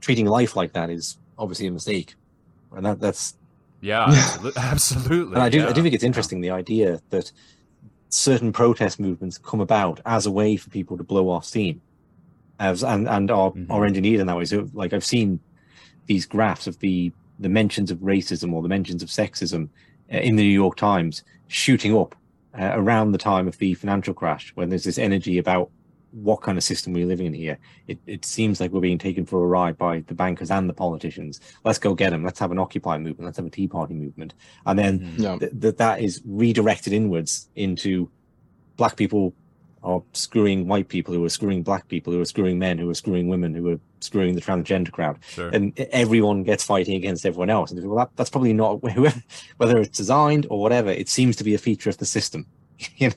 [0.00, 2.14] treating life like that is obviously a mistake,
[2.72, 3.34] and that that's
[3.80, 4.06] yeah,
[4.56, 5.34] absolutely.
[5.34, 5.68] And I do yeah.
[5.68, 7.32] I do think it's interesting the idea that
[8.08, 11.80] certain protest movements come about as a way for people to blow off steam,
[12.58, 13.70] as and and are mm-hmm.
[13.70, 14.44] are engineered in that way.
[14.44, 15.40] So like I've seen
[16.06, 19.68] these graphs of the the mentions of racism or the mentions of sexism
[20.12, 22.14] uh, in the New York Times shooting up
[22.58, 25.70] uh, around the time of the financial crash when there's this energy about
[26.12, 27.58] what kind of system we're living in here.
[27.88, 30.74] It, it seems like we're being taken for a ride by the bankers and the
[30.74, 31.40] politicians.
[31.64, 32.24] Let's go get them.
[32.24, 33.26] Let's have an Occupy movement.
[33.26, 34.34] Let's have a Tea Party movement.
[34.66, 35.22] And then mm-hmm.
[35.22, 35.38] yeah.
[35.38, 38.10] th- th- that is redirected inwards into
[38.76, 39.34] black people
[39.82, 42.94] are screwing white people who are screwing black people who are screwing men who are
[42.94, 45.48] screwing women who are screwing the transgender crowd sure.
[45.48, 48.80] and everyone gets fighting against everyone else and well that, that's probably not
[49.56, 52.46] whether it's designed or whatever it seems to be a feature of the system
[52.96, 53.14] you know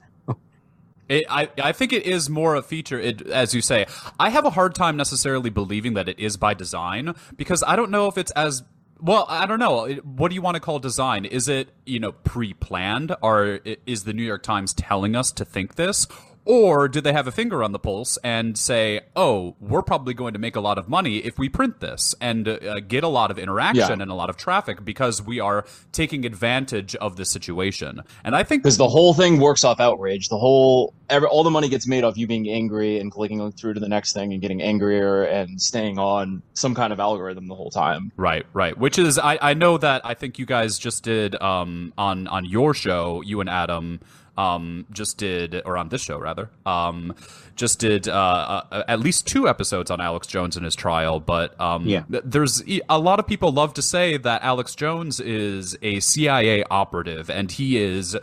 [1.10, 3.86] it, I, I think it is more a feature, it, as you say.
[4.20, 7.92] I have a hard time necessarily believing that it is by design because I don't
[7.92, 8.64] know if it's as
[9.00, 9.26] well.
[9.30, 9.88] I don't know.
[10.04, 11.26] What do you want to call design?
[11.26, 15.76] Is it you know pre-planned, or is the New York Times telling us to think
[15.76, 16.08] this,
[16.46, 20.34] Or do they have a finger on the pulse and say, "Oh, we're probably going
[20.34, 23.32] to make a lot of money if we print this and uh, get a lot
[23.32, 24.04] of interaction Yeah.
[24.04, 28.44] and a lot of traffic because we are taking advantage of the situation." And I
[28.44, 30.30] think because the whole thing works off outrage.
[30.30, 33.74] The whole every all the money gets made off you being angry and clicking through
[33.74, 37.56] to the next thing and getting angrier and staying on some kind of algorithm the
[37.56, 38.12] whole time.
[38.18, 38.78] Right, right.
[38.78, 42.46] Which is, I, I know that I think you guys just did um, on on
[42.46, 44.00] your show, you and Adam
[44.38, 47.14] um, just did, or on this show rather, um,
[47.56, 51.20] just did uh, uh, at least two episodes on Alex Jones and his trial.
[51.20, 52.04] But um, Yeah.
[52.12, 56.64] th- there's a lot of people love to say that Alex Jones is a CIA
[56.70, 58.18] operative, and he is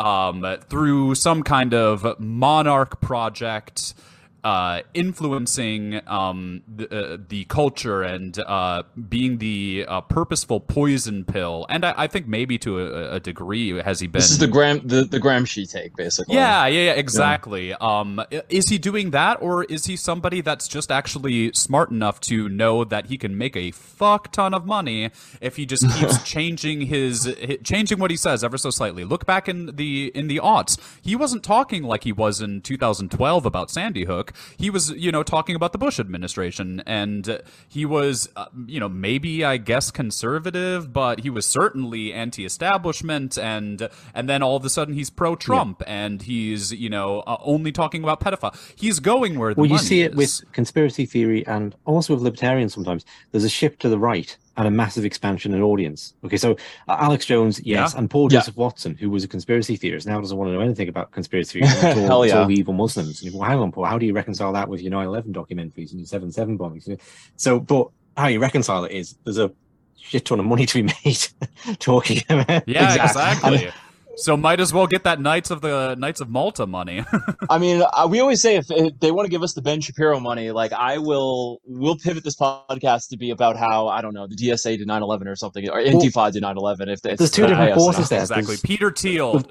[0.00, 3.94] um, through some kind of monarch project
[4.44, 11.64] uh, influencing um, the, uh, the culture and uh, being the uh, purposeful poison pill.
[11.68, 14.20] And I, I think maybe to a, a degree has he been.
[14.20, 16.34] This is the Gram the, the Gramsci take, basically.
[16.34, 17.72] Yeah, yeah, yeah, exactly.
[17.74, 22.48] Um, is he doing that, or is he somebody that's just actually smart enough to
[22.48, 25.10] know that he can make a fuck ton of money
[25.40, 29.04] if he just keeps changing his, hi changing what he says ever so slightly?
[29.04, 33.46] Look back in the in the aughts, he wasn't talking like he was in 2012
[33.46, 34.31] about Sandy Hook.
[34.56, 37.38] He was, you know, talking about the Bush administration, and uh,
[37.68, 43.88] he was, uh, you know, maybe I guess conservative, but he was certainly anti-establishment, and
[44.14, 48.02] and then all of a sudden he's pro-Trump, and he's, you know, uh, only talking
[48.02, 48.56] about pedophile.
[48.76, 50.16] He's going where the Well, you see it is.
[50.16, 53.04] with conspiracy theory and also with libertarians sometimes.
[53.30, 56.14] There's a shift to the right and a massive expansion in audience.
[56.24, 56.52] Okay, so
[56.88, 57.98] uh, Alex Jones, yes, Yeah.
[57.98, 58.40] and Paul Yeah.
[58.40, 61.60] Joseph Watson, who was a conspiracy theorist, now doesn't want to know anything about conspiracy
[61.60, 61.74] theories.
[61.82, 62.42] It's all, Hell yeah.
[62.42, 63.20] all evil Muslims.
[63.20, 65.32] And you go, well, hang on, Paul, how do you reconcile that with your 9-11
[65.32, 67.00] documentaries and your 7-7 bombings?
[67.36, 69.50] So, but how you reconcile it is there's a
[69.98, 71.26] shit ton of money to be made
[71.78, 73.54] talking about yeah, Exactly.
[73.54, 73.72] exactly.
[74.16, 77.04] So might as well get that Knights of the Knights of Malta money.
[77.50, 79.80] I mean, uh, we always say if, if they want to give us the Ben
[79.80, 84.14] Shapiro money, like I will, we'll pivot this podcast to be about how I don't
[84.14, 86.88] know the DSA did 9/11 or something, or Antifa did 9/11.
[86.92, 88.20] If if There's two they different forces there.
[88.20, 88.44] exactly.
[88.56, 89.42] There's- Peter Thiel.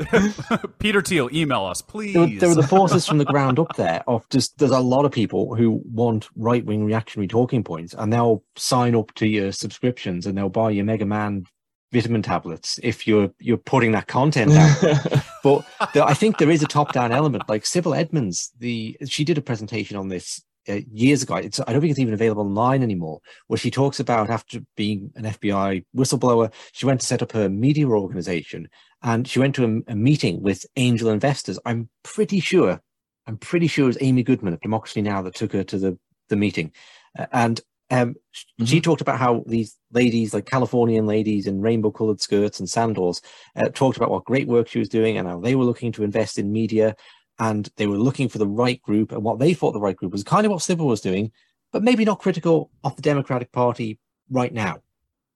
[0.78, 2.14] Peter Thiel, email us, please.
[2.14, 4.80] there, were- there were the forces from the ground up there of just there's a
[4.80, 9.26] lot of people who want right wing reactionary talking points and they'll sign up to
[9.28, 11.44] your subscriptions and they'll buy your Mega Man
[11.92, 15.24] vitamin tablets if you're you're putting that content out.
[15.42, 15.64] but
[15.94, 17.48] there, I think there is a top down element.
[17.48, 21.36] Like Sibel Edmonds, the she did a presentation on this uh, years ago.
[21.36, 23.20] It's, I don't think it's even available online anymore.
[23.46, 27.48] Where she talks about after being an FBI whistleblower, she went to set up her
[27.48, 28.68] media organization,
[29.02, 31.58] and she went to a, a meeting with angel investors.
[31.64, 32.80] I'm pretty sure,
[33.26, 35.98] I'm pretty sure it was Amy Goodman of Democracy Now that took her to the
[36.28, 36.72] the meeting,
[37.18, 37.60] Uh, and
[37.92, 42.58] um, sh- she talked about how these ladies, like Californian ladies in rainbow colored skirts
[42.58, 43.20] and sandals,
[43.54, 46.02] uh, talked about what great work she was doing and how they were looking to
[46.02, 46.96] invest in media
[47.38, 50.10] and they were looking for the right group and what they thought the right group
[50.10, 51.32] was kind of what Sibel was doing,
[51.70, 53.98] but maybe not critical of the Democratic Party
[54.30, 54.78] right now.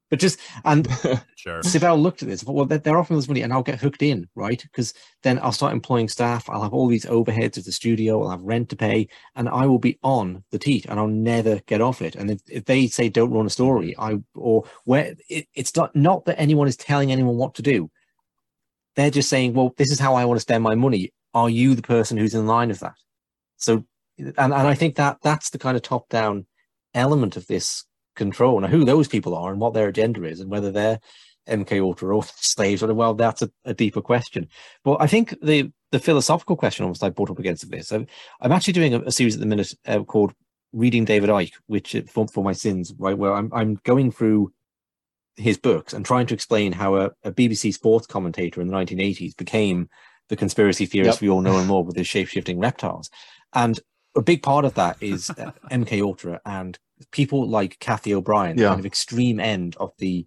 [0.09, 0.87] But just and
[1.37, 1.63] sure.
[1.63, 4.03] Sibel looked at this, but well, they're, they're offering this money, and I'll get hooked
[4.03, 4.63] in, right?
[4.63, 6.49] Because then I'll start employing staff.
[6.49, 8.23] I'll have all these overheads of the studio.
[8.23, 11.61] I'll have rent to pay, and I will be on the teat, and I'll never
[11.67, 12.15] get off it.
[12.15, 15.97] And if, if they say don't run a story, I or where it, it's not
[15.97, 17.91] not that anyone is telling anyone what to do.
[18.95, 21.13] They're just saying, well, this is how I want to spend my money.
[21.35, 22.95] Are you the person who's in line of that?
[23.57, 23.85] So,
[24.19, 26.47] and and I think that that's the kind of top down
[26.95, 27.85] element of this
[28.17, 28.61] control.
[28.61, 30.99] Now, who those people are and what their agenda is, and whether they're
[31.49, 34.49] MK Ultra or slaves, or well, that's a, a deeper question.
[34.85, 37.93] But I think the the philosophical question almost I brought up against this.
[37.93, 38.07] I'm,
[38.41, 40.33] I'm actually doing a, a series at the minute uh, called
[40.73, 44.53] Reading David Icke, which uh, for, for my sins, right, where I'm I'm going through
[45.37, 49.37] his books and trying to explain how a, a BBC sports commentator in the 1980s
[49.37, 49.89] became
[50.29, 51.23] the conspiracy theorist Yep.
[51.23, 53.11] we all know and more with his shape shifting reptiles.
[53.53, 53.79] And
[54.17, 56.79] a big part of that is uh, MK Ultra and
[57.11, 58.69] people like Cathy O'Brien, Yeah.
[58.69, 60.27] kind of extreme end of the.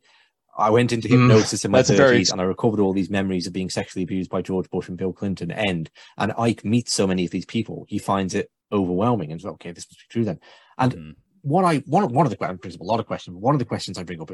[0.58, 2.92] I went into Mm, hypnosis in my that's a very- 30s and I recovered all
[2.92, 5.52] these memories of being sexually abused by George Bush and Bill Clinton.
[5.52, 5.90] End.
[6.18, 9.72] And Icke meets so many of these people, he finds it overwhelming and says, okay,
[9.72, 10.40] this must be true then.
[10.78, 11.16] And Mhm.
[11.44, 13.66] what I one one of the questions, a lot of questions, but one of the
[13.66, 14.28] questions I bring up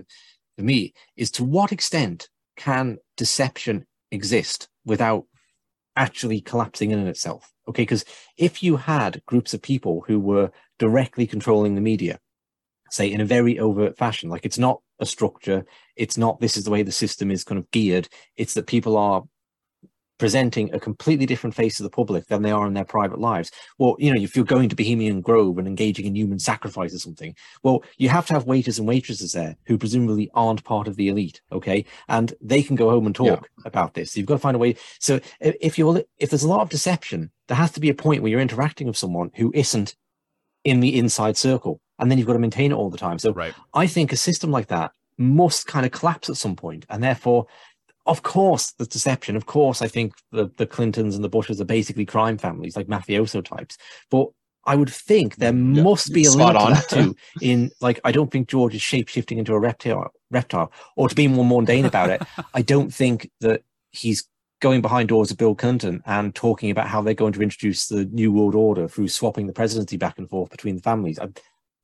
[0.57, 5.25] for me is to what extent can deception exist without
[5.95, 7.51] actually collapsing in on itself?
[7.67, 8.03] Okay, because
[8.37, 12.19] if you had groups of people who were directly controlling the media,
[12.95, 15.65] say in a very overt fashion, like it's not a structure,
[15.95, 18.07] it's not this is the way the system is kind of geared,
[18.37, 19.23] it's that people are
[20.17, 23.51] presenting a completely different face to the public than they are in their private lives.
[23.77, 26.99] Well, you know, if you're going to Bohemian Grove and engaging in human sacrifice or
[26.99, 30.95] something, well, you have to have waiters and waitresses there who presumably aren't part of
[30.95, 31.85] the elite, okay?
[32.07, 33.63] And they can go home and talk yeah.
[33.65, 34.13] about this.
[34.13, 34.75] So you've got to find a way.
[34.99, 38.21] So if you're if there's a lot of deception, there has to be a point
[38.21, 39.95] where you're interacting with someone who isn't
[40.63, 43.19] in the inside circle, and then you've got to maintain it all the time.
[43.19, 43.53] So right.
[43.73, 47.47] I think a system like that must kind of collapse at some point, and therefore
[48.05, 49.35] of course, the deception.
[49.35, 52.87] Of course, I think the, the Clintons and the Bushes are basically crime families, like
[52.87, 53.77] mafioso types.
[54.11, 54.27] But
[54.65, 56.69] I would think there mm, yeah, must be a lot on.
[56.69, 57.15] to that too.
[57.41, 60.11] In like, I don't think George is shape shifting into a reptile.
[60.31, 62.21] Reptile, or to be more mundane about it,
[62.53, 64.27] I don't think that he's
[64.59, 68.05] going behind doors of Bill Clinton and talking about how they're going to introduce the
[68.05, 71.19] New World Order through swapping the presidency back and forth between the families.
[71.19, 71.29] I,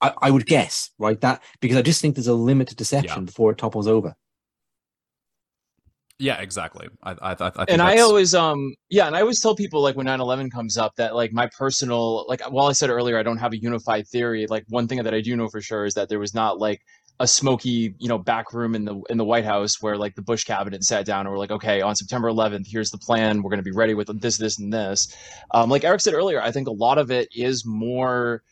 [0.01, 1.19] I, I would guess, right?
[1.21, 3.25] That because I just think there's a limit to deception yeah.
[3.25, 4.15] before it topples over.
[6.21, 6.87] Yeah, exactly.
[7.01, 7.81] I, I, I and that's...
[7.81, 11.15] I always, um, yeah, and I always tell people like when 9/11 comes up that
[11.15, 14.45] like my personal, like, while I said earlier I don't have a unified theory.
[14.47, 16.81] Like one thing that I do know for sure is that there was not like
[17.19, 20.21] a smoky, you know, back room in the in the White House where like the
[20.21, 23.41] Bush cabinet sat down and were like, okay, on September 11th, here's the plan.
[23.41, 25.15] We're going to be ready with this, this, and this.
[25.51, 28.43] Um, like Eric said earlier, I think a lot of it is more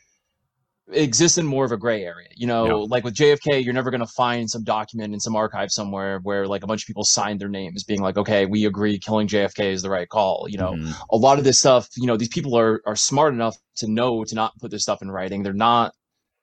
[0.92, 2.28] exists in more of a gray area.
[2.34, 2.86] You know, yeah.
[2.88, 6.46] like with JFK, you're never going to find some document in some archive somewhere where
[6.46, 9.72] like a bunch of people signed their names being like, okay, we agree killing JFK
[9.72, 10.46] is the right call.
[10.48, 10.92] You know, mm-hmm.
[11.10, 14.24] a lot of this stuff, you know, these people are, are smart enough to know
[14.24, 15.42] to not put this stuff in writing.
[15.42, 15.92] They're not,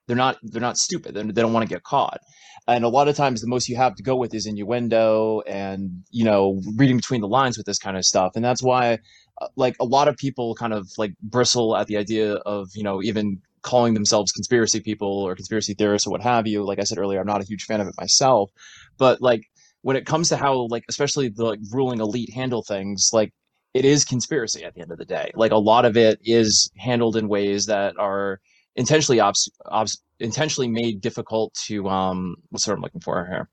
[0.06, 1.14] they're not, they're not stupid.
[1.14, 2.20] They're, they don't want to get caught.
[2.66, 6.02] And a lot of times the most you have to go with is innuendo and,
[6.10, 8.32] you know, reading between the lines with this kind of stuff.
[8.34, 8.98] And that's why
[9.40, 12.82] uh, like a lot of people kind of like bristle at the idea of you
[12.82, 16.64] know even calling themselves conspiracy people or conspiracy theorists or what have you.
[16.64, 18.50] Like I said earlier, I'm not a huge fan of it myself,
[18.98, 19.42] but like
[19.82, 23.32] when it comes to how like especially the like, ruling elite handle things, like
[23.74, 25.30] it is conspiracy at the end of the day.
[25.34, 28.40] Like a lot of it is handled in ways that are
[28.76, 33.48] intentionally obs- obs- intentionally made difficult to um what's what I'm looking for here.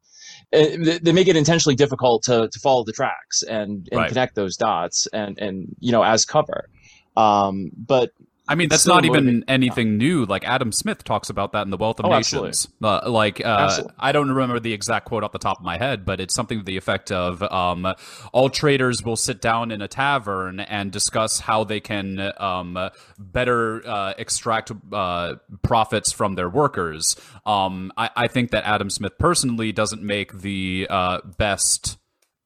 [0.53, 4.09] Uh, they make it intentionally difficult to to follow the tracks and, and right.
[4.09, 6.69] connect those dots and and you know as cover.
[7.17, 8.11] Um, but
[8.47, 10.25] I mean, that's not even anything new.
[10.25, 12.67] Like Adam Smith talks about that in The Wealth of oh, Nations.
[12.81, 16.05] Uh, like, uh, I don't remember the exact quote off the top of my head,
[16.05, 17.87] but it's something to the effect of um,
[18.33, 23.87] all traders will sit down in a tavern and discuss how they can um, better
[23.87, 27.15] uh, extract uh, profits from their workers.
[27.45, 31.97] Um, I, I, think that Adam Smith personally doesn't make the uh, best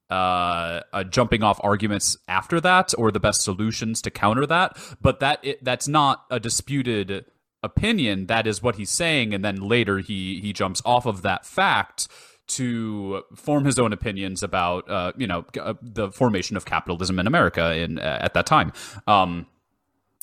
[0.10, 4.77] uh, uh, jumping off arguments after that or the best solutions to counter that.
[5.02, 7.26] But that it, that's not a disputed
[7.61, 8.27] opinion.
[8.27, 12.07] That is what he's saying, and then later he he jumps off of that fact
[12.48, 17.27] to form his own opinions about uh, you know uh, the formation of capitalism in
[17.27, 18.73] America in uh, at that time.
[19.07, 19.48] Um,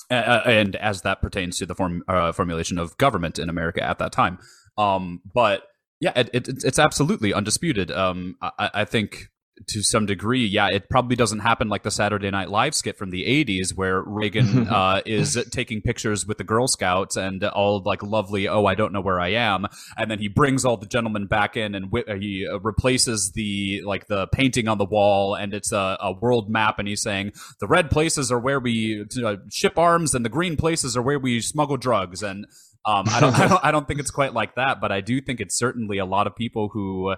[0.09, 4.13] and as that pertains to the form uh, formulation of government in America at that
[4.13, 4.39] time.
[4.79, 5.63] Um, but
[6.01, 7.91] yeah, it, it, it's absolutely undisputed.
[7.91, 9.31] Um, I, I think
[9.69, 13.11] to some degree, yeah, it probably doesn't happen like the Saturday Night Live skit from
[13.11, 18.03] the '80s, where Reagan uh, is taking pictures with the Girl Scouts and all like
[18.03, 18.49] lovely.
[18.49, 19.67] Oh, I don't know where I am,
[19.97, 23.83] and then he brings all the gentlemen back in and wh- he uh, replaces the
[23.85, 27.33] like the painting on the wall, and it's a, a world map, and he's saying
[27.61, 31.19] the red places are where we uh, ship arms, and the green places are where
[31.19, 32.47] we smuggle drugs, and
[32.85, 35.21] um, I don't, I don't, I don't think it's quite like that, but I do
[35.21, 37.15] think it's certainly a lot of people who.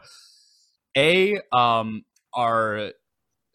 [0.97, 2.03] A, um,
[2.35, 2.93] are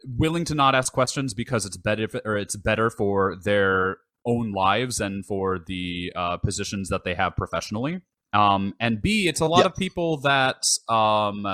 [0.05, 4.99] willing to not ask questions because it's better or it's better for their own lives
[4.99, 8.01] and for the uh, positions that they have professionally.
[8.33, 9.67] Um, and B, it's a lot yep.
[9.67, 11.45] of people that um,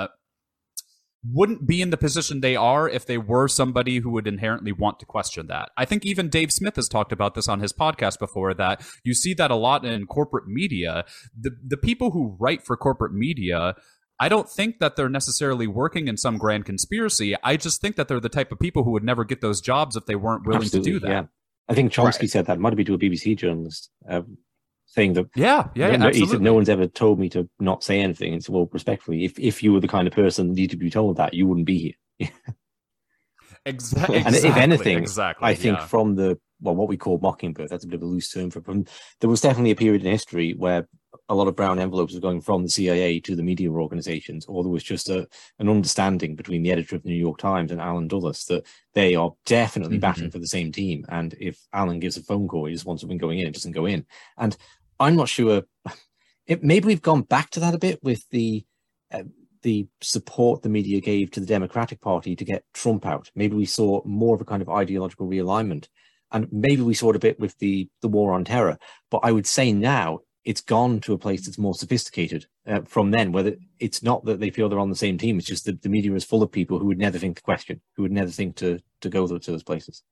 [1.24, 5.00] wouldn't be in the position they are if they were somebody who would inherently want
[5.00, 5.70] to question that.
[5.76, 9.14] I think even Dave Smith has talked about this on his podcast before that you
[9.14, 11.04] see that a lot in corporate media.
[11.38, 13.76] The the people who write for corporate media
[14.20, 17.36] I don't think that they're necessarily working in some grand conspiracy.
[17.44, 19.96] I just think that they're the type of people who would never get those jobs
[19.96, 21.12] if they weren't willing Absolutely, to do that.
[21.12, 21.24] Yeah.
[21.70, 22.30] I think Chomsky right.
[22.30, 22.60] said that.
[22.60, 24.24] Might be to a BBC journalist, uh,
[24.88, 25.28] saying that.
[25.36, 28.34] Yeah, yeah, no, He said, no one's ever told me to not say anything.
[28.34, 30.78] And so, well, respectfully, if, if you were the kind of person that needed to
[30.78, 32.30] be told that, you wouldn't be here.
[33.66, 34.18] exactly.
[34.26, 35.86] And if anything, exactly, I think yeah.
[35.86, 38.62] from the well, what we call mockingbird, that's a bit of a loose term for.
[38.62, 38.86] From,
[39.22, 40.88] there was definitely a period in history where
[41.28, 44.64] a lot of brown envelopes were going from the CIA to the media organizations, or
[44.64, 45.28] there was just a
[45.60, 49.16] an understanding between the editor of the New York Times and Allen Dulles that they
[49.16, 50.02] are definitely mm-hmm.
[50.02, 51.06] batting for the same team.
[51.10, 53.72] And if Allen gives a phone call, he just wants something going in, it doesn't
[53.72, 54.06] go in.
[54.38, 54.56] And
[55.00, 55.64] I'm not sure.
[56.48, 58.66] It, maybe we've gone back to that a bit with the
[59.12, 59.22] uh,
[59.62, 63.30] the support the media gave to the Democratic Party to get Trump out.
[63.36, 65.88] Maybe we saw more of a kind of ideological realignment.
[66.32, 68.78] And maybe we saw it a bit with the, the war on terror.
[69.10, 73.12] But I would say now it's gone to a place that's more sophisticated uh, from
[73.12, 75.82] then, whether it's not that they feel they're on the same team, it's just that
[75.82, 78.32] the media is full of people who would never think to question, who would never
[78.32, 80.04] think to, to go to those places.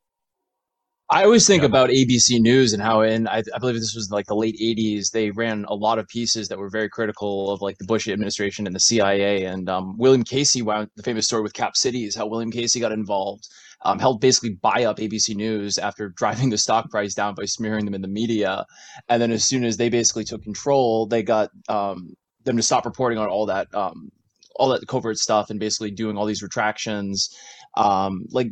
[1.10, 1.68] I always think yeah.
[1.68, 5.12] about ABC News and how in I, I, believe this was like the late '80s.
[5.12, 8.68] They ran a lot of pieces that were very critical of like the Bush administration
[8.68, 9.45] and the CIA.
[9.45, 12.91] And um, William Casey, wound, the famous story with Cap Cities, how William Casey got
[12.91, 13.48] involved,
[13.84, 17.86] um, helped basically buy up ABC News after driving the stock price down by smearing
[17.86, 18.66] them in the media.
[19.10, 22.86] And then as soon as they basically took control, they got um, them to stop
[22.86, 24.10] reporting on all that um,
[24.56, 27.30] all that covert stuff and basically doing all these retractions.
[27.76, 28.48] Um, like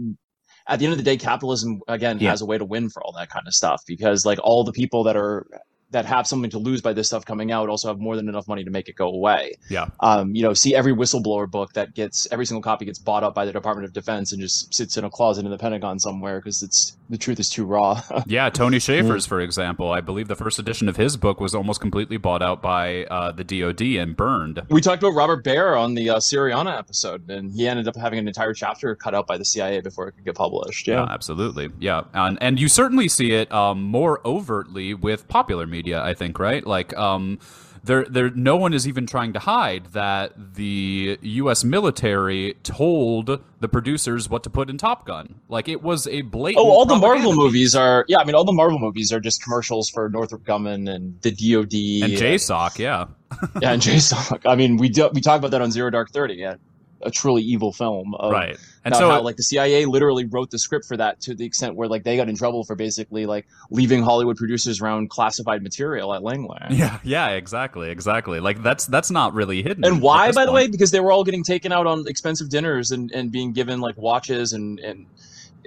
[0.67, 2.29] at the end of the day, capitalism again yeah.
[2.29, 4.71] has a way to win for all that kind of stuff because like all the
[4.71, 5.47] people that are
[5.95, 8.49] that have something to lose by this stuff coming out also have more than enough
[8.49, 9.53] money to make it go away.
[9.69, 9.87] Yeah.
[10.01, 13.33] Um, you know, see every whistleblower book that gets every single copy gets bought up
[13.33, 16.41] by the Department of Defense and just sits in a closet in the Pentagon somewhere
[16.41, 18.01] because it's the truth is too raw.
[18.25, 21.79] yeah, Tony Shaffer's, for example, I believe the first edition of his book was almost
[21.79, 24.63] completely bought out by uh, the DoD and burned.
[24.69, 28.19] We talked about Robert Baer on the uh, Syriana episode, and he ended up having
[28.19, 30.87] an entire chapter cut out by the CIA before it could get published.
[30.87, 31.69] Yeah, yeah absolutely.
[31.79, 36.13] Yeah, and and you certainly see it um, more overtly with popular media media, I
[36.13, 36.65] think, right?
[36.65, 37.39] Like, um,
[37.83, 41.63] there, there, no one is even trying to hide that the U.S.
[41.63, 45.35] military told the producers what to put in Top Gun.
[45.47, 46.65] Like, it was a blatant.
[46.65, 48.17] Oh, all the Marvel movies are, yeah.
[48.19, 52.09] I mean, all the Marvel movies are just commercials for Northrop Grumman and the DoD
[52.09, 53.05] and JSOC, yeah.
[53.61, 54.41] yeah, and JSOC.
[54.45, 56.35] I mean, we do, we talk about that on Zero Dark Thirty.
[56.35, 56.55] Yeah,
[57.01, 58.15] a truly evil film.
[58.15, 58.57] Of, right.
[58.85, 61.75] And so, how, like the CIA literally wrote the script for that to the extent
[61.75, 66.13] where like they got in trouble for basically like leaving Hollywood producers around classified material
[66.13, 66.59] at Langley.
[66.69, 68.39] Yeah, yeah, exactly, exactly.
[68.39, 69.83] Like that's that's not really hidden.
[69.83, 70.45] And why, by point.
[70.45, 70.67] the way?
[70.67, 73.97] Because they were all getting taken out on expensive dinners and and being given like
[73.97, 75.07] watches and and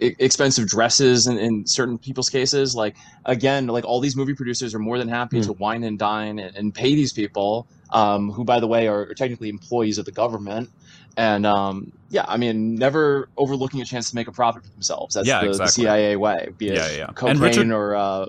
[0.00, 4.78] expensive dresses in, in certain people's cases like again like all these movie producers are
[4.78, 5.44] more than happy mm.
[5.44, 9.02] to wine and dine and, and pay these people um, who by the way are,
[9.02, 10.70] are technically employees of the government
[11.18, 15.16] and um, yeah, I mean, never overlooking a chance to make a profit for themselves.
[15.16, 15.66] That's yeah, the, exactly.
[15.66, 17.06] the, CIA way, be it yeah, yeah.
[17.08, 18.26] cocaine Richard, or uh,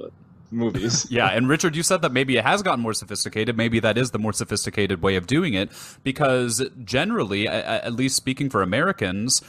[0.50, 1.06] movies.
[1.12, 3.56] yeah, and Richard, you said that maybe it has gotten more sophisticated.
[3.56, 5.70] Maybe that is the more sophisticated way of doing it,
[6.04, 9.44] because generally, at least speaking for Americans,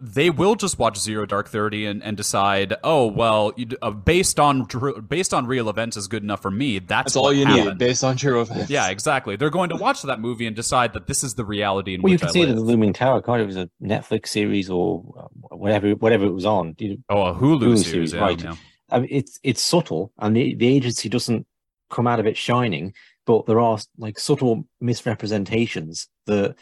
[0.00, 4.38] they will just watch Zero Dark Thirty and, and decide, oh well, you, uh, based
[4.38, 4.66] on
[5.08, 6.78] based on real events is good enough for me.
[6.78, 7.66] That's, That's all you happened.
[7.66, 8.70] need, based on true events.
[8.70, 9.36] Yeah, exactly.
[9.36, 12.12] They're going to watch that movie and decide that this is the reality in well,
[12.12, 13.20] which you can see it in the Looming Tower.
[13.22, 16.76] Kind of was a Netflix series or uh, whatever whatever it was on.
[17.08, 18.42] Oh, a Hulu, Hulu series, series yeah, right?
[18.42, 18.54] Yeah.
[18.90, 21.46] I mean, it's it's subtle, and the, the agency doesn't
[21.90, 22.94] come out of it shining,
[23.26, 26.56] but there are like subtle misrepresentations that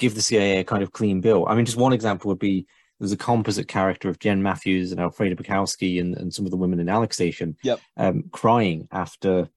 [0.00, 1.46] give the CIA a kind of clean bill.
[1.46, 2.66] I mean, just one example would be
[2.98, 6.56] there's a composite character of Jen Matthews and Alfreda Bikowsky and, and some of the
[6.56, 7.80] women in Alec Station yep.
[7.96, 9.48] um, crying after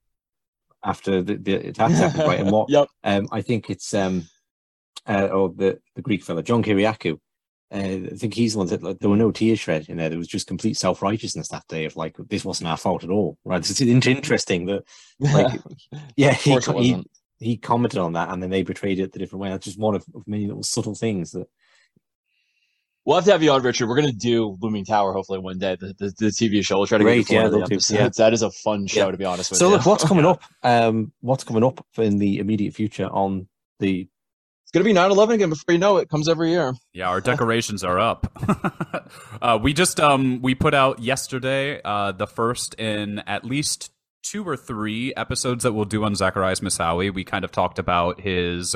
[0.85, 2.39] after the, the attacks happened, right?
[2.41, 2.89] And what yep.
[3.03, 4.27] um, I think it's um,
[5.07, 7.19] uh, or the, the Greek fellow, John Kiriakou.
[7.73, 10.09] Uh, I think he's the one that like, there were no tears shed in there.
[10.09, 13.09] There was just complete self righteousness that day of like this wasn't our fault at
[13.09, 13.59] all, right?
[13.59, 14.83] It's interesting that,
[15.19, 15.59] like,
[16.15, 17.03] yeah, he, he,
[17.39, 19.49] he commented on that, and then they betrayed it the different way.
[19.49, 21.47] That's just one of, of many little subtle things that.
[23.05, 23.89] We'll have to have you on, Richard.
[23.89, 26.77] We're going to do Looming Tower hopefully one day, the, the, the TV show.
[26.77, 27.91] We'll try to Great, get yeah, the episodes.
[27.91, 28.09] Yeah.
[28.15, 29.11] That is a fun show, yeah.
[29.11, 29.71] to be honest with so, you.
[29.71, 30.41] So, look, what's coming up?
[30.63, 33.49] Um, what's coming up in the immediate future on
[33.79, 34.07] the
[34.63, 36.07] It's going to be 9-11 again before you know it.
[36.07, 36.73] Comes every year.
[36.93, 38.31] Yeah, our decorations are up.
[39.41, 43.91] uh, we just um we put out yesterday uh the first in at least
[44.23, 48.21] two or three episodes that we'll do on Zacarias Moussaoui, we kind of talked about
[48.21, 48.75] his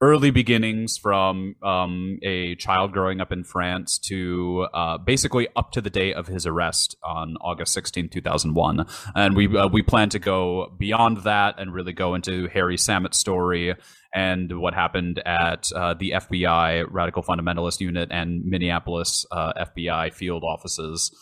[0.00, 5.80] early beginnings from um, a child growing up in France to uh, basically up to
[5.80, 8.86] the day of his arrest on August 16, 2001.
[9.14, 13.18] And we, uh, we plan to go beyond that and really go into Harry Samit's
[13.18, 13.74] story
[14.12, 20.44] and what happened at uh, the FBI Radical Fundamentalist Unit and Minneapolis uh, FBI field
[20.44, 21.16] offices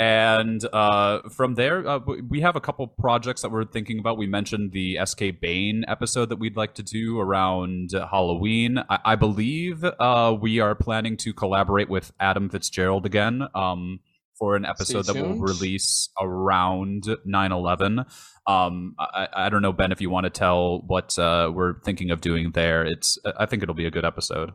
[0.00, 4.16] and uh, from there, uh, we have a couple projects that we're thinking about.
[4.16, 8.78] We mentioned the SK Bain episode that we'd like to do around Halloween.
[8.78, 14.00] I, I believe uh, we are planning to collaborate with Adam Fitzgerald again um,
[14.38, 17.98] for an episode that will release around 9 11.
[18.46, 22.10] Um, I, I, don't know, Ben, if you want to tell what uh, we're thinking
[22.10, 22.86] of doing there.
[22.86, 24.52] It's I think it'll be a good episode.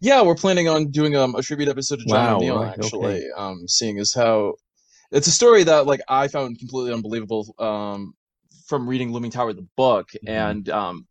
[0.00, 2.62] Yeah, we're planning on doing um, a tribute episode to John wow, O'Neill.
[2.62, 3.30] Right, actually, okay.
[3.36, 4.54] um, seeing as how
[5.10, 8.14] it's a story that like I found completely unbelievable um,
[8.66, 10.28] from reading Looming Tower the book, mm-hmm.
[10.28, 11.06] and um,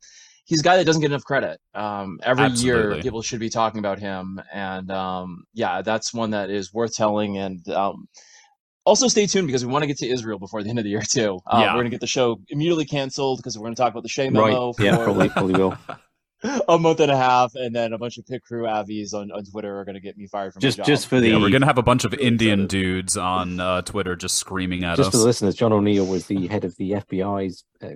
[0.45, 1.59] he's a guy that doesn't get enough credit.
[1.73, 2.95] Um, every Absolutely.
[2.95, 6.93] year, people should be talking about him, and um, yeah, that's one that is worth
[6.93, 7.37] telling.
[7.37, 8.07] And um,
[8.85, 10.91] also, stay tuned because we want to get to Israel before the end of the
[10.91, 11.39] year too.
[11.47, 11.67] Uh, Yeah.
[11.71, 14.09] We're going to get the show immediately canceled because we're going to talk about the
[14.09, 14.85] Shea memo Right.
[14.85, 15.77] Yeah, probably probably will.
[16.69, 19.43] a month and a half, and then a bunch of pit crew avies on, on
[19.45, 20.87] Twitter are going to get me fired from Just my job.
[20.87, 22.69] just for the Yeah, we're gonna have a bunch of Really Indian excited.
[22.69, 25.13] dudes on uh, Twitter just screaming at just us.
[25.13, 27.63] for the listeners, John O'Neill was the head of the FBI's.
[27.81, 27.87] Uh,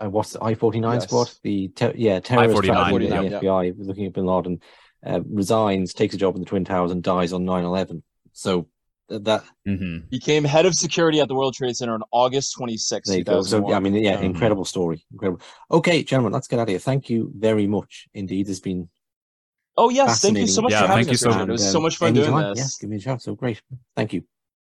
[0.00, 1.30] uh, what's the I forty nine squad?
[1.42, 3.20] The ter- yeah terrorist I-49, strategy in yeah.
[3.28, 4.60] the FBI looking at Bin Laden.
[5.04, 8.02] Uh, resigns, takes a job in the Twin Towers, and dies on 9-11.
[8.32, 8.68] So th-
[9.20, 13.18] that hmm became head of security at the World Trade Center on August 26, there
[13.18, 13.42] you go.
[13.42, 15.40] So yeah, I mean, yeah, Um, incredible story, incredible.
[15.70, 16.78] Okay, gentlemen, let's get out of here.
[16.78, 18.48] Thank you very much indeed.
[18.48, 18.88] It's been
[19.78, 21.48] Oh yes, thank you so much Yeah, for having thank you so much.
[21.48, 22.58] It was And, so much fun doing anytime, this.
[22.58, 23.22] Yeah, give me a shout.
[23.22, 23.62] So great.
[23.96, 24.24] Thank you.